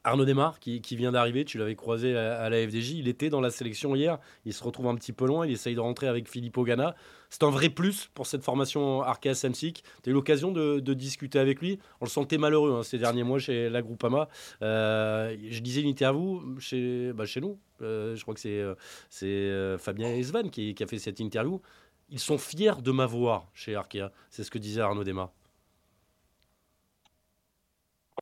Arnaud 0.06 0.24
Desmar, 0.26 0.60
qui, 0.60 0.82
vient 0.96 1.12
d'arriver, 1.12 1.44
tu 1.44 1.58
l'avais 1.58 1.76
croisé 1.76 2.16
à, 2.16 2.50
la 2.50 2.66
FDJ, 2.66 2.92
il 2.94 3.10
était 3.10 3.30
dans 3.30 3.42
la 3.42 3.50
sélection 3.50 3.96
hier, 3.96 4.18
il 4.46 4.54
se 4.54 4.64
retrouve 4.64 4.88
un 4.88 4.96
petit 4.96 5.12
peu 5.12 5.28
loin, 5.28 5.46
il 5.46 5.52
essaye 5.52 5.76
de 5.76 5.82
rentrer 5.82 6.08
avec 6.08 6.30
Filippo 6.30 6.64
Ganna. 6.64 6.96
C'est 7.30 7.44
un 7.44 7.50
vrai 7.50 7.68
plus 7.68 8.10
pour 8.14 8.26
cette 8.26 8.42
formation 8.42 9.02
Arkea 9.02 9.36
Samsic. 9.36 9.84
Tu 10.02 10.10
as 10.10 10.12
eu 10.12 10.14
l'occasion 10.14 10.54
de, 10.54 10.80
discuter 10.94 11.38
avec 11.38 11.60
lui? 11.60 11.80
On 12.00 12.06
le 12.06 12.10
sentait 12.10 12.38
malheureux 12.38 12.78
hein, 12.80 12.84
ces 12.84 12.98
derniers 12.98 13.24
mois 13.24 13.40
chez 13.40 13.70
la 13.70 13.82
Groupama. 13.82 14.30
Euh, 14.62 15.36
je 15.50 15.60
disais 15.60 15.82
une 15.82 15.90
interview 15.90 16.58
chez, 16.60 17.12
bah, 17.14 17.26
chez 17.26 17.42
nous, 17.42 17.60
Euh, 17.82 18.16
je 18.16 18.22
crois 18.24 18.34
que 18.34 18.76
c'est 19.10 19.78
Fabien 19.78 20.10
Esvan 20.10 20.50
qui, 20.50 20.74
qui 20.76 20.84
a 20.84 20.88
fait 20.88 20.98
cette 20.98 21.20
interview. 21.20 21.62
ils 22.10 22.20
sont 22.20 22.38
fiers 22.38 22.82
de 22.82 22.92
m'avoir 22.92 23.50
chez 23.54 23.76
Arkea. 23.76 24.12
C'est 24.30 24.44
ce 24.44 24.50
que 24.50 24.58
disait 24.58 24.82
Arnaud 24.82 25.04
Desmar. 25.04 25.32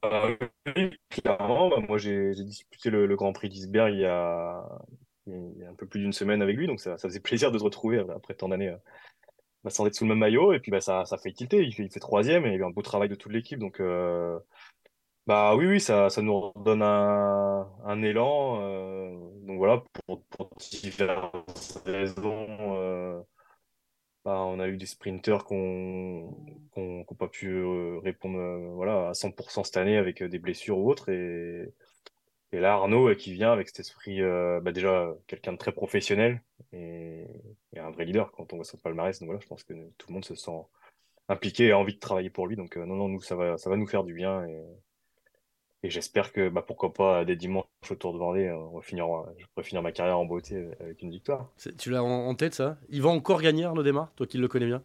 Euh, 0.06 0.36
clairement, 1.10 1.70
bah, 1.70 1.78
moi 1.88 1.98
j'ai 1.98 2.34
disputé 2.36 2.90
le, 2.90 3.16
Grand 3.16 3.34
Prix 3.34 3.50
d'Isberg 3.50 3.94
il, 3.94 4.02
y 4.02 4.06
a, 4.06 4.64
un 5.28 5.76
peu 5.78 5.88
plus 5.88 6.00
d'une 6.00 6.14
semaine 6.14 6.42
avec 6.42 6.56
lui, 6.56 6.68
donc 6.68 6.80
ça, 6.80 6.98
faisait 6.98 7.20
plaisir 7.20 7.52
de 7.52 7.58
se 7.58 7.64
retrouver 7.64 8.00
après 8.16 8.34
tant 8.34 8.50
d'années 8.50 8.70
euh, 8.70 8.78
bah, 9.64 9.70
sans 9.70 9.86
être 9.86 9.96
sous 9.96 10.06
le 10.06 10.10
même 10.10 10.20
maillot, 10.20 10.54
et 10.54 10.60
puis 10.60 10.72
bah, 10.72 10.82
ça, 10.82 11.06
ça 11.06 11.18
fait 11.18 11.32
tilter, 11.32 11.64
il 11.64 11.74
fait, 11.74 12.00
troisième, 12.00 12.46
et 12.46 12.50
il 12.50 12.54
y 12.54 12.56
a 12.56 12.60
eu 12.60 12.66
un 12.66 12.70
beau 12.70 12.82
travail 12.82 13.10
de 13.10 13.16
toute 13.16 13.32
l'équipe, 13.32 13.60
donc 13.60 13.80
euh, 13.80 14.38
bah 15.26 15.56
oui, 15.56 15.66
oui, 15.68 15.82
ça, 15.82 16.10
ça 16.10 16.22
nous 16.22 16.40
redonne 16.40 16.82
un, 16.82 17.68
un 17.86 18.02
élan, 18.02 18.62
donc 19.46 19.58
voilà, 19.58 19.84
pour, 20.06 20.24
pour 20.24 20.50
diverses 20.58 21.82
raisons. 21.86 23.26
Bah, 24.28 24.42
on 24.42 24.60
a 24.60 24.68
eu 24.68 24.76
des 24.76 24.86
sprinters 24.86 25.46
qui 25.46 25.54
n'ont 25.54 27.06
pas 27.18 27.30
pu 27.30 27.48
euh, 27.48 27.98
répondre 28.00 28.38
euh, 28.38 28.74
voilà, 28.74 29.08
à 29.08 29.14
100% 29.14 29.64
cette 29.64 29.78
année 29.78 29.96
avec 29.96 30.22
euh, 30.22 30.28
des 30.28 30.38
blessures 30.38 30.78
ou 30.80 30.90
autres. 30.92 31.08
Et, 31.08 31.72
et 32.52 32.60
là, 32.60 32.74
Arnaud 32.74 33.16
qui 33.16 33.32
vient 33.32 33.54
avec 33.54 33.70
cet 33.70 33.80
esprit, 33.80 34.20
bah, 34.22 34.74
déjà 34.74 35.16
quelqu'un 35.28 35.54
de 35.54 35.58
très 35.58 35.72
professionnel 35.72 36.42
et, 36.74 37.26
un 37.78 37.92
vrai 37.92 38.04
leader 38.04 38.32
quand 38.34 38.52
on 38.52 38.58
voit 38.58 38.66
son 38.66 38.78
palmarès. 38.78 39.18
Donc 39.20 39.28
voilà, 39.28 39.40
je 39.40 39.48
pense 39.48 39.64
que 39.64 39.74
tout 39.98 40.08
le 40.10 40.16
monde 40.16 40.26
se 40.26 40.36
sent 40.36 40.60
impliqué 41.30 41.68
et 41.68 41.72
a 41.72 41.78
envie 41.78 41.94
de 41.94 42.00
travailler 42.00 42.30
pour 42.30 42.48
lui. 42.48 42.58
Donc 42.58 42.76
non, 42.76 42.98
non, 42.98 43.08
nous, 43.08 43.22
ça 43.22 43.38
va, 43.38 43.58
ça 43.58 43.70
va 43.70 43.78
nous 43.78 43.88
faire 43.88 44.04
du 44.04 44.14
bien. 44.14 44.46
Et 45.84 45.90
j'espère 45.90 46.34
que, 46.34 46.50
bah, 46.50 46.64
pourquoi 46.66 46.94
pas, 46.94 47.24
dès 47.24 47.36
dimanche 47.36 47.66
au 47.90 47.96
Tour 47.96 48.14
de 48.14 48.18
Vendée, 48.18 48.48
euh, 48.48 48.58
on 48.58 48.78
va 48.78 48.82
finir, 48.82 49.08
je 49.38 49.46
pourrais 49.48 49.64
finir 49.64 49.84
ma 49.84 49.92
carrière 49.92 50.18
en 50.18 50.26
beauté 50.26 50.56
euh, 50.56 50.72
avec 50.80 51.02
une 51.02 51.12
victoire. 51.12 51.52
Tu 51.78 51.92
l'as 51.92 52.04
en, 52.04 52.34
tête, 52.36 52.56
ça? 52.56 52.78
Il 52.90 53.02
va 53.02 53.10
encore 53.10 53.42
gagner, 53.42 53.66
Arnaud 53.66 53.84
Desmar, 53.84 54.12
toi 54.16 54.26
qui 54.26 54.38
le 54.38 54.48
connais 54.48 54.66
bien? 54.66 54.84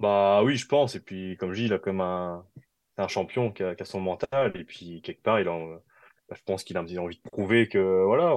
Bah 0.00 0.42
oui, 0.42 0.56
je 0.56 0.66
pense. 0.66 0.94
Et 0.96 1.00
puis, 1.00 1.36
comme 1.38 1.52
je 1.52 1.60
dis, 1.60 1.66
il 1.66 1.72
a 1.72 1.78
comme 1.78 2.00
un, 2.00 2.44
un 2.98 3.08
champion 3.08 3.52
qui 3.52 3.62
a, 3.62 3.76
son 3.84 4.00
mental. 4.00 4.52
Et 4.56 4.64
puis, 4.64 5.00
quelque 5.00 5.22
part, 5.22 5.40
il 5.40 5.48
a, 5.48 5.58
bah, 6.28 6.36
je 6.36 6.42
pense 6.44 6.64
qu'il 6.64 6.76
a 6.76 6.82
envie 6.82 6.96
de 7.16 7.30
prouver 7.30 7.68
que, 7.68 8.04
voilà, 8.04 8.34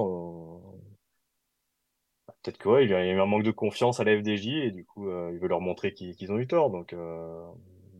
peut-être 2.42 2.58
qu'il 2.58 2.70
ouais, 2.70 2.84
il 2.84 2.90
y 2.90 2.94
a 2.94 3.04
eu 3.06 3.20
un 3.20 3.26
manque 3.26 3.42
de 3.42 3.50
confiance 3.50 4.00
à 4.00 4.04
la 4.04 4.16
FDJ 4.16 4.46
et 4.48 4.70
du 4.70 4.84
coup, 4.84 5.08
euh, 5.08 5.30
il 5.32 5.38
veut 5.38 5.48
leur 5.48 5.60
montrer 5.60 5.92
qu'ils 5.92 6.32
ont 6.32 6.38
eu 6.38 6.46
tort. 6.46 6.70
Donc, 6.70 6.94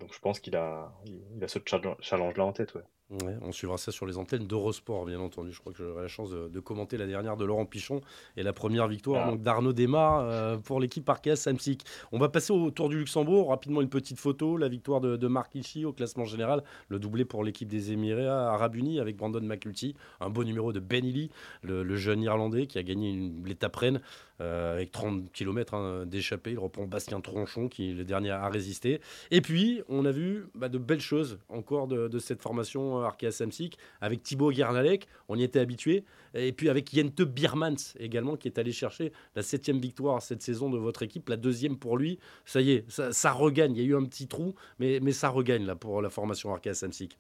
donc 0.00 0.12
je 0.12 0.18
pense 0.18 0.40
qu'il 0.40 0.56
a, 0.56 0.92
il 1.06 1.44
a 1.44 1.48
ce 1.48 1.58
challenge-là 2.00 2.44
en 2.44 2.52
tête. 2.52 2.74
Ouais 2.74 2.82
on 3.10 3.52
suivra 3.52 3.78
ça 3.78 3.90
sur 3.90 4.06
les 4.06 4.18
antennes 4.18 4.46
d'Eurosport, 4.46 5.04
bien 5.04 5.20
entendu. 5.20 5.52
Je 5.52 5.60
crois 5.60 5.72
que 5.72 5.78
j'aurai 5.78 6.02
la 6.02 6.08
chance 6.08 6.30
de, 6.30 6.60
commenter 6.60 6.96
la 6.96 7.06
dernière 7.06 7.36
de 7.36 7.44
Laurent 7.44 7.66
Pichon 7.66 8.00
et 8.36 8.42
la 8.42 8.52
première 8.52 8.86
victoire 8.86 9.30
ah. 9.32 9.36
d'Arnaud 9.36 9.72
Desmar 9.72 10.20
euh, 10.20 10.56
pour 10.58 10.78
l'équipe 10.78 11.08
Arkea 11.08 11.34
Samsic. 11.34 11.84
On 12.12 12.18
va 12.18 12.28
passer 12.28 12.52
au 12.52 12.70
Tour 12.70 12.88
du 12.88 12.98
Luxembourg. 12.98 13.48
Rapidement, 13.48 13.80
une 13.80 13.88
petite 13.88 14.18
photo. 14.18 14.56
La 14.56 14.68
victoire 14.68 15.00
de, 15.00 15.26
Marc 15.26 15.54
Hichi 15.54 15.84
au 15.84 15.92
classement 15.92 16.24
général. 16.24 16.62
Le 16.88 16.98
doublé 16.98 17.24
pour 17.24 17.44
l'équipe 17.44 17.68
des 17.68 17.92
Émirats 17.92 18.52
Arabes 18.52 18.76
Unis 18.76 19.00
avec 19.00 19.16
Brandon 19.16 19.40
McCulty. 19.40 19.94
Un 20.20 20.30
beau 20.30 20.44
numéro 20.44 20.72
de 20.72 20.80
Ben 20.80 21.04
Ely, 21.04 21.30
le, 21.62 21.96
jeune 21.96 22.22
Irlandais 22.22 22.66
qui 22.66 22.78
a 22.78 22.82
gagné 22.82 23.32
l'étape 23.44 23.76
Rennes 23.76 24.00
euh, 24.40 24.72
avec 24.72 24.90
30 24.90 25.30
km 25.32 25.74
hein, 25.74 26.06
d'échappée. 26.06 26.52
Il 26.52 26.58
reprend 26.58 26.86
Bastien 26.86 27.20
Tronchon 27.20 27.68
qui 27.68 27.90
est 27.90 27.94
le 27.94 28.04
dernier 28.04 28.30
à 28.30 28.48
résister. 28.48 29.00
Et 29.30 29.40
puis, 29.40 29.82
on 29.88 30.04
a 30.06 30.10
vu 30.10 30.46
bah, 30.54 30.68
de 30.68 30.78
belles 30.78 31.00
choses 31.00 31.38
encore 31.48 31.88
de, 31.88 32.18
cette 32.18 32.42
formation 32.42 32.99
euh, 33.00 33.06
Arkea 33.06 33.30
Samsic 33.30 33.78
avec 34.00 34.22
Thibaut 34.22 34.50
Guernalec, 34.50 35.06
on 35.28 35.36
y 35.36 35.42
était 35.42 35.60
habitué. 35.60 36.04
Et 36.34 36.52
puis 36.52 36.68
avec 36.68 36.94
Jente 36.94 37.22
Birmans 37.22 37.94
également 37.98 38.36
qui 38.36 38.48
est 38.48 38.58
allé 38.58 38.72
chercher 38.72 39.12
la 39.34 39.42
septième 39.42 39.80
victoire 39.80 40.22
cette 40.22 40.42
saison 40.42 40.70
de 40.70 40.78
votre 40.78 41.02
équipe, 41.02 41.28
la 41.28 41.36
deuxième 41.36 41.76
pour 41.76 41.96
lui. 41.96 42.18
Ça 42.44 42.60
y 42.60 42.72
est, 42.72 42.90
ça, 42.90 43.32
regagne. 43.32 43.74
Il 43.76 43.82
y 43.82 43.84
a 43.84 43.88
eu 43.88 43.96
un 43.96 44.04
petit 44.04 44.28
trou, 44.28 44.54
mais, 44.78 45.00
mais 45.00 45.12
ça 45.12 45.28
regagne 45.28 45.64
là 45.66 45.76
pour 45.76 46.02
la 46.02 46.10
formation 46.10 46.52
Arkea 46.52 46.74
Samsic. 46.74 47.18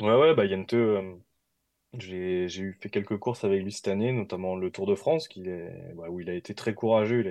Ouais, 0.00 0.14
ouais, 0.14 0.34
bah 0.34 0.46
Jente. 0.46 0.74
Euh, 0.74 1.16
j'ai 1.98 2.60
eu 2.60 2.72
fait 2.80 2.90
quelques 2.90 3.18
courses 3.18 3.44
avec 3.44 3.62
lui 3.62 3.72
cette 3.72 3.88
année, 3.88 4.12
notamment 4.12 4.56
le 4.56 4.70
Tour 4.70 4.86
de 4.86 4.94
France, 4.94 5.28
bah, 5.94 6.10
où 6.10 6.20
il 6.20 6.28
a 6.30 6.34
été 6.34 6.54
très 6.54 6.74
courageux. 6.74 7.24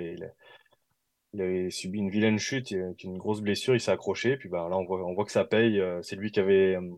Avait 1.42 1.70
subi 1.70 1.98
une 1.98 2.10
vilaine 2.10 2.38
chute, 2.38 2.70
une 2.70 3.18
grosse 3.18 3.40
blessure, 3.40 3.74
il 3.74 3.80
s'est 3.80 3.90
accroché. 3.90 4.36
Puis 4.36 4.48
bah, 4.48 4.68
là, 4.70 4.76
on 4.76 4.84
voit, 4.84 5.04
on 5.04 5.14
voit 5.14 5.24
que 5.24 5.32
ça 5.32 5.44
paye. 5.44 5.80
Euh, 5.80 6.02
c'est 6.02 6.16
lui 6.16 6.30
qui 6.30 6.40
avait, 6.40 6.76
euh, 6.76 6.90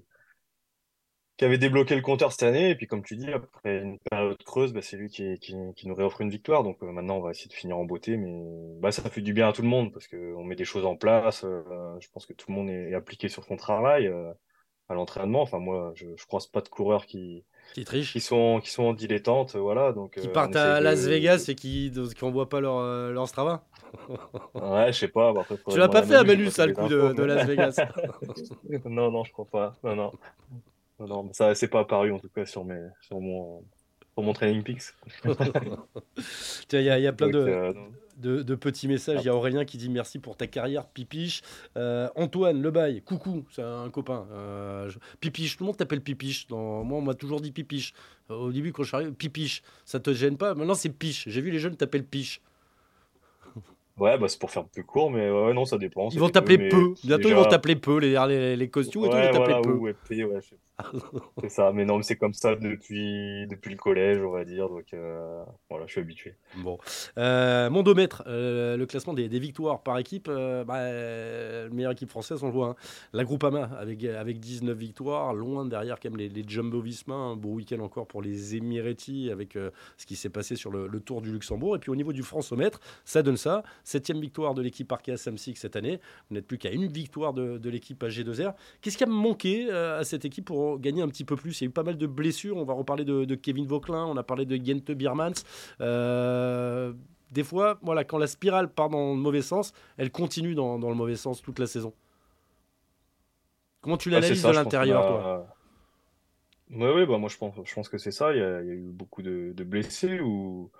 qui 1.37 1.44
avait 1.44 1.59
débloqué 1.59 1.94
le 1.94 2.03
compteur 2.03 2.33
cette 2.33 2.42
année. 2.42 2.70
Et 2.70 2.74
puis, 2.74 2.87
comme 2.87 3.03
tu 3.03 3.16
dis, 3.16 3.31
après 3.33 3.79
une 3.79 3.98
période 4.11 4.42
creuse, 4.44 4.72
bah, 4.72 4.83
c'est 4.83 4.96
lui 4.96 5.09
qui, 5.09 5.38
qui, 5.38 5.88
nous 5.88 5.94
réoffre 5.94 6.20
une 6.20 6.31
victoire. 6.31 6.62
Donc 6.64 6.83
euh, 6.83 6.90
maintenant, 6.92 7.18
on 7.18 7.20
va 7.22 7.31
essayer 7.31 7.48
de 7.48 7.55
finir 7.55 7.79
en 7.79 7.85
beauté. 7.85 8.16
Mais 8.16 8.42
bah, 8.81 8.92
ça 8.92 9.09
fait 9.11 9.22
du 9.22 9.33
bien 9.33 9.48
à 9.48 9.53
tout 9.53 9.62
le 9.62 9.68
monde 9.68 9.92
parce 9.92 10.09
qu'on 10.09 10.44
met 10.44 10.57
des 10.57 10.64
choses 10.64 10.85
en 10.85 10.96
place. 10.96 11.42
je 11.44 12.09
pense 12.12 12.27
que 12.27 12.33
tout 12.33 12.51
le 12.51 12.57
monde 12.57 12.70
est, 12.70 12.94
appliqué 12.94 13.29
sur 13.29 13.44
son 13.44 13.57
travail 13.57 14.09
à 14.88 14.94
l'entraînement. 14.94 15.42
Enfin, 15.42 15.59
moi, 15.59 15.92
je, 15.94 16.07
je 16.16 16.27
croise 16.27 16.46
pas 16.46 16.61
de 16.61 16.68
coureurs 16.68 17.07
qui, 17.07 17.44
qui 17.74 17.85
trichent, 17.85 18.12
qui 18.12 18.20
sont, 18.20 18.61
qui 18.62 18.70
sont 18.70 18.85
en 18.85 18.92
dilettante, 18.92 19.57
voilà. 19.57 19.92
Donc, 19.92 20.18
qui 20.18 20.28
euh, 20.28 20.33
partent 20.33 20.57
à 20.57 20.81
Las 20.81 21.07
Vegas 21.07 21.46
et 21.48 21.54
qui 21.54 21.92
n'envoient 22.22 22.48
pas 22.48 22.61
leur, 22.61 22.78
euh, 22.78 23.12
leur 23.12 23.28
Strava. 23.28 23.64
ouais, 24.54 24.92
je 24.92 24.98
sais 24.98 25.09
pas. 25.09 25.33
Bah, 25.33 25.46
tu 25.70 25.78
l'as 25.78 25.88
pas 25.88 26.02
fait 26.02 26.16
à 26.16 26.24
Manu, 26.24 26.50
ça, 26.50 26.66
le 26.66 26.74
coup 26.74 26.88
de, 26.88 27.12
de, 27.12 27.22
Las 27.22 27.46
Vegas 27.48 27.81
Non, 28.85 29.11
non, 29.11 29.24
je 29.24 29.33
crois 29.33 29.46
pas. 29.46 29.76
Non, 29.85 29.96
non. 29.96 30.12
non, 30.98 31.07
non 31.07 31.33
ça, 31.33 31.54
c'est 31.54 31.68
pas 31.68 31.81
apparu 31.81 32.12
en 32.12 32.18
tout 32.18 32.28
cas 32.28 32.46
sur, 32.46 32.64
mes, 32.64 32.88
sur 33.00 33.20
mon 33.20 33.62
pour 34.18 34.24
mon 34.24 34.33
training 34.33 34.64
Pix. 34.64 34.96
il 36.72 36.83
y, 36.83 37.07
a 37.07 37.12
plein 37.12 37.33
euh, 37.33 37.72
de, 38.18 38.54
petits 38.54 38.88
messages. 38.88 39.20
Il 39.22 39.26
y 39.26 39.28
a 39.28 39.35
Aurélien 39.35 39.64
qui 39.64 39.78
dit 39.78 39.88
merci 39.88 40.18
pour 40.18 40.37
ta 40.37 40.46
carrière, 40.46 40.87
Pipiche. 40.87 41.42
Euh, 41.76 42.09
Antoine 42.16 42.61
Lebaille, 42.62 43.02
coucou, 43.02 43.44
c'est 43.50 43.62
un 43.62 43.88
copain. 43.90 44.26
Euh, 44.33 44.90
Pipiche, 45.20 45.57
tout 45.57 45.64
le 45.64 45.68
monde 45.68 45.76
t'appelle 45.76 46.00
Pipiche. 46.00 46.46
Dans... 46.48 46.85
Moi, 46.85 46.98
on 46.98 47.02
m'a 47.02 47.14
toujours 47.14 47.40
dit 47.40 47.52
Pipiche. 47.52 47.94
Au 48.28 48.52
début, 48.52 48.72
quand 48.72 48.83
je 48.83 48.88
suis 48.88 48.96
arrivé, 48.96 49.12
Pipiche, 49.12 49.62
ça 49.85 50.00
te 50.00 50.12
gêne 50.12 50.37
pas? 50.37 50.54
Maintenant, 50.54 50.74
c'est 50.74 50.90
Piche. 50.90 51.28
J'ai 51.28 51.40
vu 51.40 51.50
les 51.50 51.59
jeunes 51.59 51.76
t'appeler 51.76 52.02
Piche. 52.02 52.40
Ouais, 53.98 54.18
bah 54.18 54.28
c'est 54.28 54.38
pour 54.38 54.50
faire 54.50 54.64
plus 54.64 54.84
court, 54.84 55.11
mais 55.11 55.30
ouais, 55.30 55.52
non, 55.54 55.64
ça 55.64 55.78
dépend. 55.78 56.08
Ils 56.11 56.20
vont 56.20 56.28
t'appeler 56.28 56.68
peu. 56.68 56.94
Bientôt, 57.04 57.28
ils 57.28 57.34
vont 57.34 57.44
t'appeler 57.44 57.76
peu, 57.76 57.98
les, 57.98 58.16
les, 58.28 58.56
les 58.56 58.70
costumes 58.70 59.04
et 59.04 59.11
tout, 59.11 59.16
ils 59.16 59.30
t'appeler 59.30 59.61
peu. 59.62 59.72
Ouais, 59.72 59.94
ouais, 60.24 60.40
c'est 61.42 61.48
ça, 61.48 61.72
mais 61.72 61.84
non, 61.84 62.00
c'est 62.02 62.16
comme 62.16 62.34
ça 62.34 62.54
depuis, 62.54 63.46
depuis 63.48 63.72
le 63.72 63.76
collège, 63.76 64.22
on 64.22 64.30
va 64.30 64.44
dire. 64.44 64.68
Donc 64.68 64.87
euh, 64.94 65.42
voilà, 65.68 65.87
je 65.87 65.92
suis 65.92 66.00
habitué. 66.00 66.34
Bon. 66.58 66.78
Euh, 67.18 67.68
Mondomètre, 67.68 68.22
euh, 68.26 68.76
le 68.76 68.87
classement 68.87 69.12
des, 69.12 69.28
des, 69.28 69.40
victoires 69.40 69.82
par 69.82 69.98
équipe, 69.98 70.28
bah, 70.28 71.68
meilleure 71.70 71.92
équipe 71.92 72.11
française, 72.11 72.42
on 72.42 72.46
le 72.46 72.52
voit. 72.52 72.68
Hein. 72.68 72.76
La 73.12 73.24
Groupama 73.24 73.70
avec, 73.78 74.04
avec 74.04 74.38
19 74.38 74.76
victoires, 74.76 75.34
loin 75.34 75.64
derrière 75.64 75.98
quand 75.98 76.11
même 76.11 76.18
les, 76.18 76.28
les 76.28 76.44
Jumbo 76.46 76.80
Visma. 76.80 77.14
Un 77.14 77.37
beau 77.37 77.50
week-end 77.50 77.80
encore 77.80 78.06
pour 78.06 78.22
les 78.22 78.56
Emirati 78.56 79.30
avec 79.32 79.54
ce 79.96 80.06
qui 80.06 80.14
s'est 80.14 80.30
passé 80.30 80.54
sur 80.54 80.70
le, 80.70 80.87
le, 80.87 81.00
Tour 81.00 81.22
du 81.22 81.32
Luxembourg. 81.32 81.74
Et 81.74 81.78
puis 81.78 81.90
au 81.90 81.96
niveau 81.96 82.12
du 82.12 82.22
Françomètre, 82.22 82.80
ça 83.04 83.22
donne 83.22 83.37
ça. 83.37 83.62
Septième 83.88 84.20
victoire 84.20 84.53
de 84.53 84.61
l'équipe 84.61 84.92
Arkea 84.92 85.16
Samsic 85.16 85.57
cette 85.57 85.74
année. 85.74 85.98
Vous 86.29 86.35
n'êtes 86.35 86.46
plus 86.46 86.59
qu'à 86.59 86.70
une 86.70 86.88
victoire 86.88 87.33
de, 87.33 87.57
de 87.57 87.70
l'équipe 87.70 88.05
AG2R. 88.05 88.53
Qu'est-ce 88.83 88.98
qui 88.98 89.05
a 89.05 89.07
manqué 89.07 89.70
à 89.70 90.05
cette 90.05 90.27
équipe 90.27 90.44
pour 90.44 90.79
gagner 90.79 91.01
un 91.01 91.09
petit 91.09 91.24
peu 91.24 91.37
plus? 91.37 91.59
Il 91.59 91.64
y 91.64 91.66
a 91.66 91.70
eu 91.70 91.72
pas 91.72 91.85
mal 91.85 91.96
de 91.96 92.07
blessures. 92.07 92.59
On 92.59 92.64
va 92.64 92.74
reparler 92.74 93.07
de, 93.07 93.35
Kevin 93.35 93.66
Vauclin, 93.66 94.05
on 94.05 94.18
a 94.18 94.22
parlé 94.22 94.44
de 94.44 94.62
Gente 94.62 94.90
Birmans. 94.90 95.42
Euh, 95.81 96.92
des 97.33 97.42
fois, 97.42 97.79
voilà, 97.81 98.05
quand 98.05 98.18
la 98.18 98.27
spirale 98.27 98.68
part 98.68 98.90
dans 98.90 99.14
le 99.14 99.18
mauvais 99.18 99.40
sens, 99.40 99.72
elle 99.96 100.11
continue 100.11 100.55
dans, 100.55 100.77
le 100.77 100.94
mauvais 100.94 101.16
sens 101.16 101.40
toute 101.40 101.59
la 101.59 101.66
saison. 101.66 101.94
Comment 103.81 103.96
tu 103.96 104.11
l'analyses 104.11 104.42
de 104.42 104.51
l'intérieur, 104.51 105.07
toi? 105.07 105.46
Oui, 106.70 106.87
ouais, 106.88 107.07
bah 107.07 107.16
moi 107.16 107.31
je 107.31 107.38
pense, 107.38 107.55
je 107.64 107.74
pense 107.74 107.88
que 107.88 107.96
c'est 107.96 108.11
ça. 108.11 108.35
Il 108.35 108.38
y, 108.38 108.42
a, 108.42 108.61
eu 108.61 108.90
beaucoup 108.92 109.22
de, 109.22 109.55
blessés, 109.64 110.20
ou 110.20 110.70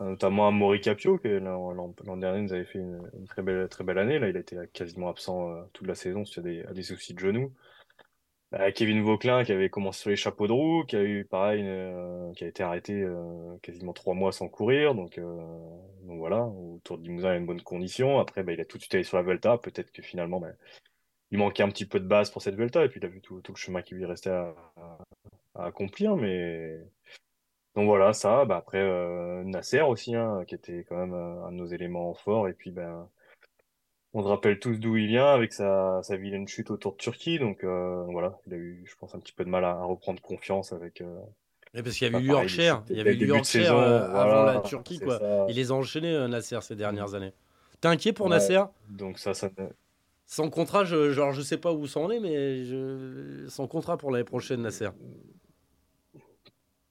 notamment 0.00 0.48
à 0.48 0.50
Maury 0.50 0.80
Capio, 0.80 1.18
qui 1.18 1.28
l'an 1.28 2.16
dernier 2.16 2.42
nous 2.42 2.52
avait 2.52 2.64
fait 2.64 2.78
une, 2.78 3.00
très, 3.28 3.42
belle, 3.42 3.68
très 3.68 3.84
belle 3.84 3.98
année. 3.98 4.18
Là, 4.18 4.28
il 4.28 4.36
a 4.36 4.40
été 4.40 4.56
quasiment 4.72 5.08
absent 5.08 5.50
euh, 5.50 5.62
toute 5.72 5.86
la 5.86 5.94
saison 5.94 6.24
sur 6.24 6.42
des, 6.42 6.64
des 6.74 6.82
soucis 6.82 7.14
de 7.14 7.18
genoux. 7.18 7.52
Bah, 8.52 8.70
Kevin 8.70 9.02
Vauclin 9.02 9.42
qui 9.44 9.50
avait 9.50 9.70
commencé 9.70 10.00
sur 10.00 10.10
les 10.10 10.16
chapeaux 10.16 10.46
de 10.46 10.52
roue, 10.52 10.84
qui 10.84 10.94
a 10.94 11.02
eu 11.02 11.24
pareil, 11.24 11.62
euh, 11.66 12.32
qui 12.34 12.44
a 12.44 12.46
été 12.46 12.62
arrêté 12.62 13.02
euh, 13.02 13.58
quasiment 13.60 13.92
trois 13.92 14.14
mois 14.14 14.30
sans 14.30 14.48
courir, 14.48 14.94
donc, 14.94 15.18
euh, 15.18 15.36
donc 16.04 16.18
voilà, 16.18 16.44
autour 16.44 16.98
de 16.98 17.02
Limousin 17.02 17.30
il 17.30 17.32
a 17.32 17.36
une 17.38 17.46
bonne 17.46 17.62
condition. 17.62 18.20
Après, 18.20 18.44
bah, 18.44 18.52
il 18.52 18.60
a 18.60 18.64
tout 18.64 18.76
de 18.78 18.82
suite 18.82 18.94
allé 18.94 19.02
sur 19.02 19.16
la 19.16 19.24
Vuelta, 19.24 19.58
peut-être 19.58 19.90
que 19.90 20.00
finalement 20.00 20.38
bah, 20.38 20.52
il 21.32 21.38
manquait 21.38 21.64
un 21.64 21.70
petit 21.70 21.86
peu 21.86 21.98
de 21.98 22.06
base 22.06 22.30
pour 22.30 22.40
cette 22.40 22.54
Vuelta, 22.54 22.84
et 22.84 22.88
puis 22.88 23.00
il 23.00 23.06
a 23.06 23.08
vu 23.08 23.20
tout, 23.20 23.40
tout 23.40 23.52
le 23.52 23.58
chemin 23.58 23.82
qui 23.82 23.94
lui 23.94 24.06
restait 24.06 24.30
à, 24.30 24.54
à, 25.56 25.66
accomplir, 25.66 26.16
mais 26.16 26.78
donc 27.76 27.86
voilà, 27.86 28.12
ça. 28.12 28.44
Bah, 28.44 28.56
après 28.56 28.82
Nasser 29.44 29.82
aussi, 29.82 30.16
hein, 30.16 30.44
qui 30.46 30.56
était 30.56 30.84
quand 30.88 30.96
même 30.96 31.14
un 31.14 31.52
de 31.52 31.56
nos 31.56 31.66
éléments 31.66 32.14
forts, 32.14 32.48
et 32.48 32.52
puis 32.52 32.70
ben 32.72 33.08
on 34.16 34.22
se 34.22 34.28
rappelle 34.28 34.58
tous 34.58 34.78
d'où 34.78 34.96
il 34.96 35.08
vient 35.08 35.26
avec 35.26 35.52
sa, 35.52 36.00
sa 36.02 36.16
vilaine 36.16 36.48
chute 36.48 36.70
autour 36.70 36.92
de 36.92 36.96
Turquie. 36.96 37.38
Donc 37.38 37.62
euh, 37.62 38.02
voilà, 38.08 38.38
il 38.46 38.54
a 38.54 38.56
eu, 38.56 38.82
je 38.86 38.96
pense, 38.96 39.14
un 39.14 39.18
petit 39.18 39.34
peu 39.34 39.44
de 39.44 39.50
mal 39.50 39.62
à, 39.62 39.82
reprendre 39.82 40.22
confiance 40.22 40.72
avec, 40.72 41.02
euh, 41.02 41.20
Et 41.74 41.82
parce 41.82 41.96
qu'il 41.96 42.10
y 42.10 42.14
avait 42.14 42.24
eu 42.24 42.28
Yorkshire, 42.28 42.82
il 42.88 42.96
y 42.96 43.00
avait 43.00 43.14
eu 43.14 43.26
Yorkshire 43.26 43.76
avant 43.76 44.44
la 44.44 44.60
Turquie, 44.60 45.00
quoi. 45.00 45.46
Il 45.50 45.56
les 45.56 45.70
a 45.70 45.74
enchaînés, 45.74 46.26
Nasser, 46.28 46.58
ces 46.62 46.76
dernières 46.76 47.14
années. 47.14 47.34
T'es 47.82 47.88
inquiet 47.88 48.14
pour 48.14 48.30
Nasser 48.30 48.62
Donc 48.88 49.18
ça, 49.18 49.34
ça. 49.34 49.50
Sans 50.24 50.48
contrat, 50.48 50.84
je, 50.84 51.12
genre, 51.12 51.32
je 51.32 51.42
sais 51.42 51.58
pas 51.58 51.72
où 51.72 51.86
ça 51.86 52.00
en 52.00 52.10
est, 52.10 52.18
mais 52.18 52.64
je... 52.64 53.44
sans 53.48 53.68
contrat 53.68 53.96
pour 53.98 54.10
l'année 54.10 54.24
prochaine, 54.24 54.62
Nasser. 54.62 54.88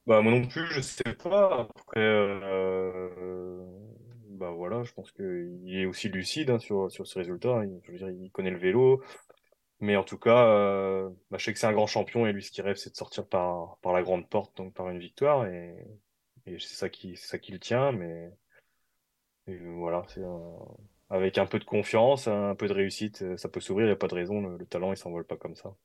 Bah, 0.06 0.22
moi 0.22 0.32
non 0.32 0.46
plus, 0.48 0.68
je 0.72 0.82
sais 0.82 1.14
pas. 1.24 1.62
Après, 1.76 2.00
euh, 2.00 3.66
bah 4.30 4.52
voilà, 4.52 4.84
je 4.84 4.94
pense 4.94 5.12
qu'il 5.12 5.60
est 5.76 5.86
aussi 5.86 6.10
lucide 6.10 6.50
hein, 6.52 6.60
sur, 6.60 6.92
sur 6.92 7.08
ce 7.08 7.18
résultat. 7.20 7.64
Il, 7.66 7.80
je 7.84 7.92
veux 7.92 7.98
dire, 7.98 8.10
il 8.10 8.30
connaît 8.32 8.52
le 8.52 8.58
vélo. 8.60 9.02
Mais 9.82 9.96
en 9.98 10.04
tout 10.04 10.20
cas, 10.20 10.48
euh, 10.48 11.10
bah, 11.32 11.38
je 11.40 11.46
sais 11.46 11.54
que 11.54 11.60
c'est 11.60 11.68
un 11.68 11.74
grand 11.74 11.88
champion 11.88 12.26
et 12.28 12.34
lui, 12.34 12.44
ce 12.44 12.52
qu'il 12.52 12.64
rêve, 12.64 12.78
c'est 12.78 12.92
de 12.92 12.96
sortir 12.98 13.28
par, 13.28 13.78
par 13.82 13.94
la 13.94 14.04
grande 14.04 14.30
porte, 14.30 14.58
donc 14.58 14.74
par 14.76 14.90
une 14.90 15.00
victoire. 15.00 15.48
Et, 15.48 15.76
et 16.48 16.60
c'est 16.60 16.76
ça 16.76 16.90
qui, 16.90 17.18
ça 17.18 17.40
qui 17.40 17.52
le 17.54 17.60
tient. 17.60 17.92
Mais 17.94 18.32
voilà, 19.48 20.04
c'est 20.10 20.22
avec 21.10 21.38
un 21.40 21.46
peu 21.48 21.58
de 21.60 21.64
confiance, 21.66 22.28
un 22.28 22.56
peu 22.56 22.68
de 22.68 22.74
réussite, 22.74 23.38
ça 23.38 23.50
peut 23.50 23.60
s'ouvrir. 23.60 23.86
Il 23.88 23.90
n'y 23.90 23.94
a 23.94 23.96
pas 23.96 24.08
de 24.08 24.16
raison. 24.16 24.42
Le, 24.42 24.58
le 24.58 24.66
talent, 24.68 24.92
il 24.94 24.98
s'envole 24.98 25.26
pas 25.26 25.38
comme 25.38 25.56
ça. 25.56 25.76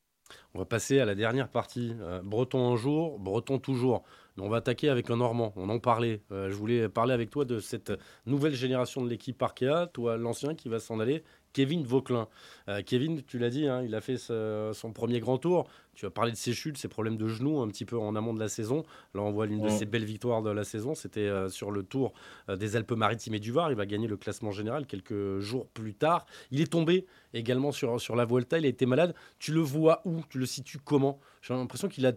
On 0.54 0.58
va 0.58 0.64
passer 0.64 1.00
à 1.00 1.04
la 1.04 1.14
dernière 1.14 1.48
partie. 1.48 1.94
Euh, 2.00 2.20
breton 2.22 2.72
un 2.72 2.76
jour, 2.76 3.18
breton 3.18 3.58
toujours. 3.58 4.02
on 4.38 4.48
va 4.48 4.58
attaquer 4.58 4.88
avec 4.88 5.10
un 5.10 5.16
Normand. 5.16 5.52
On 5.56 5.68
en 5.68 5.78
parlait. 5.78 6.22
Euh, 6.32 6.50
je 6.50 6.54
voulais 6.54 6.88
parler 6.88 7.12
avec 7.12 7.30
toi 7.30 7.44
de 7.44 7.60
cette 7.60 7.92
nouvelle 8.26 8.54
génération 8.54 9.02
de 9.02 9.08
l'équipe 9.08 9.42
Arkea. 9.42 9.86
Toi, 9.92 10.16
l'ancien 10.16 10.54
qui 10.54 10.68
va 10.68 10.78
s'en 10.78 11.00
aller. 11.00 11.22
Kevin 11.52 11.84
Vauquelin. 11.84 12.28
Euh, 12.68 12.82
Kevin, 12.84 13.22
tu 13.22 13.38
l'as 13.38 13.50
dit, 13.50 13.66
hein, 13.66 13.82
il 13.82 13.94
a 13.94 14.00
fait 14.00 14.16
son 14.16 14.92
premier 14.92 15.20
grand 15.20 15.38
tour. 15.38 15.68
Tu 16.00 16.06
as 16.06 16.10
parlé 16.10 16.30
de 16.32 16.36
ses 16.36 16.54
chutes, 16.54 16.78
ses 16.78 16.88
problèmes 16.88 17.18
de 17.18 17.28
genoux 17.28 17.60
un 17.60 17.68
petit 17.68 17.84
peu 17.84 17.98
en 17.98 18.16
amont 18.16 18.32
de 18.32 18.40
la 18.40 18.48
saison. 18.48 18.84
Là, 19.14 19.20
on 19.20 19.32
voit 19.32 19.44
l'une 19.44 19.60
de 19.60 19.68
ses 19.68 19.84
belles 19.84 20.04
victoires 20.04 20.40
de 20.40 20.50
la 20.50 20.64
saison. 20.64 20.94
C'était 20.94 21.28
euh, 21.28 21.50
sur 21.50 21.70
le 21.70 21.82
tour 21.82 22.14
euh, 22.48 22.56
des 22.56 22.74
Alpes-Maritimes 22.76 23.34
et 23.34 23.38
du 23.38 23.52
Var. 23.52 23.70
Il 23.70 23.76
va 23.76 23.84
gagner 23.84 24.08
le 24.08 24.16
classement 24.16 24.50
général 24.50 24.86
quelques 24.86 25.40
jours 25.40 25.66
plus 25.66 25.94
tard. 25.94 26.24
Il 26.50 26.62
est 26.62 26.72
tombé 26.72 27.04
également 27.34 27.70
sur, 27.70 28.00
sur 28.00 28.16
la 28.16 28.24
Vuelta. 28.24 28.58
Il 28.58 28.64
a 28.64 28.68
été 28.68 28.86
malade. 28.86 29.14
Tu 29.38 29.52
le 29.52 29.60
vois 29.60 30.00
où? 30.06 30.22
Tu 30.30 30.38
le 30.38 30.46
situes 30.46 30.78
comment? 30.82 31.20
J'ai 31.42 31.52
l'impression 31.52 31.88
qu'il 31.88 32.06
a 32.06 32.12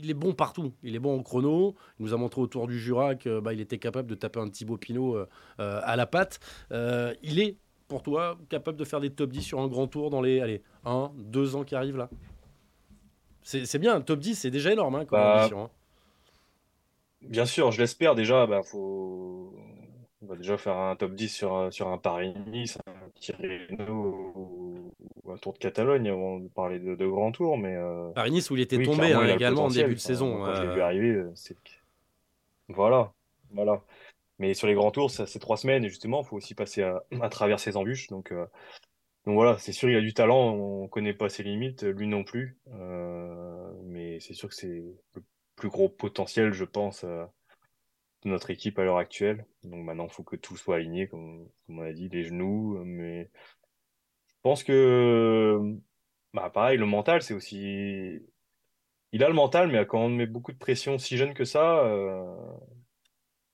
il 0.00 0.10
est 0.10 0.14
bon 0.14 0.32
partout. 0.32 0.72
Il 0.82 0.96
est 0.96 1.00
bon 1.00 1.18
en 1.18 1.22
chrono. 1.22 1.74
Il 1.98 2.06
nous 2.06 2.14
a 2.14 2.16
montré 2.16 2.40
autour 2.40 2.66
du 2.66 2.80
Jura 2.80 3.14
qu'il 3.14 3.40
bah, 3.40 3.52
était 3.52 3.78
capable 3.78 4.08
de 4.08 4.14
taper 4.14 4.40
un 4.40 4.48
Thibaut 4.48 4.76
Pinot 4.76 5.16
à 5.58 5.96
la 5.96 6.06
patte. 6.06 6.40
il 6.70 7.38
est 7.40 7.56
pour 7.88 8.02
toi, 8.02 8.38
capable 8.48 8.76
de 8.76 8.84
faire 8.84 9.00
des 9.00 9.10
top 9.10 9.30
10 9.30 9.42
sur 9.42 9.60
un 9.60 9.66
grand 9.66 9.86
tour 9.86 10.10
dans 10.10 10.20
les 10.20 10.40
allez, 10.40 10.62
1, 10.84 11.10
2 11.16 11.56
ans 11.56 11.64
qui 11.64 11.74
arrivent 11.74 11.96
là? 11.96 12.08
C'est 13.42 13.78
bien, 13.78 13.94
un 13.94 14.00
top 14.02 14.18
10, 14.20 14.34
c'est 14.34 14.50
déjà 14.50 14.72
énorme 14.72 14.94
hein, 14.96 15.04
comme 15.06 15.18
bah, 15.18 15.40
ambition. 15.40 15.64
Hein. 15.64 15.70
Bien 17.22 17.46
sûr, 17.46 17.72
je 17.72 17.80
l'espère 17.80 18.14
déjà. 18.14 18.46
Bah, 18.46 18.62
faut... 18.62 19.54
On 20.20 20.26
va 20.26 20.36
déjà 20.36 20.58
faire 20.58 20.76
un 20.76 20.96
top 20.96 21.14
10 21.14 21.28
sur, 21.28 21.72
sur 21.72 21.88
un 21.88 21.96
Paris-Nice, 21.96 22.76
un 22.86 23.08
Tirreno 23.14 24.32
ou, 24.34 24.92
un 25.32 25.36
Tour 25.38 25.54
de 25.54 25.58
Catalogne 25.58 26.08
avant 26.08 26.40
de 26.40 26.48
parler 26.48 26.78
de, 26.78 26.94
de 26.94 27.06
grand 27.06 27.32
tour. 27.32 27.56
Mais, 27.56 27.74
euh, 27.74 28.10
Paris-Nice 28.10 28.50
où 28.50 28.56
il 28.56 28.62
était 28.62 28.82
tombé 28.82 29.12
hein, 29.12 29.26
également 29.26 29.64
en 29.64 29.68
début 29.68 29.94
de 29.94 30.00
saison. 30.00 30.38
Quand 30.44 30.54
je 30.56 30.62
l'ai 30.62 30.74
vu 30.74 30.80
arriver, 30.80 31.10
euh, 31.10 31.32
c'est. 31.34 31.56
Voilà, 32.68 33.12
voilà. 33.52 33.80
Mais 34.38 34.54
sur 34.54 34.68
les 34.68 34.74
grands 34.74 34.90
tours, 34.90 35.10
c'est 35.10 35.38
trois 35.40 35.56
semaines 35.56 35.84
et 35.84 35.88
justement, 35.88 36.22
il 36.22 36.26
faut 36.26 36.36
aussi 36.36 36.54
passer 36.54 36.82
à, 36.82 37.28
travers 37.28 37.58
ces 37.58 37.76
embûches. 37.76 38.06
Donc, 38.08 38.30
euh, 38.30 38.46
donc 39.26 39.34
voilà, 39.34 39.58
c'est 39.58 39.72
sûr, 39.72 39.90
il 39.90 39.96
a 39.96 40.00
du 40.00 40.14
talent, 40.14 40.54
on 40.54 40.84
ne 40.84 40.88
connaît 40.88 41.14
pas 41.14 41.28
ses 41.28 41.42
limites, 41.42 41.82
lui 41.82 42.06
non 42.06 42.22
plus. 42.22 42.56
Euh, 42.68 43.72
mais 43.84 44.20
c'est 44.20 44.34
sûr 44.34 44.48
que 44.48 44.54
c'est 44.54 44.84
le 45.14 45.24
plus 45.56 45.68
gros 45.68 45.88
potentiel, 45.88 46.52
je 46.52 46.64
pense, 46.64 47.02
euh, 47.02 47.24
de 48.22 48.30
notre 48.30 48.50
équipe 48.50 48.78
à 48.78 48.84
l'heure 48.84 48.98
actuelle. 48.98 49.44
Donc 49.64 49.84
maintenant, 49.84 50.06
il 50.06 50.12
faut 50.12 50.22
que 50.22 50.36
tout 50.36 50.56
soit 50.56 50.76
aligné, 50.76 51.08
comme, 51.08 51.48
on 51.68 51.80
a 51.82 51.92
dit, 51.92 52.08
les 52.08 52.24
genoux. 52.24 52.80
Mais 52.84 53.30
je 54.28 54.34
pense 54.42 54.62
que, 54.62 55.60
bah, 56.32 56.48
pareil, 56.50 56.78
le 56.78 56.86
mental, 56.86 57.22
c'est 57.22 57.34
aussi. 57.34 58.20
Il 59.12 59.24
a 59.24 59.28
le 59.28 59.34
mental, 59.34 59.68
mais 59.68 59.84
quand 59.86 60.00
on 60.00 60.10
met 60.10 60.26
beaucoup 60.26 60.52
de 60.52 60.58
pression 60.58 60.98
si 60.98 61.16
jeune 61.16 61.34
que 61.34 61.44
ça, 61.44 61.82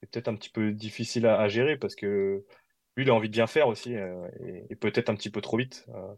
peut-être 0.07 0.29
un 0.29 0.35
petit 0.37 0.51
peu 0.51 0.73
difficile 0.73 1.27
à, 1.27 1.49
gérer 1.49 1.77
parce 1.77 1.95
que 1.95 2.45
lui, 2.97 3.05
il 3.05 3.11
a 3.11 3.15
envie 3.15 3.29
de 3.29 3.35
bien 3.35 3.47
faire 3.47 3.69
aussi 3.69 3.97
euh, 3.97 4.29
et, 4.71 4.77
peut-être 4.77 5.11
un 5.11 5.17
petit 5.17 5.31
peu 5.31 5.41
trop 5.41 5.57
vite. 5.57 5.87
Euh, 5.91 6.15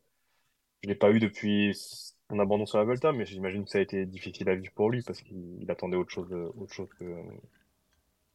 je 0.82 0.88
ne 0.88 0.92
l'ai 0.92 0.98
pas 0.98 1.10
eu 1.10 1.20
depuis 1.20 1.74
son 1.74 2.38
abandon 2.38 2.66
sur 2.66 2.78
la 2.78 2.84
Volta, 2.84 3.12
mais 3.12 3.26
j'imagine 3.26 3.64
que 3.64 3.70
ça 3.70 3.78
a 3.78 3.80
été 3.82 4.06
difficile 4.06 4.48
à 4.48 4.54
vivre 4.54 4.72
pour 4.74 4.90
lui 4.90 5.02
parce 5.02 5.22
qu'il 5.22 5.70
attendait 5.70 5.96
autre 5.96 6.10
chose, 6.10 6.32
autre 6.32 6.72
chose 6.72 6.88
que 6.98 7.04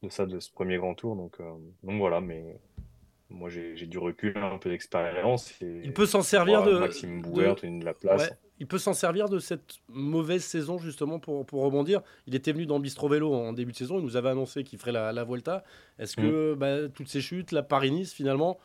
de 0.04 0.10
ça, 0.10 0.26
de 0.26 0.40
ce 0.40 0.52
premier 0.52 0.78
grand 0.78 0.96
tour. 0.96 1.16
Euh, 1.40 1.58
donc 1.84 1.98
voilà, 1.98 2.22
mais 2.22 2.60
moi 3.32 3.50
j'ai 3.50 3.88
du 3.88 3.98
recul, 3.98 4.38
un 4.38 4.58
peu 4.58 4.70
d'expérience. 4.70 5.54
Il 5.62 5.94
peut 5.94 6.06
s'en 6.06 6.22
servir 6.22 6.64
de. 6.64 6.78
Maxime 6.78 7.22
de... 7.22 7.80
de 7.80 7.86
la 7.86 7.94
place 7.94 8.32
il 8.62 8.68
peut 8.68 8.78
s'en 8.78 8.94
servir 8.94 9.28
de 9.28 9.40
cette 9.40 9.80
mauvaise 9.90 10.44
saison 10.44 10.78
justement 10.78 11.18
pour, 11.18 11.48
pour 11.48 11.64
rebondir. 11.64 12.04
Il 12.28 12.36
était 12.36 12.52
venu 12.52 12.68
dans 12.68 12.80
Bistro 12.80 13.10
Vélo 13.10 13.34
en 13.34 13.54
début 13.54 13.72
de 13.72 13.78
saison, 13.78 13.98
il 13.98 14.04
nous 14.04 14.18
avait 14.18 14.30
annoncé 14.30 14.64
qu'il 14.64 14.78
ferait 14.78 14.92
la, 14.92 15.12
la 15.12 15.24
Volta. 15.24 15.64
Est-ce 15.98 16.16
que 16.16 16.54
mm. 16.54 16.56
bah, 16.58 16.88
toutes 16.94 17.08
ces 17.08 17.22
chutes, 17.22 17.52
la 17.52 17.64
Paris-Nice 17.64 18.14
finalement, 18.14 18.60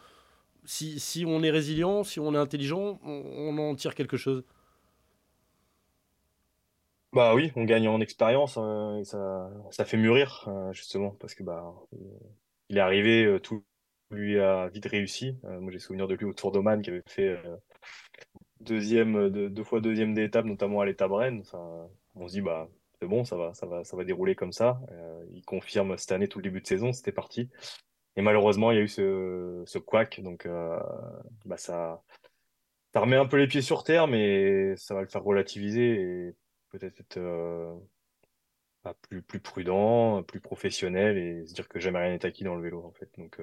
si, 0.66 1.00
si, 1.00 1.24
on 1.26 1.42
est 1.42 1.50
résilient, 1.50 2.04
si 2.04 2.20
on 2.20 2.34
est 2.34 2.38
intelligent, 2.38 3.00
on, 3.04 3.56
en 3.56 3.74
tire 3.74 3.94
quelque 3.94 4.18
chose? 4.18 4.44
Bah 7.14 7.34
oui, 7.34 7.50
on 7.56 7.64
gagne 7.64 7.88
en 7.88 8.02
expérience 8.02 8.58
euh, 8.58 8.98
et 8.98 9.04
ça, 9.04 9.50
ça 9.70 9.86
fait 9.86 9.96
mûrir 9.96 10.44
euh, 10.46 10.74
justement 10.74 11.16
parce 11.18 11.34
que 11.34 11.42
bah 11.42 11.72
il 12.68 12.76
est 12.76 12.80
arrivé, 12.80 13.24
euh, 13.24 13.40
tout 13.40 13.64
lui 14.10 14.38
a 14.38 14.68
vite 14.68 14.86
réussi. 14.86 15.36
moi 15.42 15.72
j'ai 15.72 15.78
souvenir 15.78 16.08
de 16.08 16.14
lui 16.14 16.26
au 16.26 16.32
Tour 16.32 16.52
d'Oman 16.52 16.82
qui 16.82 16.90
avait 16.90 17.02
fait 17.06 17.38
deuxième, 18.60 19.16
euh, 19.16 19.48
deux, 19.48 19.64
fois 19.64 19.80
deuxième 19.80 20.14
d'étape, 20.14 20.44
notamment 20.46 20.80
à 20.80 20.86
l'étape 20.86 21.12
Rennes. 21.12 21.42
on 22.14 22.28
se 22.28 22.32
dit, 22.32 22.40
bah, 22.42 22.68
c'est 23.00 23.06
bon, 23.06 23.24
ça 23.24 23.36
va, 23.36 23.54
ça 23.54 23.66
va, 23.66 23.84
ça 23.84 23.96
va 23.96 24.04
dérouler 24.04 24.34
comme 24.34 24.52
ça. 24.52 24.80
Euh, 24.90 25.24
il 25.30 25.44
confirme 25.44 25.96
cette 25.98 26.12
année 26.12 26.28
tout 26.28 26.38
le 26.38 26.44
début 26.44 26.60
de 26.60 26.66
saison, 26.66 26.92
c'était 26.92 27.12
parti. 27.12 27.50
Et 28.16 28.22
malheureusement, 28.22 28.70
il 28.72 28.76
y 28.76 28.80
a 28.80 28.82
eu 28.82 28.88
ce, 28.88 29.62
ce 29.66 29.78
couac, 29.78 30.20
donc 30.22 30.46
euh, 30.46 30.78
bah, 31.44 31.58
ça, 31.58 32.02
ça 32.94 33.00
remet 33.00 33.16
un 33.16 33.26
peu 33.26 33.36
les 33.36 33.46
pieds 33.46 33.62
sur 33.62 33.84
terre, 33.84 34.06
mais 34.06 34.74
ça 34.76 34.94
va 34.94 35.02
le 35.02 35.08
faire 35.08 35.22
relativiser 35.22 36.00
et 36.00 36.34
peut-être 36.70 37.00
être, 37.00 37.20
bah, 38.84 38.94
plus, 39.02 39.20
plus 39.22 39.40
prudent, 39.40 40.22
plus 40.22 40.40
professionnel 40.40 41.18
et 41.18 41.46
se 41.46 41.54
dire 41.54 41.68
que 41.68 41.78
jamais 41.78 41.98
rien 41.98 42.12
n'est 42.12 42.24
acquis 42.24 42.44
dans 42.44 42.54
le 42.54 42.62
vélo 42.62 42.84
en 42.84 42.92
fait. 42.92 43.10
Donc, 43.18 43.38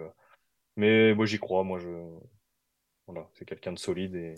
mais 0.75 1.13
moi 1.13 1.25
j'y 1.25 1.39
crois, 1.39 1.63
moi 1.63 1.79
je, 1.79 1.89
voilà, 3.07 3.27
c'est 3.33 3.45
quelqu'un 3.45 3.73
de 3.73 3.79
solide 3.79 4.15
et 4.15 4.35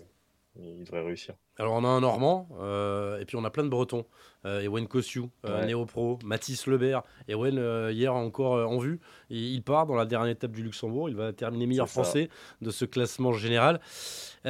il 0.57 0.83
devrait 0.83 1.03
réussir. 1.03 1.35
Alors 1.57 1.73
on 1.73 1.83
a 1.83 1.87
un 1.87 2.01
Normand, 2.01 2.47
euh, 2.59 3.19
et 3.19 3.25
puis 3.25 3.35
on 3.35 3.43
a 3.43 3.49
plein 3.49 3.63
de 3.63 3.69
Bretons. 3.69 4.05
Euh, 4.45 4.61
Ewen 4.61 4.87
Kossiou, 4.87 5.31
euh, 5.45 5.65
Néo-Pro, 5.65 6.19
Mathis 6.23 6.67
Lebert. 6.67 7.01
Ewen, 7.27 7.57
euh, 7.57 7.91
hier 7.91 8.13
encore 8.13 8.69
en 8.69 8.77
vue, 8.77 8.99
il 9.29 9.61
part 9.63 9.87
dans 9.87 9.95
la 9.95 10.05
dernière 10.05 10.31
étape 10.31 10.51
du 10.51 10.63
Luxembourg. 10.63 11.09
Il 11.09 11.15
va 11.15 11.33
terminer 11.33 11.65
meilleur 11.65 11.89
français 11.89 12.29
de 12.61 12.69
ce 12.69 12.85
classement 12.85 13.33
général. 13.33 13.79
il 14.45 14.49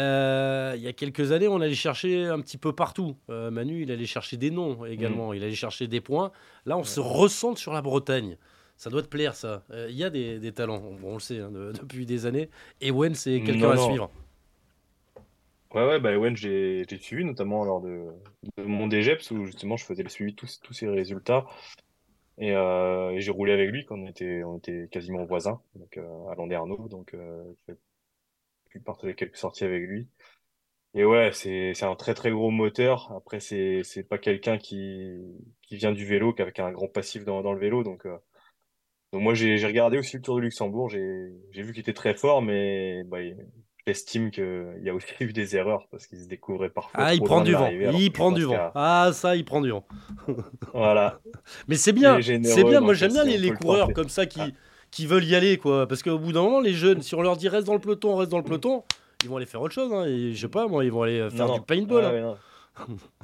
y 0.81 0.87
a 0.87 0.93
quelques 0.93 1.31
années, 1.31 1.47
on 1.47 1.61
allait 1.61 1.73
chercher 1.73 2.25
un 2.25 2.41
petit 2.41 2.57
peu 2.57 2.73
partout. 2.73 3.15
Manu, 3.29 3.83
il 3.83 3.91
allait 3.91 4.05
chercher 4.05 4.37
des 4.37 4.51
noms 4.51 4.85
également, 4.85 5.31
mm. 5.31 5.35
il 5.35 5.43
allait 5.43 5.53
chercher 5.53 5.87
des 5.87 6.01
points. 6.01 6.31
Là, 6.65 6.77
on 6.77 6.83
se 6.83 6.99
ressent 6.99 7.55
sur 7.55 7.73
la 7.73 7.81
Bretagne. 7.81 8.37
Ça 8.77 8.89
doit 8.89 9.01
te 9.01 9.07
plaire, 9.07 9.35
ça. 9.35 9.63
Il 9.71 9.95
y 9.95 10.03
a 10.03 10.09
des, 10.09 10.51
talents, 10.51 10.81
on, 11.03 11.13
le 11.13 11.19
sait 11.19 11.39
hein, 11.39 11.51
depuis 11.81 12.05
des 12.05 12.25
années. 12.25 12.49
Ewen, 12.81 13.15
c'est 13.15 13.41
quelqu'un 13.41 13.71
à 13.71 13.77
suivre. 13.77 14.11
Ouais, 15.73 15.85
ouais, 15.85 15.99
bah, 15.99 16.13
Ewen, 16.13 16.35
j'ai 16.37 16.85
suivi 16.99 17.25
notamment 17.25 17.65
lors 17.65 17.81
de, 17.81 18.07
de 18.57 18.63
mon 18.63 18.89
DGEPS 18.89 19.31
où 19.31 19.45
justement 19.45 19.75
je 19.75 19.85
faisais 19.85 20.03
le 20.03 20.09
suivi 20.09 20.31
de 20.31 20.37
tous, 20.37 20.61
tous 20.61 20.73
ces 20.73 20.87
résultats. 20.87 21.45
Et, 22.37 22.51
euh, 22.51 23.11
et 23.11 23.21
j'ai 23.21 23.31
roulé 23.31 23.53
avec 23.53 23.69
lui 23.71 23.85
quand 23.85 23.97
on 23.97 24.07
était, 24.07 24.43
on 24.43 24.57
était 24.57 24.87
quasiment 24.91 25.23
voisins, 25.25 25.61
donc 25.75 25.97
euh, 25.97 26.27
à 26.29 26.35
Landerneau. 26.35 26.87
Donc 26.89 27.13
euh, 27.13 27.43
j'ai 27.67 27.75
pu 28.69 28.79
partager 28.79 29.15
quelques 29.15 29.37
sorties 29.37 29.63
avec 29.63 29.83
lui. 29.83 30.07
Et 30.93 31.03
ouais, 31.03 31.31
c'est 31.33 31.83
un 31.83 31.95
très 31.95 32.13
très 32.13 32.31
gros 32.31 32.51
moteur. 32.51 33.11
Après, 33.11 33.41
c'est 33.41 33.83
pas 34.07 34.17
quelqu'un 34.17 34.57
qui, 34.57 35.13
qui 35.61 35.75
vient 35.75 35.91
du 35.91 36.05
vélo, 36.05 36.31
qu'avec 36.33 36.59
un 36.59 36.71
grand 36.71 36.87
passif 36.87 37.25
dans, 37.25 37.41
dans 37.41 37.51
le 37.51 37.59
vélo. 37.59 37.83
Donc, 37.83 38.05
euh, 38.05 38.17
donc 39.15 39.23
moi, 39.23 39.33
j'ai 39.33 39.65
regardé 39.65 39.97
aussi 39.97 40.17
le 40.17 40.21
Tour 40.21 40.35
de 40.35 40.41
Luxembourg. 40.41 40.89
J'ai 40.89 41.61
vu 41.61 41.71
qu'il 41.71 41.79
était 41.79 41.93
très 41.93 42.15
fort, 42.15 42.41
mais 42.41 43.01
bah, 43.05 43.19
J'estime 43.87 44.29
qu'il 44.29 44.81
y 44.81 44.89
a 44.89 44.93
aussi 44.93 45.07
eu 45.21 45.31
des 45.31 45.55
erreurs 45.55 45.87
parce 45.89 46.05
qu'il 46.05 46.19
se 46.19 46.27
découvrait 46.27 46.69
parfois. 46.69 46.99
Ah, 47.01 47.13
il 47.13 47.21
prend 47.21 47.39
du 47.39 47.53
vent. 47.53 47.69
Il 47.69 48.11
prend 48.11 48.33
du 48.33 48.43
vent. 48.43 48.71
Ah, 48.75 49.11
ça, 49.13 49.37
il 49.37 49.45
prend 49.45 49.61
du 49.61 49.71
vent. 49.71 49.87
voilà. 50.73 51.21
Mais 51.69 51.75
c'est 51.75 51.93
bien. 51.93 52.21
C'est 52.21 52.63
bien. 52.65 52.81
Moi, 52.81 52.93
j'aime 52.93 53.13
bien 53.13 53.23
les, 53.23 53.51
coureurs 53.51 53.93
comme 53.93 54.09
ça 54.09 54.25
qui, 54.25 54.41
qui 54.91 55.05
veulent 55.05 55.23
y 55.23 55.33
aller, 55.33 55.55
quoi. 55.55 55.87
Parce 55.87 56.03
qu'au 56.03 56.19
bout 56.19 56.33
d'un 56.33 56.41
moment, 56.41 56.59
les 56.59 56.73
jeunes, 56.73 57.01
si 57.01 57.15
on 57.15 57.21
leur 57.21 57.37
dit 57.37 57.47
reste 57.47 57.67
dans 57.67 57.73
le 57.73 57.79
peloton, 57.79 58.17
reste 58.17 58.31
dans 58.31 58.39
le 58.39 58.43
peloton, 58.43 58.83
ils 59.23 59.29
vont 59.29 59.37
aller 59.37 59.45
faire 59.45 59.61
autre 59.61 59.73
chose. 59.73 59.93
Hein. 59.93 60.07
Et, 60.07 60.33
je 60.33 60.41
sais 60.41 60.49
pas, 60.49 60.67
moi, 60.67 60.83
ils 60.83 60.91
vont 60.91 61.03
aller 61.03 61.29
faire 61.29 61.53
du 61.53 61.61
paintball. 61.61 62.03
Hein. 62.03 62.35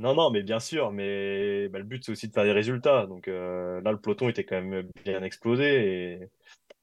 Non, 0.00 0.14
non, 0.14 0.30
mais 0.30 0.42
bien 0.42 0.60
sûr, 0.60 0.90
mais 0.90 1.68
bah, 1.68 1.78
le 1.78 1.84
but 1.84 2.04
c'est 2.04 2.12
aussi 2.12 2.28
de 2.28 2.32
faire 2.32 2.44
des 2.44 2.52
résultats. 2.52 3.06
Donc 3.06 3.26
là, 3.26 3.80
le 3.92 4.00
peloton 4.00 4.28
était 4.28 4.44
quand 4.44 4.60
même 4.60 4.88
bien 5.04 5.22
explosé 5.22 5.66
et, 5.66 6.28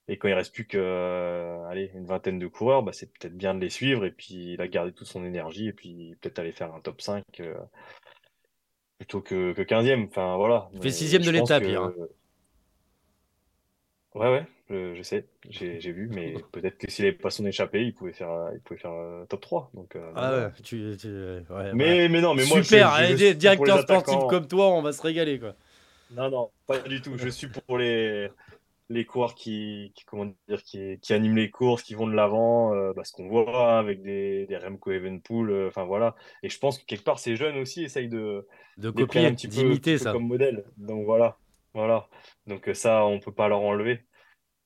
et 0.08 0.18
quand 0.18 0.28
il 0.28 0.34
reste 0.34 0.54
plus 0.54 0.66
que 0.66 1.66
allez, 1.68 1.92
une 1.96 2.06
vingtaine 2.06 2.40
de 2.40 2.48
coureurs, 2.48 2.84
bah, 2.84 2.94
c'est 2.94 3.12
peut-être 3.12 3.36
bien 3.36 3.54
de 3.56 3.60
les 3.60 3.70
suivre 3.70 4.06
et 4.06 4.12
puis 4.12 4.54
il 4.54 4.62
a 4.62 4.68
gardé 4.68 4.94
toute 4.94 5.08
son 5.08 5.26
énergie 5.26 5.68
et 5.68 5.74
puis 5.74 6.16
peut-être 6.22 6.40
aller 6.40 6.52
faire 6.52 6.74
un 6.74 6.80
top 6.80 7.02
5 7.02 7.24
plutôt 8.98 9.22
que, 9.22 9.54
que 9.54 9.62
15e. 9.62 10.08
Enfin 10.08 10.38
voilà. 10.38 10.70
Il 10.74 10.82
fait 10.82 10.92
sixième 10.92 11.24
de 11.24 11.32
l'étape. 11.32 11.64
Hein. 11.64 11.94
Ouais, 14.18 14.30
ouais, 14.30 14.46
je, 14.70 15.02
sais, 15.04 15.26
j'ai 15.50 15.92
vu, 15.92 16.10
mais 16.12 16.34
peut-être 16.52 16.78
que 16.78 16.90
s'il 16.90 17.06
n'avait 17.06 17.18
pas 17.18 17.30
son 17.30 17.46
échappé, 17.46 17.84
il 17.84 17.94
pouvait 17.94 18.14
faire, 18.14 18.50
il 18.54 18.60
pouvait 18.62 18.80
faire 18.80 18.92
euh, 18.92 19.26
top 19.26 19.42
3. 19.42 19.72
Donc, 19.74 19.96
euh, 19.96 20.12
ah 20.16 20.38
ouais, 20.38 20.52
tu, 20.64 20.96
tu 21.00 21.08
ouais, 21.08 21.74
mais, 21.74 22.10
mais 22.10 22.22
non, 22.22 22.34
mais 22.34 22.46
moi, 22.46 22.64
Super, 22.64 22.96
je, 23.16 23.34
directeur 23.34 23.82
sportif 23.82 24.18
comme 24.30 24.48
toi, 24.48 24.70
on 24.70 24.82
va 24.82 24.92
se 24.92 25.02
régaler, 25.02 25.40
quoi. 25.40 25.54
Non, 26.16 26.30
non, 26.30 26.50
pas 26.66 26.80
du 26.80 27.02
tout. 27.02 27.18
Je 27.18 27.28
suis 27.28 27.48
pour 27.48 27.78
les, 27.78 28.30
les 28.90 29.06
coureurs 29.06 29.36
qui, 29.36 29.92
qui, 29.94 30.06
comment 30.06 30.34
dire, 30.48 30.64
qui, 30.64 30.98
qui 31.02 31.14
animent 31.14 31.36
les 31.36 31.50
courses, 31.52 31.84
qui 31.84 31.94
vont 31.94 32.08
de 32.08 32.14
l'avant, 32.14 32.74
euh, 32.74 32.94
bah, 32.94 33.04
ce 33.04 33.12
qu'on 33.12 33.28
voit 33.28 33.74
hein, 33.74 33.80
avec 33.80 34.02
des, 34.02 34.46
des 34.48 34.58
Remco 34.58 34.92
Evenpool, 34.92 35.68
enfin 35.68 35.84
voilà. 35.84 36.16
Et 36.44 36.50
je 36.50 36.58
pense 36.58 36.80
que 36.80 36.86
quelque 36.86 37.04
part, 37.04 37.20
ces 37.20 37.36
jeunes 37.36 37.58
aussi 37.58 37.84
essayent 37.84 38.10
de, 38.10 38.48
de 38.78 38.90
copier, 38.90 39.26
un 39.26 39.34
petit 39.34 39.50
peu, 39.50 39.98
ça. 39.98 40.14
comme 40.14 40.28
modèle. 40.28 40.64
Donc 40.78 41.06
voilà. 41.06 41.38
Voilà. 41.78 42.10
Donc 42.48 42.70
ça, 42.74 43.06
on 43.06 43.20
peut 43.20 43.34
pas 43.34 43.48
leur 43.48 43.62
enlever. 43.62 44.04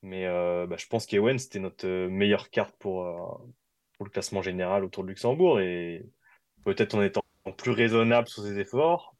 Mais 0.02 0.26
euh, 0.26 0.66
bah, 0.66 0.76
je 0.78 0.86
pense 0.86 1.06
qu'Ewen, 1.06 1.38
c'était 1.38 1.58
notre 1.60 1.86
euh, 1.86 2.08
meilleure 2.08 2.50
carte 2.50 2.74
pour, 2.78 3.06
euh, 3.06 3.52
le 4.00 4.10
classement 4.10 4.42
général 4.42 4.84
autour 4.84 5.04
de 5.04 5.10
Luxembourg. 5.10 5.60
Et 5.60 6.06
peut-être 6.64 6.94
en 6.94 7.02
étant 7.02 7.22
plus 7.58 7.72
raisonnable 7.72 8.28
sur 8.28 8.42
ses 8.42 8.58
efforts, 8.58 9.14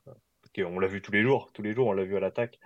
on 0.59 0.79
l'a 0.81 0.89
vu 0.89 1.03
tous 1.03 1.13
les 1.13 1.23
jours, 1.23 1.53
tous 1.53 1.63
les 1.63 1.75
jours, 1.75 1.89
on 1.89 1.93
l'a 1.93 2.05
vu 2.05 2.17
à 2.17 2.21
l'attaque. 2.21 2.59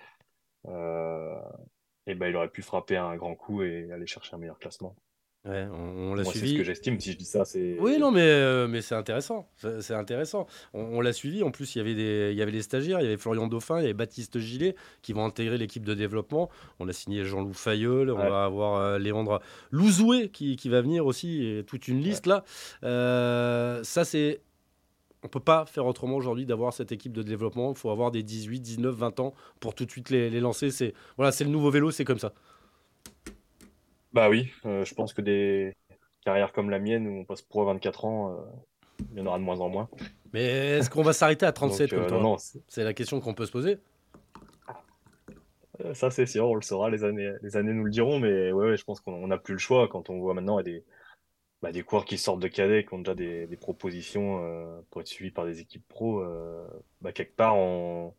et 0.66 2.14
ben, 2.14 2.28
il 2.28 2.36
aurait 2.36 2.50
pu 2.50 2.62
frapper 2.62 2.96
un 2.96 3.16
grand 3.16 3.34
coup 3.34 3.62
et 3.62 3.90
aller 3.92 4.06
chercher 4.06 4.34
un 4.34 4.38
meilleur 4.38 4.58
classement. 4.58 4.96
Ouais, 5.46 5.68
on, 5.72 6.14
l'a 6.14 6.24
suivi. 6.24 6.48
C'est 6.48 6.52
ce 6.52 6.58
que 6.58 6.64
j'estime. 6.64 7.00
Si 7.00 7.12
je 7.12 7.18
dis 7.18 7.24
ça, 7.24 7.44
c'est. 7.44 7.76
Oui, 7.78 7.98
non, 7.98 8.10
mais, 8.10 8.22
euh, 8.22 8.66
mais 8.66 8.82
c'est 8.82 8.96
intéressant. 8.96 9.48
C'est 9.56 9.94
intéressant. 9.94 10.46
On, 10.74 11.00
l'a 11.00 11.12
suivi. 11.12 11.44
En 11.44 11.52
plus, 11.52 11.74
il 11.74 11.78
y 11.78 11.80
avait 11.80 11.94
des, 11.94 12.30
il 12.32 12.38
y 12.38 12.42
avait 12.42 12.50
les 12.50 12.62
stagiaires. 12.62 13.00
Il 13.00 13.04
y 13.04 13.06
avait 13.06 13.16
Florian 13.16 13.46
Dauphin, 13.46 13.78
il 13.78 13.82
y 13.82 13.84
avait 13.84 13.94
Baptiste 13.94 14.40
Gillet 14.40 14.74
qui 15.02 15.12
vont 15.12 15.24
intégrer 15.24 15.56
l'équipe 15.56 15.84
de 15.84 15.94
développement. 15.94 16.50
On 16.80 16.88
a 16.88 16.92
signé 16.92 17.24
Jean-Loup 17.24 17.52
Fayeul. 17.52 18.10
On 18.10 18.16
va 18.16 18.44
avoir 18.44 18.80
euh, 18.80 18.98
Léandre 18.98 19.40
Louzoué 19.70 20.30
qui, 20.30 20.56
qui, 20.56 20.68
va 20.68 20.80
venir 20.80 21.06
aussi. 21.06 21.46
Et 21.46 21.64
toute 21.64 21.86
une 21.86 22.00
liste 22.00 22.26
là. 22.26 22.44
Euh, 22.82 23.84
ça, 23.84 24.04
c'est. 24.04 24.40
On 25.22 25.28
peut 25.28 25.40
pas 25.40 25.64
faire 25.66 25.86
autrement 25.86 26.16
aujourd'hui 26.16 26.46
d'avoir 26.46 26.72
cette 26.72 26.92
équipe 26.92 27.12
de 27.12 27.22
développement. 27.22 27.70
Il 27.70 27.76
faut 27.76 27.90
avoir 27.90 28.10
des 28.10 28.22
18, 28.22 28.60
19, 28.60 28.94
20 28.94 29.20
ans 29.20 29.34
pour 29.60 29.74
tout 29.74 29.84
de 29.84 29.90
suite 29.90 30.10
les, 30.10 30.28
les 30.28 30.40
lancer. 30.40 30.70
C'est 30.70 30.92
voilà, 31.16 31.32
c'est 31.32 31.44
le 31.44 31.50
nouveau 31.50 31.70
vélo. 31.70 31.90
C'est 31.90 32.04
comme 32.04 32.18
ça. 32.18 32.32
Bah 34.16 34.30
oui, 34.30 34.50
euh, 34.64 34.82
je 34.82 34.94
pense 34.94 35.12
que 35.12 35.20
des 35.20 35.76
carrières 36.24 36.54
comme 36.54 36.70
la 36.70 36.78
mienne, 36.78 37.06
où 37.06 37.20
on 37.20 37.24
passe 37.26 37.42
pour 37.42 37.62
24 37.64 38.06
ans, 38.06 38.30
euh, 38.30 39.04
il 39.12 39.18
y 39.18 39.20
en 39.20 39.26
aura 39.26 39.38
de 39.38 39.44
moins 39.44 39.60
en 39.60 39.68
moins. 39.68 39.90
Mais 40.32 40.78
est-ce 40.78 40.88
qu'on 40.88 41.02
va 41.02 41.12
s'arrêter 41.12 41.44
à 41.44 41.52
37 41.52 41.90
comme 41.90 42.04
euh, 42.04 42.08
toi 42.08 42.36
C'est 42.66 42.82
la 42.82 42.94
question 42.94 43.20
qu'on 43.20 43.34
peut 43.34 43.44
se 43.44 43.52
poser. 43.52 43.76
Ça, 45.92 46.10
c'est 46.10 46.24
sûr, 46.24 46.48
on 46.48 46.54
le 46.54 46.62
saura, 46.62 46.88
les 46.88 47.04
années, 47.04 47.30
les 47.42 47.58
années 47.58 47.74
nous 47.74 47.84
le 47.84 47.90
diront, 47.90 48.18
mais 48.18 48.52
ouais, 48.52 48.78
je 48.78 48.84
pense 48.84 49.00
qu'on 49.00 49.26
n'a 49.26 49.36
plus 49.36 49.52
le 49.52 49.58
choix 49.58 49.86
quand 49.86 50.08
on 50.08 50.18
voit 50.18 50.32
maintenant 50.32 50.62
des, 50.62 50.82
bah, 51.60 51.70
des 51.70 51.82
coureurs 51.82 52.06
qui 52.06 52.16
sortent 52.16 52.40
de 52.40 52.48
cadet, 52.48 52.86
qui 52.86 52.94
ont 52.94 53.00
déjà 53.00 53.14
des, 53.14 53.46
propositions 53.60 54.82
pour 54.88 55.02
être 55.02 55.08
suivis 55.08 55.30
par 55.30 55.44
des 55.44 55.60
équipes 55.60 55.86
pro. 55.88 56.24
bah, 57.02 57.12
quelque 57.12 57.36
part, 57.36 57.54
on, 57.54 58.14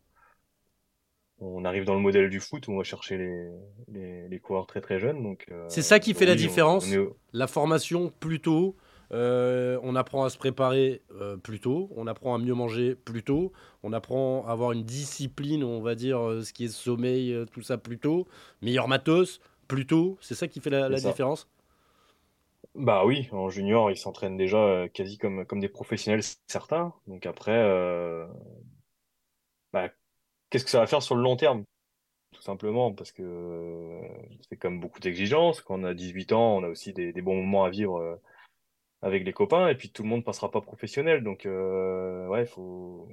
on 1.39 1.65
arrive 1.65 1.85
dans 1.85 1.93
le 1.93 1.99
modèle 1.99 2.29
du 2.29 2.39
foot 2.39 2.67
où 2.67 2.71
on 2.71 2.77
va 2.77 2.83
chercher 2.83 3.17
les, 3.17 4.27
les, 4.27 4.39
coureurs 4.39 4.67
très 4.67 4.81
très 4.81 4.99
jeunes. 4.99 5.21
Donc, 5.21 5.45
euh, 5.51 5.65
c'est 5.69 5.81
ça 5.81 5.99
qui 5.99 6.13
fait 6.13 6.25
la 6.25 6.35
différence. 6.35 6.87
La 7.33 7.47
formation 7.47 8.11
plus 8.19 8.39
tôt. 8.39 8.75
Euh, 9.13 9.79
on 9.83 9.95
apprend 9.95 10.25
à 10.25 10.29
se 10.29 10.37
préparer 10.37 11.01
euh, 11.13 11.37
plus 11.37 11.61
tôt, 11.61 11.89
on 11.95 12.07
apprend 12.07 12.35
à 12.35 12.39
mieux 12.39 12.53
manger 12.53 12.93
plus 12.93 13.23
tôt, 13.23 13.53
on 13.81 13.93
apprend 13.93 14.45
à 14.45 14.51
avoir 14.51 14.73
une 14.73 14.83
discipline, 14.83 15.63
on 15.63 15.79
va 15.79 15.95
dire, 15.95 16.19
ce 16.43 16.51
qui 16.51 16.65
est 16.65 16.67
sommeil, 16.67 17.33
tout 17.53 17.61
ça 17.61 17.77
plus 17.77 17.99
tôt, 17.99 18.27
meilleur 18.61 18.89
matos 18.89 19.39
plus 19.69 19.87
tôt. 19.87 20.17
C'est 20.19 20.35
ça 20.35 20.49
qui 20.49 20.59
fait 20.59 20.69
la, 20.71 20.89
différence? 20.89 21.47
Bah 22.75 23.05
oui, 23.05 23.29
en 23.31 23.47
junior, 23.47 23.89
ils 23.91 23.97
s'entraînent 23.97 24.35
déjà 24.35 24.89
quasi 24.93 25.17
comme, 25.17 25.45
comme 25.45 25.61
des 25.61 25.69
professionnels, 25.69 26.21
certains. 26.47 26.91
Donc 27.07 27.25
après, 27.25 27.63
qu'est-ce 30.49 30.65
que 30.65 30.71
ça 30.71 30.79
va 30.79 30.87
faire 30.87 31.01
sur 31.01 31.15
le 31.15 31.21
long 31.23 31.35
terme? 31.35 31.63
Tout 32.33 32.41
simplement 32.41 32.93
parce 32.93 33.11
que 33.11 33.23
euh, 33.23 34.01
c'est 34.49 34.57
comme 34.57 34.79
beaucoup 34.79 34.99
d'exigences. 34.99 35.61
Quand 35.61 35.79
on 35.79 35.83
a 35.83 35.93
18 35.93 36.33
ans, 36.33 36.57
on 36.57 36.63
a 36.63 36.69
aussi 36.69 36.93
des, 36.93 37.13
bons 37.21 37.35
moments 37.37 37.65
à 37.65 37.69
vivre 37.69 37.97
euh, 37.97 38.15
avec 39.01 39.25
les 39.25 39.33
copains 39.33 39.69
et 39.69 39.75
puis 39.75 39.91
tout 39.91 40.03
le 40.03 40.09
monde 40.09 40.25
passera 40.25 40.51
pas 40.51 40.61
professionnel. 40.61 41.23
Donc, 41.23 41.45
euh, 41.45 42.27
ouais, 42.27 42.41
il 42.43 42.47
faut, 42.47 43.09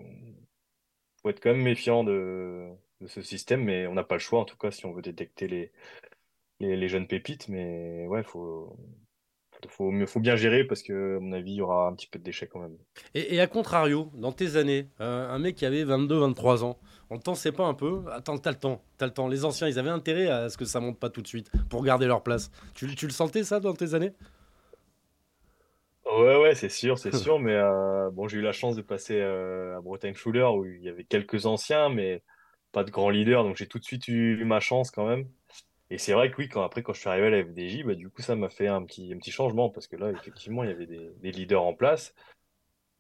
faut 1.23 1.31
être 1.31 1.41
quand 1.41 1.53
même 1.53 1.63
méfiant 1.63 2.05
de, 2.05 2.71
ce 3.07 3.23
système, 3.23 3.65
mais 3.65 3.87
on 3.87 3.95
n'a 3.95 4.05
pas 4.05 4.17
le 4.17 4.21
choix 4.21 4.41
en 4.41 4.45
tout 4.45 4.57
cas 4.57 4.71
si 4.71 4.87
on 4.87 4.93
veut 4.93 5.03
détecter 5.03 5.47
les, 5.49 5.73
les, 6.61 6.89
jeunes 6.89 7.07
pépites. 7.07 7.49
Mais 7.49 8.07
ouais, 8.07 8.21
il 8.21 8.25
faut, 8.25 8.77
faut, 9.69 9.93
faut 10.07 10.21
bien 10.21 10.37
gérer 10.37 10.65
parce 10.65 10.83
que, 10.83 11.17
à 11.17 11.21
mon 11.21 11.33
avis, 11.33 11.53
il 11.53 11.57
y 11.57 11.63
aura 11.63 11.89
un 11.89 11.95
petit 11.95 12.07
peu 12.07 12.19
de 12.19 12.25
déchets 12.25 12.47
quand 12.47 12.61
même. 12.61 12.77
Et, 13.15 13.41
à 13.41 13.47
contrario, 13.47 14.11
dans 14.15 14.33
tes 14.33 14.57
années, 14.57 14.89
un 14.99 15.39
mec 15.39 15.57
qui 15.57 15.67
avait 15.67 15.85
22-23 15.85 16.65
ans, 16.65 16.79
on 17.11 17.15
le 17.15 17.21
temps 17.21 17.35
c'est 17.35 17.53
pas 17.53 17.67
un 17.67 17.75
peu? 17.75 18.03
Attends, 18.11 18.39
t'as 18.39 18.51
le 18.51 18.57
temps, 18.57 18.83
t'as 18.99 19.07
le 19.07 19.13
temps. 19.13 19.29
Les 19.29 19.45
anciens, 19.45 19.69
ils 19.69 19.79
avaient 19.79 19.91
intérêt 19.91 20.29
à 20.29 20.49
ce 20.49 20.57
que 20.57 20.65
ça 20.65 20.81
monte 20.81 20.99
pas 20.99 21.11
tout 21.11 21.23
de 21.23 21.27
suite 21.27 21.51
pour 21.69 21.85
garder 21.85 22.07
leur 22.07 22.23
place. 22.23 22.51
Tu, 22.75 22.87
le 22.87 23.11
sentais 23.11 23.45
ça 23.45 23.61
dans 23.61 23.75
tes 23.75 23.95
années? 23.95 24.13
Ouais, 26.07 26.37
ouais, 26.37 26.55
c'est 26.55 26.69
sûr, 26.69 26.99
c'est 26.99 27.15
sûr. 27.15 27.39
Mais 27.39 27.55
euh, 27.55 28.11
bon, 28.11 28.29
j'ai 28.29 28.39
eu 28.39 28.43
la 28.43 28.53
chance 28.53 28.77
de 28.77 28.83
passer 28.83 29.21
euh, 29.21 29.77
à 29.77 29.81
Bretagne 29.81 30.15
Schuller 30.15 30.49
où 30.55 30.65
il 30.65 30.83
y 30.83 30.89
avait 30.89 31.05
quelques 31.05 31.47
anciens, 31.47 31.89
mais 31.89 32.23
pas 32.73 32.85
de 32.85 32.91
grands 32.91 33.11
leaders. 33.11 33.45
Donc 33.45 33.57
j'ai 33.57 33.67
tout 33.67 33.79
de 33.79 33.85
suite 33.85 34.09
eu 34.09 34.45
ma 34.45 34.61
chance 34.61 34.91
quand 34.91 35.07
même. 35.07 35.29
Et 35.91 35.99
c'est 35.99 36.13
vrai 36.13 36.31
que 36.31 36.37
oui, 36.39 36.49
quand 36.49 36.63
après, 36.63 36.83
quand 36.83 36.93
je 36.93 37.01
suis 37.01 37.09
arrivé 37.09 37.27
à 37.27 37.31
la 37.31 37.45
FDJ, 37.45 37.85
bah, 37.85 37.95
du 37.95 38.09
coup, 38.11 38.23
ça 38.23 38.37
m'a 38.37 38.49
fait 38.49 38.67
un 38.69 38.85
petit, 38.85 39.13
un 39.13 39.19
petit 39.19 39.31
changement 39.31 39.71
parce 39.71 39.87
que 39.87 39.97
là, 39.97 40.11
effectivement, 40.11 40.65
il 40.65 40.71
y 40.71 40.73
avait 40.73 40.87
des, 40.87 41.11
des 41.17 41.31
leaders 41.33 41.63
en 41.63 41.75
place. 41.75 42.15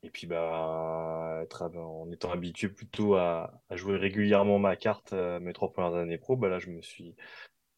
Et 0.02 0.10
puis, 0.10 0.26
bah, 0.26 1.44
en 1.76 2.10
étant 2.12 2.30
habitué 2.30 2.68
plutôt 2.68 3.14
à, 3.16 3.50
jouer 3.70 3.96
régulièrement 3.96 4.58
ma 4.58 4.76
carte 4.76 5.14
euh, 5.14 5.40
mes 5.40 5.54
trois 5.54 5.72
premières 5.72 5.94
années 5.94 6.18
pro, 6.18 6.36
bah 6.36 6.48
là, 6.48 6.58
je 6.58 6.68
me 6.70 6.82
suis 6.82 7.16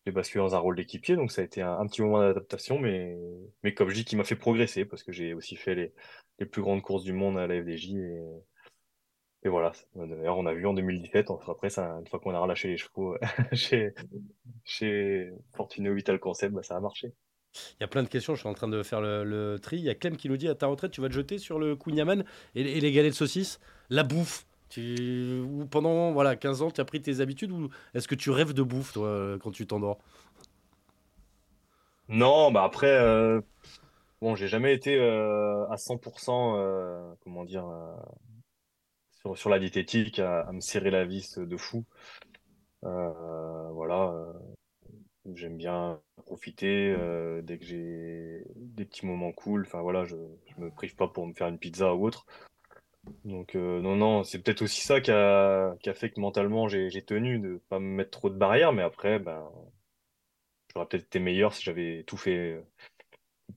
j'ai 0.06 0.12
basculé 0.12 0.42
dans 0.42 0.54
un 0.54 0.58
rôle 0.58 0.76
d'équipier. 0.76 1.16
Donc, 1.16 1.32
ça 1.32 1.42
a 1.42 1.44
été 1.44 1.62
un, 1.62 1.86
petit 1.86 2.02
moment 2.02 2.20
d'adaptation, 2.20 2.78
mais, 2.78 3.16
mais 3.62 3.74
comme 3.74 3.88
je 3.90 3.94
dis, 3.94 4.04
qui 4.04 4.16
m'a 4.16 4.24
fait 4.24 4.36
progresser 4.36 4.84
parce 4.84 5.02
que 5.02 5.12
j'ai 5.12 5.34
aussi 5.34 5.56
fait 5.56 5.74
les, 5.74 5.92
les 6.38 6.46
plus 6.46 6.62
grandes 6.62 6.82
courses 6.82 7.04
du 7.04 7.12
monde 7.12 7.38
à 7.38 7.46
la 7.46 7.60
FDJ. 7.62 7.94
Et 9.46 9.48
voilà. 9.48 9.72
D'ailleurs, 9.94 10.38
on 10.38 10.46
a 10.46 10.52
vu 10.52 10.66
en 10.66 10.74
2017, 10.74 11.30
après, 11.48 11.70
ça, 11.70 11.96
une 12.00 12.06
fois 12.06 12.18
qu'on 12.18 12.34
a 12.34 12.38
relâché 12.38 12.68
les 12.68 12.76
chevaux 12.76 13.16
chez, 13.52 13.94
chez 14.64 15.32
Fortuné 15.54 15.92
Vital 15.94 16.18
Concept, 16.18 16.54
bah, 16.54 16.62
ça 16.62 16.76
a 16.76 16.80
marché. 16.80 17.12
Il 17.54 17.82
y 17.82 17.84
a 17.84 17.88
plein 17.88 18.02
de 18.02 18.08
questions, 18.08 18.34
je 18.34 18.40
suis 18.40 18.48
en 18.48 18.54
train 18.54 18.68
de 18.68 18.82
faire 18.82 19.00
le, 19.00 19.56
tri. 19.62 19.78
Il 19.78 19.84
y 19.84 19.88
a 19.88 19.94
Clem 19.94 20.16
qui 20.16 20.28
nous 20.28 20.36
dit 20.36 20.48
à 20.48 20.54
ta 20.54 20.66
retraite, 20.66 20.90
tu 20.90 21.00
vas 21.00 21.08
te 21.08 21.14
jeter 21.14 21.38
sur 21.38 21.58
le 21.58 21.74
Kunyaman 21.74 22.24
et, 22.54 22.60
et 22.60 22.80
les 22.80 22.92
galets 22.92 23.12
de 23.12 23.16
saucisse, 23.16 23.60
la 23.88 24.02
bouffe. 24.02 24.46
Tu, 24.68 25.40
ou 25.48 25.64
pendant 25.64 26.12
voilà, 26.12 26.34
15 26.36 26.62
ans, 26.62 26.70
tu 26.70 26.80
as 26.80 26.84
pris 26.84 27.00
tes 27.00 27.20
habitudes 27.20 27.52
ou 27.52 27.70
est-ce 27.94 28.08
que 28.08 28.16
tu 28.16 28.30
rêves 28.30 28.52
de 28.52 28.62
bouffe, 28.62 28.92
toi, 28.92 29.38
quand 29.40 29.52
tu 29.52 29.66
t'endors? 29.66 29.98
Non, 32.08 32.52
bah 32.52 32.62
après, 32.64 32.86
euh, 32.88 33.40
bon, 34.20 34.36
j'ai 34.36 34.48
jamais 34.48 34.72
été 34.74 34.96
euh, 34.98 35.66
à 35.68 35.76
100%, 35.76 36.54
euh, 36.56 37.14
comment 37.24 37.44
dire, 37.44 37.64
sur, 39.34 39.50
la 39.50 39.58
diététique, 39.58 40.18
à, 40.18 40.50
me 40.52 40.60
serrer 40.60 40.90
la 40.90 41.04
vis 41.04 41.38
de 41.38 41.56
fou. 41.56 41.84
voilà, 42.82 44.32
J'aime 45.34 45.56
bien 45.56 46.00
profiter 46.24 46.94
euh, 46.96 47.42
dès 47.42 47.58
que 47.58 47.64
j'ai 47.64 48.44
des 48.54 48.84
petits 48.84 49.06
moments 49.06 49.32
cool. 49.32 49.62
Enfin 49.66 49.80
voilà, 49.80 50.04
je, 50.04 50.16
je 50.46 50.60
me 50.60 50.70
prive 50.70 50.94
pas 50.94 51.08
pour 51.08 51.26
me 51.26 51.34
faire 51.34 51.48
une 51.48 51.58
pizza 51.58 51.94
ou 51.94 52.06
autre. 52.06 52.26
Donc 53.24 53.56
euh, 53.56 53.80
non, 53.80 53.96
non, 53.96 54.24
c'est 54.24 54.40
peut-être 54.40 54.62
aussi 54.62 54.82
ça 54.82 55.00
qui 55.00 55.10
a, 55.10 55.74
qui 55.80 55.88
a 55.90 55.94
fait 55.94 56.10
que 56.10 56.20
mentalement 56.20 56.68
j'ai 56.68 57.02
tenu 57.04 57.38
de 57.38 57.60
pas 57.68 57.78
me 57.78 57.86
mettre 57.86 58.10
trop 58.10 58.30
de 58.30 58.36
barrières, 58.36 58.72
mais 58.72 58.82
après, 58.82 59.18
ben, 59.18 59.48
j'aurais 60.72 60.86
peut-être 60.86 61.06
été 61.06 61.18
meilleur 61.18 61.54
si 61.54 61.62
j'avais 61.64 62.04
tout 62.04 62.16
fait 62.16 62.52
euh, 62.52 62.62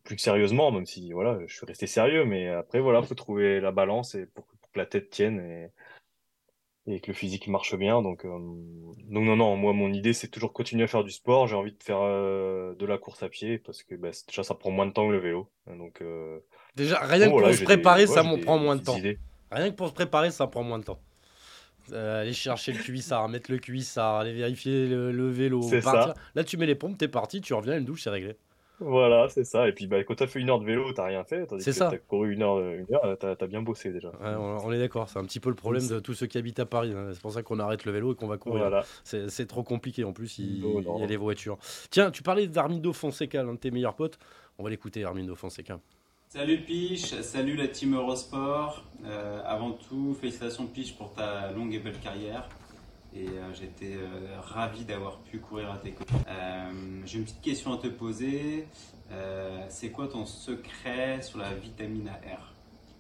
plus 0.04 0.18
sérieusement, 0.18 0.72
même 0.72 0.86
si 0.86 1.12
voilà, 1.14 1.40
je 1.46 1.56
suis 1.56 1.66
resté 1.66 1.88
sérieux, 1.88 2.26
mais 2.26 2.48
après 2.48 2.80
voilà, 2.80 3.02
faut 3.04 3.16
trouver 3.16 3.60
la 3.60 3.72
balance 3.72 4.16
et 4.16 4.26
pour, 4.28 4.48
pour 4.70 4.74
que 4.74 4.80
la 4.80 4.86
tête 4.86 5.10
tienne 5.10 5.40
et, 5.40 5.72
et 6.88 7.00
que 7.00 7.08
le 7.08 7.14
physique 7.14 7.48
marche 7.48 7.76
bien. 7.76 8.02
Donc, 8.02 8.26
euh, 8.26 8.30
donc 8.30 9.24
non, 9.24 9.36
non, 9.36 9.56
moi, 9.56 9.74
mon 9.74 9.92
idée, 9.92 10.14
c'est 10.14 10.28
toujours 10.28 10.54
continuer 10.54 10.84
à 10.84 10.88
faire 10.88 11.04
du 11.04 11.12
sport. 11.12 11.48
J'ai 11.48 11.56
envie 11.56 11.72
de 11.72 11.84
faire 11.84 12.00
euh, 12.02 12.76
de 12.76 12.86
la 12.86 12.98
course 12.98 13.24
à 13.24 13.30
pied 13.30 13.58
parce 13.58 13.84
que 13.84 13.96
bah, 13.96 14.10
déjà, 14.28 14.44
ça 14.44 14.56
prend 14.56 14.72
moins 14.72 14.86
de 14.86 14.92
temps 14.92 15.08
que 15.08 15.14
le 15.14 15.20
vélo. 15.20 15.50
Donc, 15.68 16.02
euh, 16.02 16.40
déjà, 16.76 17.00
rien 17.00 17.28
que 17.28 17.32
pour 17.32 17.54
se 17.54 17.64
préparer, 17.64 18.08
ça 18.08 18.24
m'en 18.24 18.38
prend 18.38 18.58
moins 18.58 18.76
de 18.76 18.84
temps. 18.84 18.98
Rien 19.52 19.72
que 19.72 19.76
pour 19.76 19.88
se 19.88 19.94
préparer, 19.94 20.32
ça 20.32 20.48
prend 20.48 20.64
moins 20.64 20.80
de 20.80 20.86
temps. 20.86 21.00
Aller 21.92 22.34
chercher 22.34 22.72
le 22.72 22.80
cuissard, 22.80 23.30
mettre 23.30 23.52
le 23.52 23.58
cuissard, 23.58 24.18
aller 24.18 24.34
vérifier 24.34 24.88
le, 24.88 25.30
vélo. 25.30 25.62
Là, 26.36 26.44
tu 26.44 26.58
mets 26.58 26.68
les 26.68 26.76
pompes, 26.76 26.98
t'es 26.98 27.08
parti, 27.08 27.42
tu 27.42 27.54
reviens, 27.54 27.78
une 27.78 27.86
douche, 27.86 28.04
c'est 28.04 28.12
réglé. 28.12 28.36
Voilà, 28.80 29.28
c'est 29.30 29.44
ça. 29.44 29.68
Et 29.68 29.74
puis 29.74 29.88
bah, 29.88 30.04
quand 30.04 30.16
t'as 30.16 30.28
fait 30.28 30.40
une 30.40 30.50
heure 30.50 30.60
de 30.60 30.66
vélo, 30.66 30.92
t'as 30.94 31.06
rien 31.06 31.24
fait. 31.24 31.48
C'est 31.60 31.74
ça. 31.74 31.90
T'as 31.92 31.98
couru 31.98 32.34
une 32.34 32.44
heure, 32.44 32.60
une 32.60 32.88
heure 32.94 33.18
t'as 33.20 33.36
as 33.40 33.48
bien 33.48 33.62
bossé 33.62 33.92
déjà. 33.92 34.12
on, 34.22 34.72
est 34.72 34.80
d'accord. 34.80 35.10
C'est 35.10 35.20
un 35.20 35.26
petit 35.26 35.40
peu 35.40 35.50
le 35.50 35.56
problème 35.56 35.88
de 35.88 36.00
tous 36.00 36.14
ceux 36.14 36.28
qui 36.28 36.38
habitent 36.38 36.60
à 36.60 36.66
Paris. 36.66 36.94
Hein. 36.96 37.10
C'est 37.14 37.22
pour 37.22 37.32
ça 37.32 37.44
qu'on 37.44 37.60
arrête 37.60 37.86
le 37.86 37.92
vélo 37.92 38.14
et 38.14 38.16
qu'on 38.16 38.28
va 38.28 38.38
courir. 38.38 38.70
Voilà. 38.70 38.84
C'est 39.04 39.48
trop 39.48 39.64
compliqué 39.64 40.04
en 40.04 40.14
plus. 40.14 40.40
Il, 40.40 40.64
y 40.64 41.04
a 41.04 41.06
les 41.06 41.18
voitures. 41.18 41.58
Tiens, 41.90 42.12
tu 42.12 42.24
parlais 42.24 42.48
d'Armindo 42.48 42.94
Fonseca, 42.94 43.44
l'un 43.44 43.54
de 43.54 43.60
tes 43.60 43.72
meilleurs 43.72 43.96
potes. 43.96 44.20
On 44.58 44.64
va 44.64 44.70
l'écouter, 44.70 45.04
Armindo 45.04 45.36
Fonseca. 45.36 45.80
Salut 46.28 46.60
Piche, 46.60 47.22
salut 47.22 47.56
la 47.56 47.68
team 47.68 47.96
Eurosport. 47.96 48.84
Euh, 49.04 49.42
avant 49.46 49.72
tout, 49.72 50.16
félicitations 50.20 50.68
Piche 50.68 50.96
pour 50.96 51.14
ta 51.14 51.52
longue 51.52 51.74
et 51.74 51.80
belle 51.80 52.00
carrière. 52.00 52.48
Et 53.16 53.28
euh, 53.28 53.54
j'étais 53.54 53.96
euh, 53.96 54.40
ravi 54.42 54.86
d'avoir 54.86 55.20
pu 55.20 55.40
courir 55.40 55.72
à 55.72 55.78
tes 55.78 55.92
côtés. 55.92 56.14
J'ai 57.06 57.18
une 57.18 57.26
petite 57.26 57.42
question 57.42 57.74
à 57.74 57.78
te 57.78 57.88
poser. 57.88 58.68
C'est 59.70 59.92
quoi 59.92 60.08
ton 60.08 60.26
secret 60.26 61.22
sur 61.22 61.40
la 61.40 61.54
vitamine 61.54 62.10
R? 62.10 62.54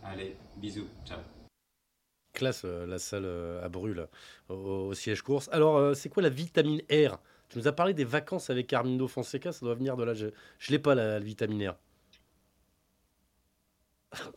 Allez, 0.04 0.36
bisous, 0.58 0.88
ciao. 1.06 1.20
Classe 2.34 2.64
la 2.64 2.98
salle 3.00 3.28
à 3.64 3.70
brûle 3.70 4.08
au, 4.50 4.94
siège 4.94 5.22
course. 5.22 5.50
Alors, 5.52 5.96
c'est 5.96 6.10
quoi 6.10 6.24
la 6.24 6.30
vitamine 6.30 6.82
R? 6.92 7.20
Tu 7.50 7.58
nous 7.58 7.68
as 7.68 7.74
parlé 7.74 7.94
des 7.94 8.06
vacances 8.06 8.50
avec 8.50 8.72
Armindo 8.74 9.08
Fonseca, 9.08 9.52
ça 9.52 9.66
doit 9.66 9.76
venir 9.76 9.98
de 9.98 10.04
là. 10.04 10.14
Je 10.14 10.26
ne 10.26 10.32
l'ai 10.70 10.80
pas 10.80 10.96
la 10.96 11.20
vitamine 11.20 11.70
R. 11.70 11.76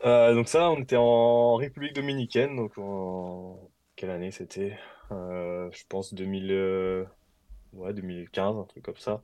Euh, 0.05 0.35
donc 0.35 0.49
ça, 0.49 0.71
on 0.71 0.81
était 0.81 0.97
en 0.97 1.57
République 1.57 1.95
dominicaine, 1.95 2.57
donc 2.57 2.77
en 2.79 3.71
quelle 3.97 4.11
année 4.11 4.31
c'était? 4.31 4.79
Euh, 5.13 5.69
je 5.73 5.83
pense 5.89 6.15
2000, 6.15 6.51
euh, 6.51 7.05
ouais, 7.75 7.93
2015, 7.93 8.57
un 8.57 8.65
truc 8.65 8.85
comme 8.85 8.97
ça. 8.97 9.23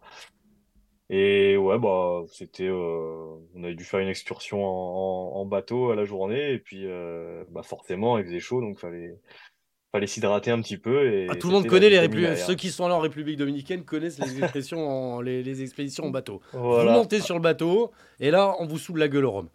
Et 1.11 1.57
ouais, 1.57 1.79
bah 1.79 2.23
c'était, 2.31 2.69
on 2.71 3.65
avait 3.65 3.75
dû 3.75 3.85
faire 3.85 4.01
une 4.01 4.09
excursion 4.09 4.63
en, 4.63 5.45
bateau 5.47 5.91
à 5.91 5.97
la 5.97 6.05
journée, 6.05 6.53
et 6.53 6.59
puis 6.59 6.87
bah 7.51 7.63
forcément 7.63 8.19
il 8.19 8.27
faisait 8.27 8.41
chaud, 8.41 8.61
donc 8.61 8.79
fallait 8.79 9.17
fallait 9.91 10.07
s'hydrater 10.07 10.51
un 10.51 10.61
petit 10.61 10.77
peu. 10.77 11.11
Et 11.11 11.27
ah, 11.31 11.35
tout 11.35 11.47
le 11.47 11.55
monde 11.55 11.67
connaît 11.67 11.89
les 11.89 12.37
ceux 12.37 12.55
qui 12.55 12.69
sont 12.69 12.89
là 12.89 12.95
en 12.95 12.99
République 12.99 13.39
dominicaine 13.39 13.87
connaissent 13.87 14.19
les 14.19 14.39
expressions 14.39 15.21
les, 15.23 15.63
expéditions 15.63 16.05
en 16.05 16.11
bateau. 16.11 16.43
Vous 16.53 16.83
montez 16.83 17.21
sur 17.21 17.37
le 17.37 17.41
bateau 17.41 17.91
et 18.21 18.31
là 18.31 18.55
on 18.59 18.67
vous 18.67 18.77
saoule 18.77 18.99
la 18.99 19.09
gueule 19.09 19.25
au 19.25 19.31
rhum 19.31 19.49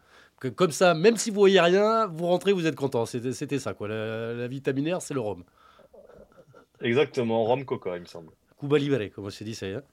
comme 0.49 0.71
ça, 0.71 0.93
même 0.93 1.17
si 1.17 1.29
vous 1.29 1.39
voyez 1.39 1.59
rien, 1.59 2.07
vous 2.07 2.27
rentrez, 2.27 2.51
vous 2.51 2.67
êtes 2.67 2.75
content. 2.75 3.05
C'était 3.05 3.59
ça, 3.59 3.73
quoi. 3.73 3.87
La, 3.87 4.47
vitamine 4.47 4.93
R, 4.93 5.01
c'est 5.01 5.13
le 5.13 5.19
rhum. 5.19 5.43
Exactement, 6.83 7.43
rhum 7.45 7.65
coca, 7.65 7.95
il 7.95 8.01
me 8.01 8.05
semble. 8.05 8.31
Cuba 8.59 8.77
Libre, 8.77 9.07
comme 9.13 9.25
on 9.25 9.29
s'est 9.29 9.45
dit, 9.45 9.55
ça 9.55 9.67
y 9.67 9.71
est. 9.71 9.83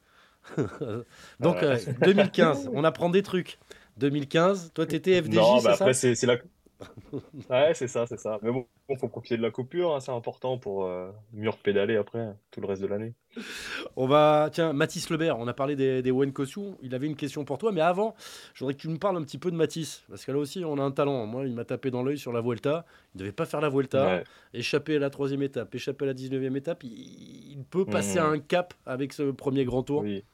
Donc, 1.41 1.59
2015, 2.03 2.66
euh, 2.66 2.70
on 2.72 2.84
apprend 2.84 3.11
des 3.11 3.22
trucs. 3.22 3.59
2015, 3.99 4.72
toi, 4.74 4.86
t'étais 4.86 5.22
FDJ, 5.22 5.34
Non, 5.34 5.62
bah 5.62 5.72
après, 5.72 5.95
c'est 5.95 6.22
la 6.22 6.36
ouais, 7.51 7.74
c'est 7.74 7.88
ça, 7.88 8.07
c'est 8.07 8.18
ça. 8.18 8.38
Mais 8.43 8.51
bon, 8.51 8.66
il 8.88 8.99
faut 8.99 9.09
profiter 9.09 9.36
de 9.36 9.43
la 9.43 9.51
coupure, 9.51 9.95
hein, 9.95 10.01
c'est 10.01 10.12
important 10.12 10.59
pour 10.59 10.86
euh, 10.86 11.11
mieux 11.32 11.51
pédaler 11.62 11.97
après, 11.97 12.34
tout 12.51 12.61
le 12.61 12.66
reste 12.66 12.82
de 12.82 12.86
l'année. 12.86 13.12
On 13.97 14.07
va. 14.07 14.49
Tiens, 14.53 14.72
Mathis 14.72 15.11
Lebert, 15.11 15.39
on 15.39 15.47
a 15.47 15.53
parlé 15.53 15.76
des, 15.76 16.03
des 16.03 16.11
Wen 16.11 16.33
Il 16.83 16.95
avait 16.95 17.07
une 17.07 17.16
question 17.16 17.45
pour 17.45 17.59
toi, 17.59 17.72
mais 17.72 17.81
avant, 17.81 18.14
je 18.55 18.61
voudrais 18.61 18.74
que 18.74 18.81
tu 18.81 18.89
nous 18.89 18.99
parles 18.99 19.16
un 19.16 19.22
petit 19.22 19.39
peu 19.39 19.51
de 19.51 19.57
Mathis. 19.57 20.03
Parce 20.09 20.24
que 20.24 20.33
là 20.33 20.39
aussi, 20.39 20.64
on 20.64 20.78
a 20.78 20.83
un 20.83 20.91
talent. 20.91 21.26
Moi, 21.26 21.47
il 21.47 21.55
m'a 21.55 21.64
tapé 21.64 21.91
dans 21.91 22.03
l'œil 22.03 22.18
sur 22.18 22.33
la 22.33 22.41
Vuelta. 22.41 22.85
Il 23.14 23.18
ne 23.18 23.20
devait 23.20 23.33
pas 23.33 23.47
faire 23.47 23.61
la 23.61 23.68
Vuelta. 23.68 24.22
Échapper 24.53 24.97
à 24.97 24.99
la 24.99 25.11
troisième 25.11 25.43
étape, 25.43 25.74
échapper 25.74 26.05
à 26.05 26.09
la 26.09 26.14
19e 26.14 26.57
étape. 26.57 26.83
Il, 26.85 27.64
peut 27.70 27.85
passer 27.85 28.18
à 28.18 28.26
mhm. 28.26 28.35
un 28.35 28.39
cap 28.41 28.74
avec 28.87 29.12
ce 29.12 29.31
premier 29.31 29.64
grand 29.64 29.83
tour. 29.83 30.03
Oui. 30.03 30.24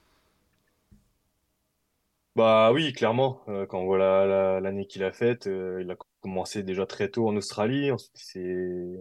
Bah 2.34 2.70
oui, 2.72 2.92
clairement. 2.92 3.40
Euh, 3.48 3.64
quand 3.66 3.80
on 3.80 3.86
voit 3.86 4.60
l'année 4.60 4.86
qu'il 4.86 5.02
a 5.04 5.10
faite, 5.10 5.46
euh, 5.46 5.80
il 5.82 5.90
a 5.90 5.96
commencé 6.20 6.62
déjà 6.62 6.84
très 6.84 7.08
tôt 7.08 7.28
en 7.28 7.36
Australie. 7.36 7.90
Ensuite, 7.90 8.12
c'est 8.14 8.98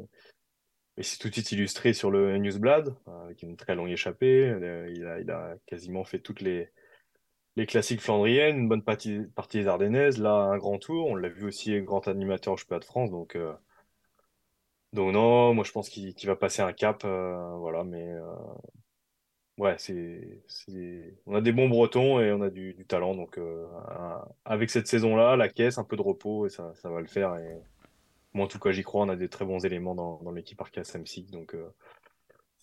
et 0.98 1.04
c'est 1.04 1.18
tout 1.18 1.30
de 1.30 1.34
suite 1.34 1.52
illustré 1.52 1.94
sur 1.94 2.12
le 2.12 2.38
Newsblad, 2.38 2.96
euh, 3.08 3.26
avec 3.26 3.42
une 3.44 3.58
très 3.58 3.76
longue 3.76 3.90
échappée. 3.90 4.56
il, 4.90 5.06
a, 5.06 5.20
il 5.20 5.32
a 5.32 5.56
quasiment 5.66 6.04
fait 6.04 6.20
toutes 6.20 6.42
les, 6.42 6.70
les 7.56 7.66
classiques 7.66 8.02
flandriennes, 8.02 8.58
une 8.60 8.70
bonne 8.70 8.84
partie, 8.84 9.22
des 9.54 9.68
Ardennaises, 9.68 10.20
là 10.20 10.34
un 10.34 10.58
grand 10.58 10.80
tour. 10.80 11.08
On 11.08 11.16
l'a 11.16 11.30
vu 11.30 11.46
aussi 11.46 11.80
grand 11.82 12.08
animateur 12.08 12.54
au 12.54 12.58
Championnat 12.58 12.80
de 12.80 12.86
France, 12.86 13.12
donc 13.12 13.38
donc 14.94 15.14
non, 15.14 15.54
moi 15.54 15.64
je 15.66 15.72
pense 15.72 15.90
qu'il 15.90 16.16
va 16.26 16.36
passer 16.36 16.62
un 16.62 16.74
cap, 16.74 17.04
voilà, 17.04 17.84
mais 17.84 18.14
Ouais, 19.58 19.78
on 21.26 21.36
a 21.36 21.42
des 21.42 21.54
bons 21.54 21.70
Bretons 21.70 22.20
et 22.20 22.34
on 22.34 22.42
a 22.42 22.50
du, 22.50 22.76
talent. 22.88 23.16
Donc, 23.16 23.38
euh, 23.38 23.66
avec 24.44 24.70
cette 24.70 24.88
saison-là, 24.88 25.38
la 25.38 25.48
caisse, 25.48 25.78
un 25.78 25.86
peu 25.86 25.96
de 25.96 26.02
repos, 26.02 26.46
et 26.46 26.50
ça, 26.50 26.74
ça 26.76 26.90
va 26.90 27.00
le 27.00 27.08
faire. 27.08 27.38
Moi, 28.36 28.46
en 28.46 28.48
tout 28.48 28.60
cas, 28.60 28.72
j'y 28.72 28.84
crois. 28.84 29.04
On 29.06 29.10
a 29.10 29.16
des 29.16 29.30
très 29.30 29.46
bons 29.46 29.66
éléments 29.66 29.96
dans, 29.96 30.22
dans 30.22 30.32
l'équipe 30.32 30.60
Arca 30.60 30.84
Samsic. 30.84 31.32
Donc, 31.32 31.56
euh, 31.56 31.74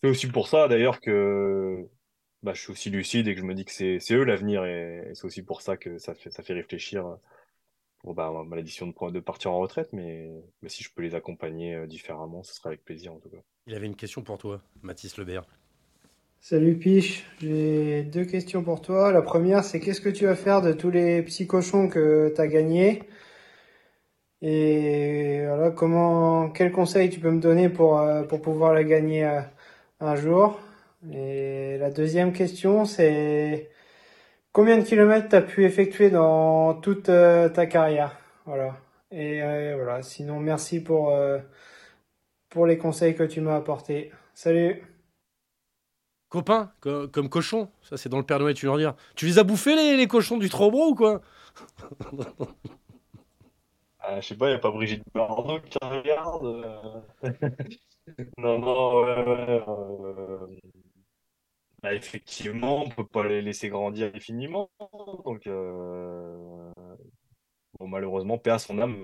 c'est 0.01 0.09
aussi 0.09 0.29
pour 0.29 0.47
ça, 0.47 0.69
d'ailleurs, 0.69 1.01
que 1.01 1.89
bah, 2.43 2.53
je 2.55 2.61
suis 2.61 2.73
aussi 2.73 2.91
lucide 2.91 3.27
et 3.27 3.35
que 3.35 3.41
je 3.41 3.47
me 3.47 3.55
dis 3.55 3.65
que 3.65 3.73
c'est, 3.73 3.99
eux 4.13 4.25
l'avenir. 4.25 4.65
Et, 4.67 5.11
c'est 5.15 5.25
aussi 5.25 5.43
pour 5.43 5.63
ça 5.63 5.79
que 5.79 5.99
ça 5.99 6.15
fait, 6.15 6.31
ça 6.31 6.43
fait 6.43 6.53
réfléchir 6.53 7.17
pour 8.01 8.15
bah, 8.15 8.31
ma 8.47 8.61
décision 8.61 8.87
de, 8.87 9.11
de 9.11 9.21
partir 9.21 9.53
en 9.53 9.61
retraite. 9.61 9.89
Mais, 9.95 10.31
mais 10.61 10.69
si 10.69 10.85
je 10.85 10.93
peux 10.95 11.03
les 11.03 11.15
accompagner 11.15 11.75
euh, 11.75 11.87
différemment, 11.87 12.43
ce 12.43 12.55
sera 12.55 12.69
avec 12.69 12.85
plaisir, 12.85 13.15
en 13.15 13.19
tout 13.19 13.31
cas. 13.31 13.43
Il 13.67 13.75
avait 13.75 13.87
une 13.87 13.97
question 13.97 14.23
pour 14.23 14.37
toi, 14.37 14.61
Mathis 14.83 15.17
Lebert. 15.17 15.47
Salut 16.41 16.77
Piche, 16.77 17.25
j'ai 17.41 18.03
deux 18.03 18.25
questions 18.25 18.65
pour 18.65 18.83
toi. 18.83 19.13
La 19.13 19.23
première, 19.23 19.65
c'est 19.65 19.79
qu'est-ce 19.81 20.01
que 20.01 20.09
tu 20.09 20.25
vas 20.27 20.35
faire 20.35 20.61
de 20.61 20.73
tous 20.73 20.91
les 20.91 21.23
petits 21.23 21.47
cochons 21.47 21.89
que 21.89 22.33
tu 22.35 22.41
as 22.41 22.49
gagnés? 22.49 23.05
Et 24.43 25.45
voilà, 25.47 25.71
comment, 25.71 26.51
quel 26.51 26.73
conseil 26.73 27.09
tu 27.11 27.21
peux 27.21 27.31
me 27.31 27.41
donner 27.41 27.69
pour, 27.69 28.01
euh, 28.01 28.25
pour 28.25 28.43
pouvoir 28.43 28.75
la 28.75 28.83
gagner 28.83 29.25
euh, 29.25 29.41
un 30.01 30.17
jour? 30.17 30.59
Et 31.13 31.79
la 31.79 31.91
deuxième 31.91 32.33
question, 32.33 32.85
c'est 32.85 33.71
combien 34.53 34.79
de 34.79 34.83
kilomètres 34.83 35.29
tu 35.29 35.37
as 35.37 35.43
pu 35.43 35.65
effectuer 35.65 36.11
dans 36.11 36.75
toute 36.75 37.09
euh, 37.09 37.49
ta 37.49 37.67
carrière? 37.67 38.19
Voilà. 38.45 38.77
Et 39.13 39.41
voilà, 39.75 40.03
sinon 40.03 40.41
merci 40.41 40.83
pour, 40.83 41.15
pour 42.49 42.67
les 42.67 42.79
conseils 42.79 43.15
que 43.15 43.25
tu 43.25 43.43
m'as 43.43 43.57
apportés. 43.57 44.11
Salut 44.33 44.83
Copain, 46.31 46.73
comme 46.81 47.29
cochon. 47.29 47.69
Ça, 47.83 47.99
c'est 47.99 48.09
dans 48.09 48.17
le 48.17 48.25
Père 48.25 48.39
Noël, 48.39 48.55
tu 48.55 48.65
leur 48.65 48.79
dire. 48.79 48.95
Tu 49.15 49.27
les 49.27 49.39
as 49.39 49.45
bouffés, 49.45 49.77
les, 49.77 49.99
les 49.99 50.07
cochons 50.07 50.39
du 50.39 50.49
Trobro 50.49 50.89
ou 50.89 50.95
quoi? 50.95 51.21
ah, 54.03 54.21
Je 54.21 54.29
sais 54.29 54.37
pas, 54.37 54.47
il 54.47 54.51
n'y 54.51 54.57
a 54.57 54.59
pas 54.59 54.71
Brigitte 54.71 55.05
Bardot 55.15 55.61
qui 55.61 55.79
regarde. 55.83 56.45
Euh. 56.45 57.31
non, 58.39 58.59
non, 58.59 59.03
ouais, 59.03 59.25
ouais. 59.25 59.65
Euh. 59.69 60.47
Bah, 61.83 61.95
effectivement, 61.95 62.85
on 62.85 62.89
peut 62.89 63.07
pas 63.07 63.27
les 63.27 63.43
laisser 63.43 63.69
grandir 63.69 64.11
infiniment. 64.15 64.71
Donc, 65.25 65.47
euh, 65.47 66.37
bon, 67.79 67.89
malheureusement, 67.89 68.39
paix 68.39 68.51
à 68.51 68.59
son 68.59 68.79
âme. 68.79 69.03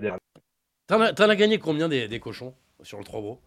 T'en 0.87 1.01
as, 1.01 1.19
as, 1.19 1.35
gagné 1.35 1.59
combien 1.59 1.89
des, 1.89 2.07
des 2.07 2.19
cochons 2.19 2.53
sur 2.81 2.97
le 2.97 3.03
Trobro 3.03 3.41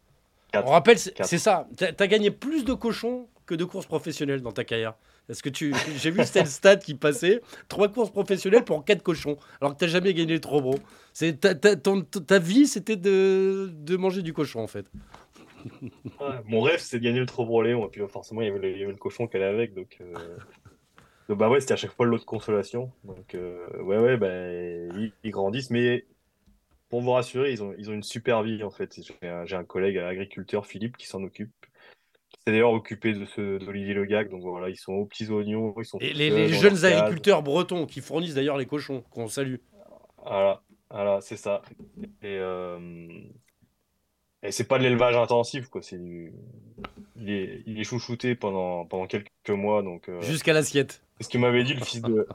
On 0.55 0.71
rappelle, 0.71 0.99
c'est 0.99 1.39
ça. 1.39 1.67
T'as 1.77 1.93
as 1.99 2.07
gagné 2.07 2.31
plus 2.31 2.65
de 2.65 2.75
cochons 2.75 3.29
que 3.47 3.55
de 3.55 3.65
courses 3.65 3.87
professionnelles 3.87 4.43
dans 4.43 4.53
ta 4.53 4.65
carrière 4.65 4.95
Est-ce 5.29 5.43
que 5.43 5.49
tu. 5.49 5.73
J'ai 5.97 6.11
vu 6.11 6.25
c'était 6.25 6.41
le 6.41 6.47
stade 6.47 6.83
qui 6.83 6.95
passait. 6.95 7.41
Trois 7.69 7.89
courses 7.89 8.11
professionnelles 8.11 8.65
pour 8.65 8.85
quatre 8.85 9.03
cochons. 9.03 9.37
Alors 9.61 9.75
que 9.75 9.79
tu 9.79 9.85
n'as 9.85 9.91
jamais 9.91 10.15
gagné 10.15 10.41
trop 10.41 10.75
C'est 11.13 11.41
ta, 11.41 11.55
ta, 11.55 11.77
ta, 11.77 12.39
vie, 12.39 12.67
c'était 12.67 12.97
de, 12.97 13.71
de, 13.73 13.97
manger 13.97 14.23
du 14.23 14.33
cochon, 14.33 14.61
en 14.61 14.67
fait. 14.67 14.87
mon 16.47 16.61
rêve, 16.61 16.81
c'est 16.81 16.99
de 16.99 17.05
gagner 17.05 17.21
le 17.21 17.27
trop 17.27 17.47
brûlé. 17.47 17.77
Puis 17.91 18.01
forcément, 18.09 18.43
il 18.43 18.49
y, 18.49 18.51
avait 18.51 18.85
le, 18.85 18.97
cochon 18.97 19.27
qu'elle 19.27 19.43
avait 19.43 19.55
avec. 19.55 19.75
Donc, 19.75 19.99
euh, 20.01 20.37
donc, 21.29 21.39
bah 21.39 21.49
ouais, 21.49 21.61
c'était 21.61 21.75
à 21.75 21.77
chaque 21.77 21.93
fois 21.93 22.05
l'autre 22.05 22.27
consolation. 22.27 22.91
Donc, 23.05 23.35
euh, 23.35 23.67
ouais, 23.83 23.99
ouais, 23.99 24.17
bah, 24.17 25.09
ils, 25.23 25.31
grandissent. 25.31 25.71
Mais 25.71 26.05
pour 26.89 27.01
vous 27.01 27.13
rassurer, 27.13 27.53
ils 27.53 27.63
ont, 27.63 27.73
ils 27.79 27.91
ont 27.91 27.95
une 27.95 28.03
super 28.03 28.43
vie, 28.43 28.65
en 28.65 28.71
fait. 28.71 29.01
J'ai 29.01 29.29
un, 29.29 29.47
un 29.61 29.65
collègue 29.65 29.99
agriculteur, 29.99 30.67
Philippe, 30.67 30.97
qui 30.97 31.07
s'en 31.07 31.23
occupe 31.23 31.53
c'est 32.45 32.53
d'ailleurs 32.53 32.73
occupé 32.73 33.13
de 33.13 33.25
ce 33.25 33.59
d'Olivier 33.59 33.95
Le 33.95 34.05
Gac, 34.05 34.29
donc 34.29 34.43
voilà, 34.43 34.69
ils 34.69 34.77
sont 34.77 34.93
aux 34.93 35.07
petits 35.07 35.31
oignons, 35.31 35.75
ils 35.79 35.85
sont 35.85 35.99
Et 36.01 36.13
les, 36.13 36.49
jeunes 36.49 36.85
agriculteurs 36.85 37.43
bretons 37.43 37.87
qui 37.87 38.01
fournissent 38.01 38.35
d'ailleurs 38.35 38.57
les 38.57 38.67
cochons, 38.67 39.03
qu'on 39.11 39.29
salue. 39.29 39.57
Voilà, 40.25 40.63
voilà 40.91 41.21
c'est 41.21 41.37
ça. 41.37 41.63
Et, 42.23 42.37
euh... 42.39 43.09
et 44.43 44.51
c'est 44.51 44.67
pas 44.67 44.79
de 44.79 44.83
l'élevage 44.83 45.17
intensif, 45.17 45.69
quoi. 45.69 45.83
C'est 45.83 46.01
il, 47.17 47.31
est, 47.31 47.63
il 47.67 47.79
est 47.79 47.85
chouchouté 47.85 48.35
pendant, 48.35 48.87
pendant 48.87 49.07
quelques 49.07 49.29
mois, 49.51 49.83
donc. 49.83 50.09
Euh, 50.09 50.21
Jusqu'à 50.23 50.53
l'assiette. 50.53 51.05
C'est 51.19 51.25
ce 51.25 51.29
que 51.29 51.39
m'avait 51.39 51.63
dit 51.63 51.75
le 51.75 51.85
fils 51.85 52.03
de. 52.03 52.27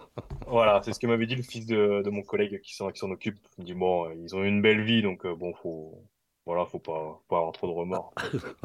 voilà, 0.47 0.81
c'est 0.83 0.93
ce 0.93 0.99
que 0.99 1.07
m'avait 1.07 1.27
dit 1.27 1.35
le 1.35 1.43
fils 1.43 1.65
de, 1.65 2.01
de 2.01 2.09
mon 2.09 2.21
collègue 2.21 2.61
qui 2.61 2.73
s'en 2.75 2.91
qui 2.91 2.99
s'en 2.99 3.11
occupe. 3.11 3.37
Il 3.57 3.61
me 3.63 3.65
dit 3.65 3.73
bon, 3.73 4.09
ils 4.23 4.33
ont 4.35 4.43
une 4.43 4.61
belle 4.61 4.83
vie, 4.83 5.01
donc 5.01 5.25
euh, 5.25 5.35
bon, 5.35 5.53
faut 5.53 6.01
voilà, 6.47 6.65
faut 6.65 6.79
pas, 6.79 7.21
pas 7.27 7.37
avoir 7.37 7.51
trop 7.51 7.67
de 7.67 7.73
remords. 7.73 8.13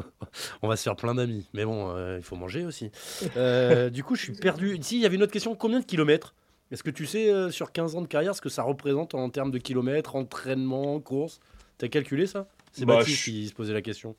On 0.63 0.67
va 0.67 0.75
se 0.75 0.83
faire 0.83 0.95
plein 0.95 1.13
d'amis. 1.13 1.47
Mais 1.53 1.65
bon, 1.65 1.89
euh, 1.89 2.17
il 2.17 2.23
faut 2.23 2.35
manger 2.35 2.65
aussi. 2.65 2.89
Euh, 3.37 3.89
du 3.89 4.03
coup, 4.03 4.15
je 4.15 4.23
suis 4.23 4.33
perdu. 4.33 4.75
Ici, 4.77 4.95
il 4.95 5.01
y 5.01 5.05
avait 5.05 5.15
une 5.17 5.23
autre 5.23 5.31
question. 5.33 5.53
Combien 5.55 5.79
de 5.79 5.85
kilomètres? 5.85 6.33
Est-ce 6.71 6.81
que 6.81 6.89
tu 6.89 7.05
sais, 7.05 7.29
euh, 7.29 7.51
sur 7.51 7.71
15 7.71 7.95
ans 7.95 8.01
de 8.01 8.07
carrière, 8.07 8.33
ce 8.35 8.41
que 8.41 8.49
ça 8.49 8.63
représente 8.63 9.13
en 9.13 9.29
termes 9.29 9.51
de 9.51 9.59
kilomètres, 9.59 10.15
entraînement, 10.15 10.99
course? 11.01 11.39
T'as 11.77 11.89
calculé 11.89 12.25
ça? 12.25 12.47
C'est 12.71 12.85
Bah, 12.85 12.95
Baptiste 12.97 13.19
je- 13.19 13.23
qui 13.31 13.47
se 13.47 13.53
posait 13.53 13.73
la 13.73 13.81
question. 13.83 14.15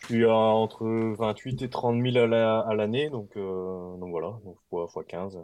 Je 0.00 0.06
suis 0.14 0.24
à 0.24 0.32
entre 0.34 0.86
28 1.18 1.60
et 1.62 1.68
30 1.68 2.00
000 2.02 2.16
à 2.16 2.26
la- 2.26 2.60
à 2.60 2.74
l'année, 2.74 3.10
donc, 3.10 3.34
donc 3.36 4.08
voilà, 4.10 4.38
donc 4.44 4.56
fois, 4.70 4.86
fois 4.88 5.04
15. 5.04 5.36
euh, 5.36 5.40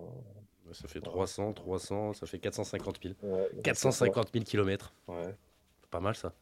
Ça 0.72 0.88
fait 0.88 1.00
300, 1.02 1.52
300, 1.52 2.14
ça 2.14 2.26
fait 2.26 2.38
450 2.38 2.98
000. 3.02 3.14
ouais, 3.22 3.50
450 3.62 4.28
000 4.32 4.44
kilomètres. 4.46 4.94
Ouais, 5.08 5.34
Pas 5.90 6.00
mal 6.00 6.14
ça. 6.16 6.32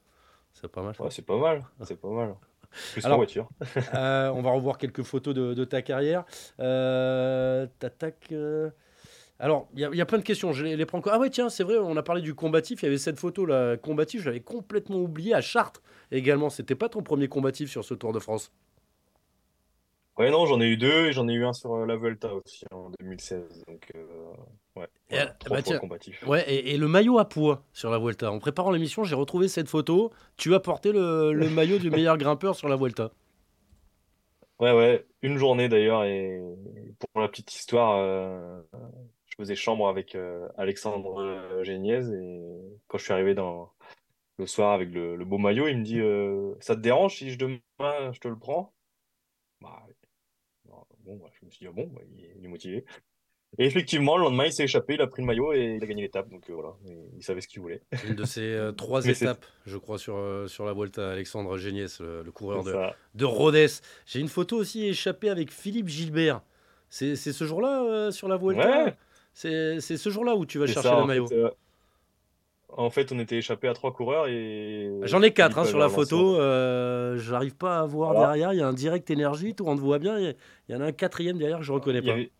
C'est 0.52 0.68
pas 0.70 0.82
mal. 0.82 0.94
ouais, 0.98 1.10
c'est 1.10 1.24
pas 1.26 1.38
mal, 1.38 1.64
c'est 1.84 2.00
pas 2.00 2.08
mal. 2.10 2.34
Plus 2.92 3.04
Alors- 3.04 3.16
en 3.16 3.18
voiture. 3.18 3.48
Euh, 3.94 4.30
on 4.30 4.40
va 4.42 4.50
revoir 4.50 4.78
quelques 4.78 5.02
photos 5.02 5.34
de, 5.34 5.54
de 5.54 5.64
ta 5.64 5.82
carrière. 5.82 6.24
Euh, 6.60 7.66
T'attaques. 7.78 8.28
euh, 8.32 8.70
Alors, 9.38 9.68
il 9.74 9.80
y, 9.80 9.84
a- 9.84 9.90
il 9.92 9.96
y 9.96 10.00
a 10.00 10.06
plein 10.06 10.18
de 10.18 10.22
questions. 10.22 10.52
Je 10.52 10.64
les, 10.64 10.76
les 10.76 10.86
prends. 10.86 11.00
Ah 11.10 11.18
ouais, 11.18 11.28
tiens, 11.30 11.48
c'est 11.50 11.64
vrai, 11.64 11.76
on 11.78 11.96
a 11.96 12.02
parlé 12.02 12.22
du 12.22 12.34
combatif. 12.34 12.82
Il 12.82 12.86
y 12.86 12.88
avait 12.88 12.96
cette 12.98 13.18
photo 13.18 13.44
là, 13.44 13.76
combatif. 13.76 14.20
Je 14.22 14.26
l'avais 14.26 14.40
complètement 14.40 14.98
oublié 14.98 15.34
à 15.34 15.40
Chartres 15.40 15.82
également. 16.10 16.48
C'était 16.48 16.74
pas 16.74 16.88
ton 16.88 17.02
premier 17.02 17.28
combatif 17.28 17.70
sur 17.70 17.84
ce 17.84 17.92
Tour 17.94 18.12
de 18.12 18.18
France? 18.20 18.52
Ouais, 20.18 20.30
non, 20.30 20.44
j'en 20.46 20.60
ai 20.60 20.66
eu 20.68 20.76
deux 20.76 21.06
et 21.06 21.12
j'en 21.12 21.26
ai 21.28 21.32
eu 21.32 21.44
un 21.44 21.52
sur 21.54 21.74
euh, 21.74 21.86
la 21.86 21.96
Vuelta 21.96 22.32
aussi 22.34 22.64
en 22.70 22.90
2016. 23.00 23.64
Donc, 23.66 23.90
euh, 24.76 24.80
ouais, 24.80 24.88
Et, 25.10 25.18
euh, 25.18 25.26
bah, 25.48 25.62
tiens. 25.62 25.80
Ouais, 26.26 26.44
et, 26.52 26.74
et 26.74 26.76
le 26.78 26.88
maillot 26.88 27.18
à 27.18 27.28
poids 27.28 27.64
sur 27.72 27.90
la 27.90 27.98
Vuelta. 27.98 28.30
En 28.30 28.38
préparant 28.38 28.70
l'émission, 28.70 29.04
j'ai 29.04 29.14
retrouvé 29.14 29.48
cette 29.48 29.68
photo. 29.68 30.12
Tu 30.36 30.54
as 30.54 30.60
porté 30.60 30.92
le, 30.92 31.32
le 31.32 31.48
maillot 31.50 31.78
du 31.78 31.90
meilleur 31.90 32.16
grimpeur 32.18 32.56
sur 32.56 32.68
la 32.68 32.76
Vuelta. 32.76 33.10
Ouais, 34.58 34.72
ouais, 34.72 35.06
une 35.22 35.38
journée 35.38 35.68
d'ailleurs. 35.68 36.04
Et 36.04 36.40
pour 36.98 37.20
la 37.20 37.28
petite 37.28 37.52
histoire, 37.52 37.96
euh, 37.98 38.62
je 39.26 39.34
faisais 39.36 39.56
chambre 39.56 39.88
avec 39.88 40.14
euh, 40.14 40.48
Alexandre 40.56 41.62
Géniez 41.62 42.08
et 42.12 42.40
quand 42.86 42.98
je 42.98 43.04
suis 43.04 43.12
arrivé 43.12 43.34
dans 43.34 43.72
le 44.38 44.46
soir 44.46 44.72
avec 44.72 44.90
le, 44.90 45.16
le 45.16 45.24
beau 45.24 45.38
maillot, 45.38 45.66
il 45.68 45.78
me 45.78 45.84
dit 45.84 46.00
euh, 46.00 46.54
Ça 46.60 46.76
te 46.76 46.80
dérange 46.80 47.16
si 47.16 47.30
je 47.30 47.38
demain 47.38 47.60
je 48.12 48.20
te 48.20 48.28
le 48.28 48.38
prends? 48.38 48.72
Bah, 49.60 49.84
bon, 51.00 51.16
bah, 51.16 51.30
je 51.40 51.44
me 51.44 51.50
suis 51.50 51.60
dit, 51.60 51.66
ah 51.68 51.72
bon, 51.72 51.88
bah, 51.88 52.00
il, 52.14 52.24
est, 52.24 52.34
il 52.38 52.44
est 52.44 52.48
motivé. 52.48 52.84
Et 53.58 53.66
effectivement, 53.66 54.16
le 54.16 54.22
lendemain, 54.24 54.46
il 54.46 54.52
s'est 54.52 54.64
échappé, 54.64 54.94
il 54.94 55.02
a 55.02 55.06
pris 55.06 55.20
le 55.20 55.26
maillot 55.26 55.52
et 55.52 55.74
il 55.76 55.82
a 55.82 55.86
gagné 55.86 56.00
l'étape. 56.02 56.28
Donc 56.30 56.48
euh, 56.48 56.54
voilà, 56.54 56.70
il 57.16 57.22
savait 57.22 57.42
ce 57.42 57.48
qu'il 57.48 57.60
voulait. 57.60 57.82
Une 58.08 58.14
de 58.14 58.24
ces 58.24 58.40
euh, 58.40 58.72
trois 58.72 59.06
étapes, 59.06 59.44
je 59.66 59.76
crois, 59.76 59.98
sur, 59.98 60.16
euh, 60.16 60.46
sur 60.48 60.64
la 60.64 60.72
Vuelta. 60.72 61.10
Alexandre 61.10 61.58
Géniès, 61.58 62.00
le, 62.00 62.22
le 62.22 62.30
coureur 62.32 62.64
de, 62.64 62.74
de 63.14 63.24
Rhodes. 63.26 63.68
J'ai 64.06 64.20
une 64.20 64.28
photo 64.28 64.56
aussi 64.56 64.86
échappée 64.86 65.28
avec 65.28 65.50
Philippe 65.52 65.88
Gilbert. 65.88 66.40
C'est 66.88 67.14
ce 67.16 67.44
jour-là 67.44 68.10
sur 68.10 68.26
la 68.28 68.36
Vuelta? 68.38 68.84
Ouais. 68.86 68.94
C'est 69.34 69.80
ce 69.80 70.10
jour-là 70.10 70.34
où 70.34 70.46
tu 70.46 70.58
vas 70.58 70.66
chercher 70.66 70.88
ça, 70.88 71.00
le 71.00 71.06
maillot? 71.06 71.26
fait, 71.26 71.42
en 72.74 72.88
fait, 72.88 73.12
on 73.12 73.18
était 73.18 73.36
échappé 73.36 73.68
à 73.68 73.74
trois 73.74 73.92
coureurs 73.92 74.28
et. 74.28 74.90
J'en 75.02 75.20
ai 75.20 75.32
quatre 75.34 75.58
hein, 75.58 75.66
sur 75.66 75.78
la 75.78 75.90
photo. 75.90 76.36
euh, 76.38 77.18
J'arrive 77.18 77.54
pas 77.54 77.80
à 77.80 77.84
voir 77.84 78.12
Voilà. 78.14 78.28
derrière. 78.28 78.54
Il 78.54 78.60
y 78.60 78.62
a 78.62 78.66
un 78.66 78.72
direct 78.72 79.10
énergie, 79.10 79.54
tout 79.54 79.64
on 79.66 79.76
te 79.76 79.80
voit 79.82 79.98
bien. 79.98 80.18
Il 80.18 80.34
y 80.70 80.74
en 80.74 80.80
a 80.80 80.86
un 80.86 80.92
quatrième 80.92 81.36
derrière 81.36 81.58
que 81.58 81.64
je 81.64 81.72
reconnais 81.72 81.98
Il 81.98 82.06
pas. 82.06 82.12
avait- 82.12 82.30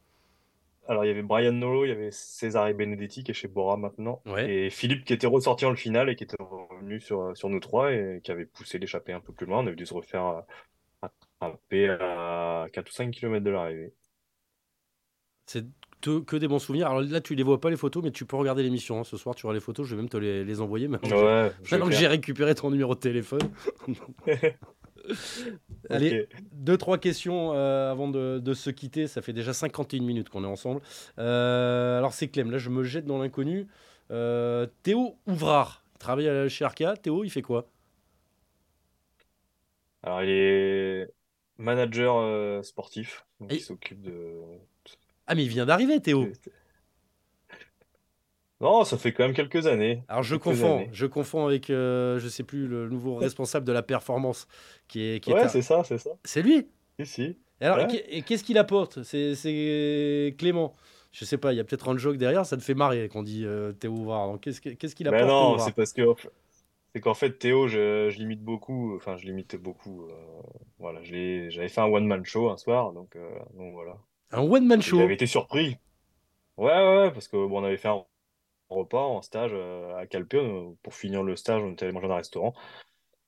Alors, 0.89 1.05
il 1.05 1.09
y 1.09 1.11
avait 1.11 1.23
Brian 1.23 1.53
Nolo, 1.53 1.85
il 1.85 1.89
y 1.89 1.93
avait 1.93 2.11
Cesare 2.11 2.75
Benedetti 2.75 3.23
qui 3.23 3.31
est 3.31 3.35
chez 3.35 3.47
Bora 3.49 3.77
maintenant, 3.77 4.21
Ouais. 4.27 4.51
et 4.67 4.71
Philippe 4.71 5.05
qui 5.05 5.13
était 5.13 5.27
ressorti 5.29 5.65
en 5.65 5.71
le 5.71 5.77
final 5.77 6.09
et 6.09 6.17
qui 6.17 6.25
était 6.25 6.37
revenu 6.41 7.01
sur, 7.01 7.37
sur 7.37 7.49
nous 7.49 7.61
trois 7.61 7.93
et 7.93 8.21
qui 8.25 8.31
avait 8.33 8.47
poussé 8.47 8.79
l'échappée 8.79 9.13
un 9.13 9.21
peu 9.21 9.33
plus 9.33 9.47
loin. 9.47 9.59
On 9.61 9.67
avait 9.67 9.77
dû 9.77 9.87
se 9.87 9.95
refaire 9.95 10.23
à, 10.23 10.47
attraper 11.03 11.89
à 11.89 12.67
4 12.73 12.89
ou 12.89 12.93
5 12.93 13.11
km 13.13 13.45
de 13.45 13.51
l'arrivée. 13.51 13.93
C'est 15.47 15.65
que 16.01 16.37
des 16.37 16.49
bons 16.49 16.59
souvenirs. 16.59 16.89
Alors 16.89 17.01
là, 17.01 17.21
tu 17.21 17.37
les 17.37 17.45
vois 17.45 17.61
pas 17.61 17.71
les 17.71 17.77
photos, 17.77 18.03
mais 18.03 18.11
tu 18.11 18.25
peux 18.27 18.35
regarder 18.37 18.65
l'émission. 18.65 18.99
hein. 18.99 19.05
Ce 19.05 19.17
soir, 19.17 19.37
tu 19.37 19.47
auras 19.47 19.55
les 19.55 19.61
photos. 19.61 19.87
Je 19.87 19.95
vais 19.95 20.03
même 20.03 20.09
te 20.09 20.17
les, 20.17 20.45
les 20.45 20.61
envoyer. 20.61 20.89
Maintenant, 20.89 21.17
Ouais, 21.25 21.53
que 21.63 21.91
j'ai 21.93 22.09
récupéré 22.09 22.57
ton 22.57 22.71
numéro 22.73 22.95
de 22.97 23.01
téléphone. 23.01 23.43
Allez, 25.91 26.23
Ok. 26.23 26.43
deux, 26.53 26.77
trois 26.79 26.99
questions 26.99 27.53
euh, 27.55 27.91
avant 27.91 28.09
de, 28.09 28.39
de 28.39 28.55
se 28.55 28.71
quitter. 28.71 29.07
Ça 29.07 29.23
fait 29.23 29.33
déjà 29.33 29.53
51 29.53 30.03
minutes 30.03 30.29
qu'on 30.29 30.45
est 30.45 30.47
ensemble. 30.47 30.81
Euh, 31.19 31.99
alors, 31.99 32.13
c'est 32.15 32.29
Clem. 32.29 32.51
Là, 32.51 32.59
je 32.59 32.71
me 32.71 32.83
jette 32.85 33.05
dans 33.07 33.19
l'inconnu. 33.19 33.67
Euh, 34.11 34.67
Théo 34.83 35.17
Ouvrard. 35.27 35.85
Il 35.95 35.99
travaille 35.99 36.49
chez 36.51 36.65
Arca. 36.65 36.97
Théo, 36.97 37.25
il 37.25 37.31
fait 37.31 37.43
quoi? 37.43 37.69
Alors, 40.03 40.23
il 40.23 40.31
est 40.31 41.13
manager 41.59 42.17
euh, 42.17 42.63
sportif, 42.63 43.25
donc 43.41 43.53
Et- 43.53 43.57
il 43.57 43.61
s'occupe 43.61 44.01
de. 44.03 44.41
Ah, 45.27 45.35
mais 45.35 45.45
il 45.45 45.49
vient 45.49 45.67
d'arriver, 45.67 46.01
Théo. 46.01 46.29
Non, 48.63 48.85
ça 48.85 48.97
fait 48.97 49.13
quand 49.13 49.25
même 49.25 49.35
quelques 49.35 49.67
années. 49.67 50.03
Alors, 50.09 50.23
je 50.23 50.37
Quelques 50.37 50.45
confonds. 50.45 50.77
années. 50.77 50.89
Je 50.93 51.07
confonds 51.07 51.45
avec, 51.47 51.69
euh, 51.69 52.19
je 52.21 52.29
sais 52.29 52.45
plus, 52.45 52.67
le 52.69 52.89
nouveau 52.89 53.17
responsable 53.17 53.67
de 53.67 53.73
la 53.73 53.83
performance. 53.83 54.47
qui 54.89 55.03
est, 55.03 55.21
qui 55.21 55.33
Ouais, 55.33 55.49
c'est 55.49 55.63
ça, 55.63 55.83
c'est 55.85 55.99
ça. 55.99 56.11
C'est 56.25 56.43
lui? 56.43 56.69
Si. 57.05 57.37
Et 57.61 57.65
alors, 57.65 57.79
Ouais. 57.91 58.23
qu'est-ce 58.27 58.45
qu'il 58.45 58.59
apporte? 58.59 59.03
C'est 59.03 60.35
Clément. 60.39 60.73
Je 61.11 61.25
sais 61.27 61.37
pas, 61.39 61.53
il 61.53 61.57
y 61.57 61.61
a 61.61 61.65
peut-être 61.65 61.89
un 61.91 61.97
joke 61.99 62.17
derrière, 62.17 62.47
ça 62.47 62.57
te 62.57 62.63
fait 62.63 62.73
marrer 62.75 63.09
quand 63.13 63.19
on 63.19 63.23
dit 63.23 63.45
euh, 63.45 63.73
Théo 63.73 63.93
Ouvrard. 63.93 64.29
Donc, 64.29 64.41
qu'est-ce 64.41 64.61
que- 64.63 64.71
qu'est-ce 64.71 64.95
qu'il 64.95 65.07
Ben 65.11 65.15
apporte 65.25 65.29
Théo 65.29 65.57
non, 65.59 65.59
c'est 65.59 65.75
parce 65.75 65.93
que 65.93 66.03
c'est 66.95 67.01
qu'en 67.03 67.13
fait 67.15 67.39
Théo, 67.39 67.69
je, 67.69 68.09
je 68.11 68.19
l'imite 68.19 68.43
beaucoup. 68.43 68.95
Enfin, 68.97 69.17
je 69.19 69.27
l'imite 69.27 69.57
beaucoup. 69.57 70.05
euh, 70.07 70.13
voilà, 70.79 71.01
j'avais 71.03 71.69
fait 71.69 71.81
un 71.81 71.87
one 71.87 72.07
man 72.07 72.25
show 72.25 72.49
un 72.49 72.57
soir, 72.57 72.93
donc, 72.93 73.15
euh, 73.17 73.29
donc 73.55 73.73
voilà. 73.75 73.97
Un 74.31 74.41
one-man 74.41 74.79
Et 74.79 74.83
show? 74.83 74.99
J'avais 74.99 75.15
été 75.15 75.27
surpris. 75.27 75.77
Ouais, 76.57 76.73
ouais, 76.73 76.99
ouais, 77.01 77.11
parce 77.11 77.29
que 77.29 77.37
bon, 77.37 77.61
on 77.61 77.65
avait 77.65 77.77
fait 77.77 77.89
un 77.89 78.03
repas 78.73 79.03
en 79.03 79.23
stage 79.23 79.53
euh, 79.55 79.97
à 79.97 80.07
Calpe 80.07 80.35
euh, 80.35 80.71
pour 80.83 80.95
finir 80.95 81.23
le 81.23 81.37
stage. 81.37 81.63
On 81.63 81.73
était 81.73 81.85
allé 81.85 81.93
manger 81.93 82.09
dans 82.09 82.15
un 82.15 82.19
restaurant. 82.19 82.55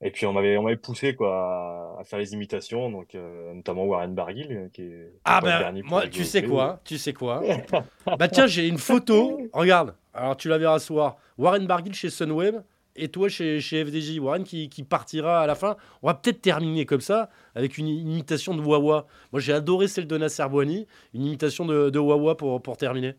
Et 0.01 0.11
puis 0.11 0.27
on 0.27 0.33
m'avait 0.33 0.59
on 0.59 0.63
m'avait 0.63 0.77
poussé 0.77 1.15
quoi 1.15 1.97
à, 1.99 2.05
faire 2.05 2.19
les 2.19 2.35
imitations, 2.35 2.91
donc 2.91 3.15
euh, 3.15 3.55
notamment 3.55 3.85
Warren 3.85 4.15
Barguil, 4.15 4.69
qui 4.73 4.83
est, 4.83 5.13
Ah 5.25 5.41
ben, 5.41 5.81
moi, 5.85 6.09
tu 6.09 6.25
sais 6.25 6.43
quoi 6.43 6.81
Tu 6.85 6.99
sais 6.99 7.15
quoi 7.15 7.43
Bah 8.19 8.29
tiens, 8.29 8.47
j'ai 8.47 8.69
une 8.69 8.77
photo. 8.77 9.41
Regarde, 9.53 9.95
alors 10.13 10.37
tu 10.37 10.49
la 10.49 10.59
verras 10.59 10.79
ce 10.79 10.89
soir. 10.89 11.17
Warren 11.39 11.67
Barguil 11.67 11.95
chez 11.95 12.11
Sunweb 12.11 12.57
et 12.97 13.09
toi 13.09 13.29
chez, 13.29 13.61
chez 13.61 13.85
FDJ. 13.85 14.19
Warren 14.19 14.45
qui, 14.45 14.69
qui 14.69 14.83
partira 14.83 15.41
à 15.41 15.47
la 15.47 15.55
fin. 15.55 15.77
On 16.03 16.09
va 16.09 16.15
peut-être 16.15 16.43
terminer 16.43 16.85
comme 16.85 17.01
ça 17.01 17.31
avec 17.55 17.79
une 17.79 17.89
imitation 17.89 18.55
de 18.55 18.61
Wawa. 18.61 19.07
Moi, 19.33 19.41
j'ai 19.41 19.53
adoré 19.55 19.89
celle 19.89 20.07
de 20.07 20.19
Nasser 20.19 20.47
Bouani. 20.51 20.87
Une 21.15 21.25
imitation 21.25 21.65
de, 21.65 21.89
de 21.89 21.99
Wawa 21.99 22.37
pour, 22.37 22.61
pour 22.61 22.77
terminer. 22.77 23.15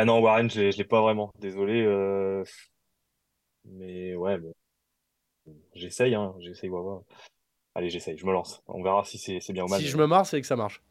Ah 0.00 0.06
non, 0.06 0.18
Warren, 0.22 0.48
je 0.48 0.58
l'ai 0.60 0.72
je 0.72 0.78
l'ai 0.78 0.84
pas 0.84 1.02
vraiment. 1.02 1.30
Désolé. 1.40 1.84
euh, 1.84 2.42
Mais 3.66 4.14
ouais, 4.14 4.38
bon. 4.38 4.54
J'essaye, 5.74 6.14
hein. 6.14 6.34
J'essaye, 6.40 6.70
ouais, 6.70 6.80
ouais. 6.80 7.00
Allez, 7.74 7.90
j'essaye, 7.90 8.16
je 8.16 8.24
me 8.24 8.32
lance. 8.32 8.62
On 8.66 8.82
verra 8.82 9.04
si 9.04 9.18
c'est 9.18 9.52
bien 9.52 9.64
ou 9.64 9.68
mal. 9.68 9.78
Si 9.78 9.88
je 9.88 9.98
me 9.98 10.06
marre, 10.06 10.24
c'est 10.24 10.40
que 10.40 10.46
ça 10.46 10.56
marche. 10.56 10.82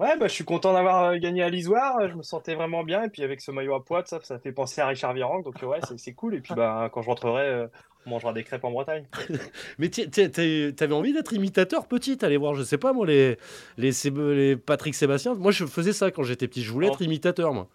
Ouais, 0.00 0.16
bah, 0.16 0.26
je 0.26 0.32
suis 0.32 0.44
content 0.44 0.72
d'avoir 0.72 1.04
euh, 1.04 1.18
gagné 1.18 1.42
à 1.42 1.50
l'Isoire. 1.50 1.94
Je 2.08 2.14
me 2.14 2.22
sentais 2.22 2.54
vraiment 2.54 2.82
bien. 2.82 3.02
Et 3.02 3.10
puis 3.10 3.22
avec 3.24 3.42
ce 3.42 3.50
maillot 3.50 3.74
à 3.74 3.84
poids, 3.84 4.02
ça, 4.06 4.18
ça 4.22 4.38
fait 4.38 4.52
penser 4.52 4.80
à 4.80 4.86
Richard 4.86 5.12
Virenque. 5.12 5.44
Donc 5.44 5.60
ouais, 5.62 5.80
c'est 5.86 5.98
c'est 5.98 6.14
cool. 6.14 6.34
Et 6.36 6.40
puis 6.40 6.54
bah, 6.54 6.88
quand 6.94 7.02
je 7.02 7.08
rentrerai, 7.10 7.42
euh, 7.42 7.66
on 8.08 8.10
mangera 8.10 8.32
des 8.32 8.42
crêpes 8.42 8.64
en 8.64 8.70
Bretagne. 8.70 9.04
Mais 9.78 9.88
t'avais 9.90 10.94
envie 10.94 11.12
d'être 11.12 11.32
imitateur 11.32 11.86
petit, 11.86 12.18
aller 12.24 12.36
voir, 12.36 12.54
je 12.54 12.62
sais 12.62 12.78
pas 12.78 12.92
moi, 12.92 13.06
les, 13.06 13.36
les, 13.76 13.90
les 14.34 14.56
Patrick 14.56 14.94
Sébastien. 14.94 15.34
Moi, 15.34 15.52
je 15.52 15.66
faisais 15.66 15.92
ça 15.92 16.10
quand 16.10 16.22
j'étais 16.22 16.48
petit. 16.48 16.62
Je 16.62 16.72
voulais 16.72 16.88
être 16.88 17.02
imitateur, 17.02 17.52
moi. 17.52 17.68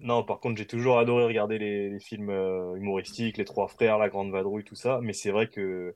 Non, 0.00 0.24
par 0.24 0.40
contre, 0.40 0.58
j'ai 0.58 0.66
toujours 0.66 0.98
adoré 0.98 1.24
regarder 1.24 1.58
les, 1.58 1.90
les 1.90 2.00
films 2.00 2.30
euh, 2.30 2.74
humoristiques, 2.74 3.36
Les 3.36 3.44
Trois 3.44 3.68
Frères, 3.68 3.98
La 3.98 4.08
Grande 4.08 4.32
Vadrouille, 4.32 4.64
tout 4.64 4.74
ça. 4.74 4.98
Mais 5.02 5.12
c'est 5.12 5.30
vrai 5.30 5.46
que 5.46 5.94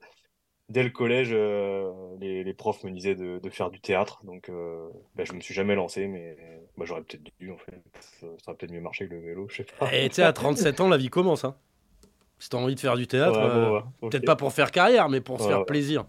dès 0.68 0.82
le 0.82 0.90
collège, 0.90 1.30
euh, 1.32 1.90
les, 2.20 2.44
les 2.44 2.54
profs 2.54 2.84
me 2.84 2.90
disaient 2.90 3.14
de, 3.14 3.40
de 3.42 3.50
faire 3.50 3.70
du 3.70 3.80
théâtre. 3.80 4.20
Donc 4.24 4.50
euh, 4.50 4.88
bah, 5.16 5.24
je 5.24 5.32
me 5.32 5.40
suis 5.40 5.54
jamais 5.54 5.74
lancé, 5.74 6.06
mais 6.06 6.36
bah, 6.76 6.84
j'aurais 6.86 7.00
peut-être 7.00 7.22
dû 7.40 7.50
en 7.50 7.56
fait. 7.56 7.82
Ça, 7.98 8.26
ça 8.26 8.26
aurait 8.48 8.56
peut-être 8.58 8.72
mieux 8.72 8.82
marché 8.82 9.08
que 9.08 9.14
le 9.14 9.20
vélo, 9.20 9.48
je 9.48 9.56
sais 9.56 9.66
pas. 9.78 9.94
Et 9.94 10.08
tu 10.10 10.16
sais, 10.16 10.22
à 10.22 10.34
37 10.34 10.80
ans, 10.80 10.88
la 10.88 10.98
vie 10.98 11.08
commence. 11.08 11.46
Hein. 11.46 11.56
Si 12.38 12.48
t'as 12.50 12.58
envie 12.58 12.74
de 12.74 12.80
faire 12.80 12.96
du 12.96 13.06
théâtre, 13.06 13.40
Ouais, 13.40 13.46
euh, 13.46 13.70
ouais, 13.70 13.80
peut-être 14.10 14.24
pas 14.24 14.36
pour 14.36 14.52
faire 14.52 14.70
carrière, 14.70 15.08
mais 15.08 15.20
pour 15.20 15.40
se 15.40 15.46
faire 15.46 15.64
plaisir. 15.64 16.04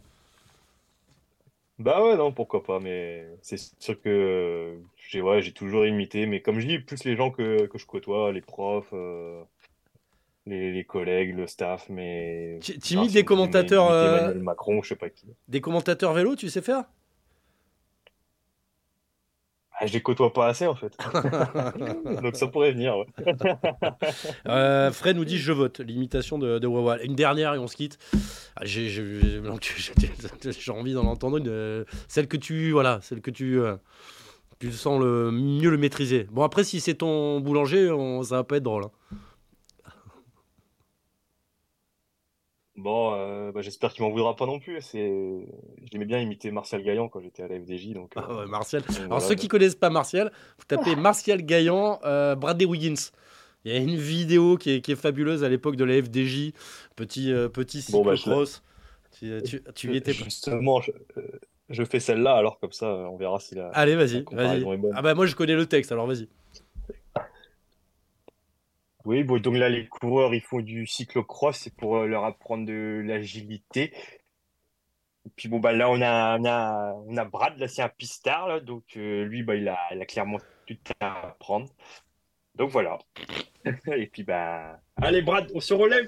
Bah 1.77 2.01
ouais, 2.01 2.15
non, 2.15 2.31
pourquoi 2.31 2.63
pas, 2.63 2.79
mais 2.79 3.27
c'est 3.41 3.57
sûr 3.57 3.99
que 4.01 4.79
j'ai 5.09 5.21
ouais, 5.21 5.41
j'ai 5.41 5.51
toujours 5.51 5.85
imité, 5.85 6.25
mais 6.25 6.41
comme 6.41 6.59
je 6.59 6.67
dis, 6.67 6.79
plus 6.79 7.03
les 7.03 7.17
gens 7.17 7.31
que, 7.31 7.65
que 7.67 7.77
je 7.77 7.85
côtoie, 7.85 8.31
les 8.31 8.41
profs, 8.41 8.93
euh, 8.93 9.43
les, 10.45 10.71
les 10.71 10.83
collègues, 10.85 11.35
le 11.35 11.47
staff, 11.47 11.89
mais... 11.89 12.59
Tu- 12.61 12.79
tu 12.79 12.93
Ah, 12.95 12.97
imites 12.97 13.09
si 13.09 13.15
des 13.15 13.25
commentateurs, 13.25 13.87
euh, 13.89 14.17
Emmanuel 14.17 14.43
Macron, 14.43 14.81
je 14.83 14.89
sais 14.89 14.95
pas 14.95 15.09
qui. 15.09 15.27
Des 15.47 15.59
commentateurs 15.61 16.13
vélo, 16.13 16.35
tu 16.35 16.49
sais 16.49 16.61
faire? 16.61 16.83
Ah, 19.77 19.87
je 19.87 19.93
les 19.93 20.01
côtoie 20.01 20.31
pas 20.31 20.47
assez 20.47 20.67
en 20.67 20.75
fait. 20.75 20.97
Donc 22.21 22.35
ça 22.37 22.47
pourrait 22.47 22.71
venir. 22.71 22.95
euh, 24.47 24.91
Fred 24.91 25.17
nous 25.17 25.25
dit 25.25 25.37
je 25.37 25.51
vote 25.51 25.81
l'imitation 25.81 26.37
de, 26.37 26.59
de 26.59 26.67
Wawa. 26.67 27.03
Une 27.03 27.15
dernière 27.15 27.53
et 27.55 27.57
on 27.57 27.67
se 27.67 27.75
quitte. 27.75 27.97
Ah, 28.55 28.61
j'ai 28.63 28.87
envie 30.69 30.93
d'en 30.93 31.05
entendre 31.05 31.37
une. 31.37 31.49
Euh, 31.49 31.83
celle 32.07 32.27
que 32.27 32.37
tu 32.37 32.71
voilà, 32.71 32.99
celle 33.01 33.19
que 33.19 33.31
tu 33.31 33.59
euh, 33.59 33.75
tu 34.59 34.71
sens 34.71 35.01
le 35.01 35.31
mieux 35.31 35.69
le 35.69 35.77
maîtriser. 35.77 36.25
Bon 36.31 36.43
après 36.43 36.63
si 36.63 36.79
c'est 36.79 36.95
ton 36.95 37.41
boulanger, 37.41 37.91
on, 37.91 38.23
ça 38.23 38.37
va 38.37 38.43
pas 38.45 38.57
être 38.57 38.63
drôle. 38.63 38.85
Hein. 38.85 39.17
Bon, 42.77 43.13
euh, 43.13 43.51
bah, 43.53 43.61
j'espère 43.61 43.93
qu'il 43.93 44.03
m'en 44.03 44.11
voudra 44.11 44.35
pas 44.35 44.45
non 44.45 44.59
plus. 44.59 44.81
C'est, 44.81 45.47
j'aimais 45.91 46.05
bien 46.05 46.19
imiter 46.19 46.51
Martial 46.51 46.83
Gaillan 46.83 47.07
quand 47.07 47.21
j'étais 47.21 47.43
à 47.43 47.47
la 47.47 47.59
FDJ. 47.59 47.93
Donc, 47.93 48.11
ah 48.15 48.33
ouais, 48.33 48.47
Martial. 48.47 48.83
Alors 49.05 49.21
ceux 49.21 49.35
qui 49.35 49.47
connaissent 49.47 49.75
pas 49.75 49.89
Martial, 49.89 50.31
vous 50.57 50.65
tapez 50.65 50.95
Martial 50.95 51.41
Gaillan, 51.41 51.99
euh, 52.03 52.35
Bradley 52.35 52.65
Wiggins. 52.65 53.11
Il 53.63 53.73
y 53.73 53.75
a 53.75 53.79
une 53.79 53.95
vidéo 53.95 54.57
qui 54.57 54.71
est, 54.71 54.81
qui 54.81 54.91
est 54.91 54.95
fabuleuse 54.95 55.43
à 55.43 55.49
l'époque 55.49 55.75
de 55.75 55.85
la 55.85 56.01
FDJ, 56.01 56.51
petit 56.95 57.31
euh, 57.31 57.49
petit 57.49 57.81
cyclocross. 57.81 58.61
Bah, 59.21 59.41
tu, 59.41 59.63
tu, 59.73 59.93
y 59.93 59.97
étais 59.97 60.13
Justement, 60.13 60.81
je, 60.81 60.91
je 61.69 61.83
fais 61.83 61.99
celle-là, 61.99 62.35
alors 62.35 62.59
comme 62.59 62.73
ça, 62.73 62.87
on 62.87 63.15
verra 63.15 63.39
si 63.39 63.55
la. 63.55 63.69
Allez, 63.69 63.95
vas-y, 63.95 64.23
vas-y. 64.31 64.65
Ah 64.93 65.01
bah 65.01 65.15
moi 65.15 65.25
je 65.25 65.35
connais 65.35 65.55
le 65.55 65.65
texte, 65.65 65.91
alors 65.91 66.05
vas-y. 66.05 66.27
Oui, 69.05 69.23
bon, 69.23 69.39
donc 69.39 69.55
là, 69.55 69.69
les 69.69 69.87
coureurs, 69.87 70.33
ils 70.33 70.41
font 70.41 70.61
du 70.61 70.87
cyclocross, 70.87 71.57
c'est 71.57 71.75
pour 71.75 71.97
euh, 71.97 72.07
leur 72.07 72.25
apprendre 72.25 72.65
de 72.65 73.03
l'agilité. 73.05 73.93
Et 75.25 75.29
puis 75.35 75.47
bon, 75.47 75.59
bah 75.59 75.73
là, 75.73 75.89
on 75.91 76.01
a, 76.01 76.39
on 76.39 76.45
a, 76.45 76.93
on 77.07 77.15
a 77.15 77.25
Brad, 77.25 77.57
là, 77.59 77.67
c'est 77.67 77.83
un 77.83 77.89
pistard, 77.89 78.61
donc 78.61 78.83
euh, 78.97 79.23
lui, 79.23 79.43
bah, 79.43 79.55
il 79.55 79.67
a, 79.67 79.77
il 79.91 80.01
a 80.01 80.05
clairement 80.05 80.39
tout 80.65 80.77
à 80.99 81.27
apprendre. 81.27 81.67
Donc 82.55 82.71
voilà. 82.71 82.97
Et 83.87 84.07
puis 84.07 84.23
bah, 84.23 84.79
allez 84.95 85.21
Brad, 85.21 85.51
on 85.53 85.59
se 85.59 85.73
relève. 85.73 86.07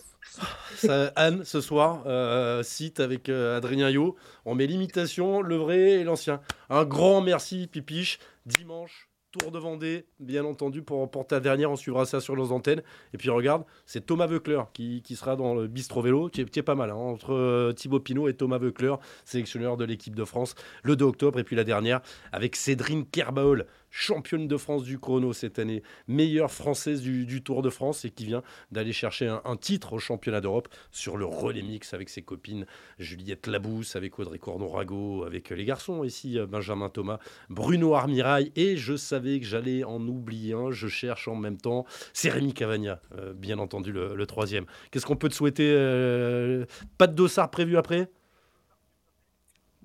Anne, 1.16 1.44
ce 1.44 1.62
soir, 1.62 2.04
euh, 2.06 2.64
site 2.64 3.00
avec 3.00 3.30
Adrien 3.30 3.90
Yo. 3.90 4.16
On 4.46 4.56
met 4.56 4.68
l'imitation, 4.68 5.42
le 5.42 5.56
vrai 5.56 5.80
et 5.92 6.04
l'ancien. 6.04 6.40
Un 6.70 6.86
grand 6.86 7.22
merci, 7.22 7.68
Pipiche. 7.68 8.20
Dimanche, 8.46 9.07
Tour 9.32 9.52
de 9.52 9.60
Vendée, 9.60 10.06
bien 10.20 10.46
entendu, 10.46 10.82
pour, 10.82 11.12
pour 11.12 11.28
ta 11.28 11.40
dernière. 11.40 11.70
On 11.70 11.76
suivra 11.76 12.06
ça 12.06 12.22
sur 12.22 12.36
nos 12.36 12.52
antennes. 12.52 12.82
Et 13.14 13.18
puis 13.18 13.30
regarde, 13.30 13.66
c'est 13.86 14.06
Thomas 14.06 14.26
Veucler 14.26 14.62
qui, 14.74 15.04
sera 15.16 15.36
dans 15.36 15.54
le 15.54 15.68
bistro 15.68 16.02
vélo, 16.02 16.30
qui 16.30 16.42
est, 16.42 16.64
pas 16.64 16.76
mal, 16.76 16.92
hein, 16.92 16.96
entre 16.96 17.34
euh, 17.34 17.74
Thibaut 17.74 18.00
Pinot 18.00 18.30
et 18.30 18.34
Thomas 18.34 18.58
Veucler, 18.58 18.96
sélectionneur 19.26 19.76
de 19.76 19.84
l'équipe 19.84 20.16
de 20.16 20.24
France, 20.24 20.56
le 20.84 20.96
2 20.96 21.06
octobre. 21.06 21.40
Et 21.40 21.44
puis 21.44 21.56
la 21.56 21.66
dernière, 21.66 22.02
avec 22.32 22.56
Cédrine 22.56 23.06
Kerbaol, 23.06 23.66
championne 23.90 24.48
de 24.48 24.58
France 24.58 24.84
du 24.84 25.00
chrono 25.00 25.34
cette 25.34 25.60
année, 25.60 25.84
meilleure 26.08 26.52
française 26.52 27.02
du, 27.02 27.42
Tour 27.42 27.62
de 27.62 27.70
France 27.70 28.04
et 28.06 28.10
qui 28.10 28.26
vient 28.26 28.44
d'aller 28.72 28.92
chercher 28.92 29.28
un, 29.28 29.56
titre 29.56 29.94
au 29.94 30.00
championnat 30.00 30.42
d'Europe 30.42 30.68
sur 30.92 31.18
le 31.18 31.26
relais 31.26 31.62
mix 31.62 31.94
avec 31.94 32.10
ses 32.10 32.22
copines 32.22 32.66
Juliette 33.00 33.48
Labousse, 33.48 33.96
avec 33.96 34.18
Audrey 34.20 34.40
Cordon-Rago, 34.40 35.24
avec 35.24 35.50
les 35.50 35.66
garçons 35.66 36.04
ici, 36.04 36.38
euh, 36.38 36.48
Benjamin 36.48 36.90
Thomas, 36.90 37.20
Bruno 37.50 37.94
Armirail 37.94 38.52
et 38.56 38.76
je 38.76 38.96
savais 38.96 39.40
que 39.40 39.46
j'allais 39.46 39.84
en 39.84 40.02
oublier 40.08 40.54
un, 40.54 40.72
je 40.72 40.88
cherche 40.88 41.28
en 41.28 41.36
même 41.36 41.58
temps, 41.58 41.86
c'est 42.14 42.30
Rémi 42.30 42.54
Cavagna, 42.54 43.02
euh, 43.18 43.34
bien 43.34 43.60
entendu 43.60 43.92
le, 43.92 44.26
troisième. 44.28 44.66
Qu'est-ce 44.92 45.06
qu'on 45.06 45.16
peut 45.16 45.30
te 45.30 45.36
souhaiter 45.36 45.72
euh, 45.74 46.66
Pas 46.98 47.08
de 47.08 47.16
dossard 47.16 47.50
prévu 47.50 47.78
après? 47.78 48.10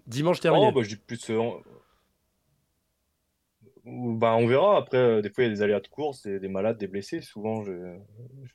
Dimanche. 0.06 0.38
Oh, 0.44 0.72
bah, 0.72 0.82
je 0.82 0.96
plus, 0.96 1.30
bah, 3.84 4.36
on 4.36 4.46
verra. 4.46 4.76
Après, 4.76 4.96
euh, 4.96 5.22
des 5.22 5.30
fois, 5.30 5.42
il 5.44 5.48
y 5.48 5.50
a 5.50 5.54
des 5.54 5.62
aléas 5.62 5.80
de 5.80 5.88
course, 5.88 6.22
des, 6.22 6.38
des 6.38 6.48
malades, 6.48 6.78
des 6.78 6.86
blessés. 6.86 7.20
Souvent, 7.20 7.64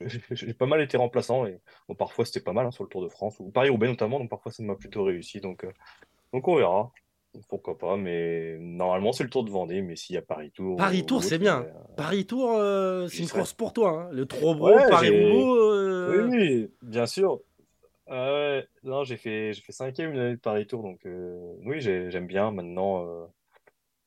j'ai 0.30 0.54
pas 0.54 0.66
mal 0.66 0.80
été 0.80 0.96
remplaçant. 0.96 1.46
Et 1.46 1.60
bon, 1.88 1.94
parfois, 1.94 2.24
c'était 2.24 2.40
pas 2.40 2.52
mal 2.52 2.66
hein, 2.66 2.70
sur 2.70 2.84
le 2.84 2.88
Tour 2.88 3.02
de 3.02 3.08
France, 3.08 3.38
ou 3.38 3.50
Paris-Roubaix 3.50 3.88
notamment. 3.88 4.18
Donc, 4.18 4.30
parfois, 4.30 4.52
ça 4.52 4.62
m'a 4.62 4.74
plutôt 4.74 5.04
réussi. 5.04 5.40
Donc, 5.40 5.64
euh, 5.64 5.72
donc, 6.32 6.48
on 6.48 6.56
verra. 6.56 6.90
Pourquoi 7.48 7.76
pas. 7.76 7.96
Mais 7.98 8.56
normalement, 8.58 9.12
c'est 9.12 9.22
le 9.22 9.28
Tour 9.28 9.44
de 9.44 9.50
Vendée. 9.50 9.82
Mais 9.82 9.96
s'il 9.96 10.14
y 10.14 10.18
a 10.18 10.22
Paris-Tour. 10.22 10.76
Paris-Tour, 10.76 11.22
c'est 11.22 11.38
bien. 11.38 11.62
Euh, 11.62 11.94
Paris-Tour, 11.96 12.58
c'est 13.10 13.22
une 13.22 13.28
course 13.28 13.52
pour 13.52 13.74
toi. 13.74 13.90
Hein. 13.90 14.08
Le 14.12 14.24
Trobro, 14.24 14.74
Paris-Roubaix. 14.88 16.26
Oui, 16.30 16.38
oui, 16.38 16.70
bien 16.80 17.04
sûr. 17.04 17.40
non, 18.08 19.04
j'ai 19.04 19.18
fait, 19.18 19.52
j'ai 19.52 19.60
fait 19.60 19.72
cinquième 19.72 20.14
une 20.14 20.20
année 20.20 20.36
de 20.36 20.40
Paris-Tour. 20.40 20.82
Donc, 20.82 21.00
oui, 21.66 21.82
j'aime 21.82 22.26
bien. 22.26 22.50
Maintenant. 22.50 23.28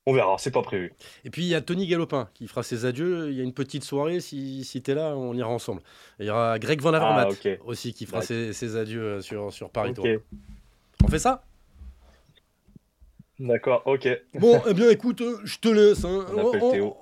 On 0.08 0.14
verra, 0.14 0.36
c'est 0.40 0.52
pas 0.52 0.64
prévu. 0.64 0.94
Et 1.26 1.30
puis 1.30 1.44
il 1.44 1.48
y 1.48 1.54
a 1.54 1.62
Tony 1.62 1.86
Galopin 1.86 2.28
qui 2.34 2.48
fera 2.48 2.64
ses 2.64 2.86
adieux. 2.86 3.30
Il 3.30 3.38
y 3.38 3.42
a 3.42 3.44
une 3.44 3.54
petite 3.54 3.84
soirée, 3.84 4.20
si, 4.20 4.64
si 4.64 4.82
tu 4.82 4.92
es 4.92 4.96
là, 4.96 5.16
on 5.16 5.36
ira 5.36 5.50
ensemble. 5.50 5.82
il 6.20 6.26
y 6.26 6.30
aura 6.32 6.58
Greg 6.58 6.82
Van 6.82 6.94
Avermaet 6.94 7.36
ah, 7.46 7.64
aussi 7.66 7.94
qui 7.94 8.08
fera 8.08 8.22
ses, 8.22 8.76
adieux 8.76 9.04
euh, 9.04 9.22
sur, 9.22 9.54
sur 9.54 9.70
Paris 9.70 9.94
Tour. 9.94 10.08
On 11.04 11.08
fait 11.08 11.20
ça? 11.20 11.44
D'accord, 13.42 13.82
ok. 13.86 14.08
Bon, 14.36 14.62
eh 14.68 14.74
bien 14.74 14.90
écoute, 14.92 15.22
euh, 15.22 15.40
je 15.44 15.58
te 15.58 15.68
laisse. 15.68 16.06
Hein. 16.06 16.26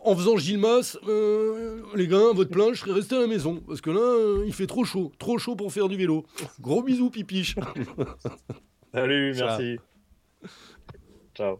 En, 0.06 0.16
faisant 0.16 0.38
Gilles 0.38 0.58
Mas, 0.58 0.98
euh, 1.08 1.82
les 1.96 2.08
gars, 2.08 2.32
votre 2.34 2.50
plein, 2.50 2.72
je 2.72 2.80
serais 2.80 2.94
resté 2.94 3.16
à 3.16 3.20
la 3.20 3.28
maison. 3.28 3.62
Parce 3.68 3.82
que 3.82 3.90
là, 3.90 4.44
il 4.46 4.54
fait 4.54 4.68
trop 4.68 4.86
chaud. 4.86 5.12
Trop 5.20 5.38
chaud 5.38 5.58
pour 5.58 5.72
faire 5.74 5.90
du 5.90 5.98
vélo. 5.98 6.26
Gros 6.62 6.82
bisous, 6.82 7.10
pipiche. 7.10 7.56
Salut, 8.94 9.34
merci. 9.38 9.80
Ciao. 11.36 11.60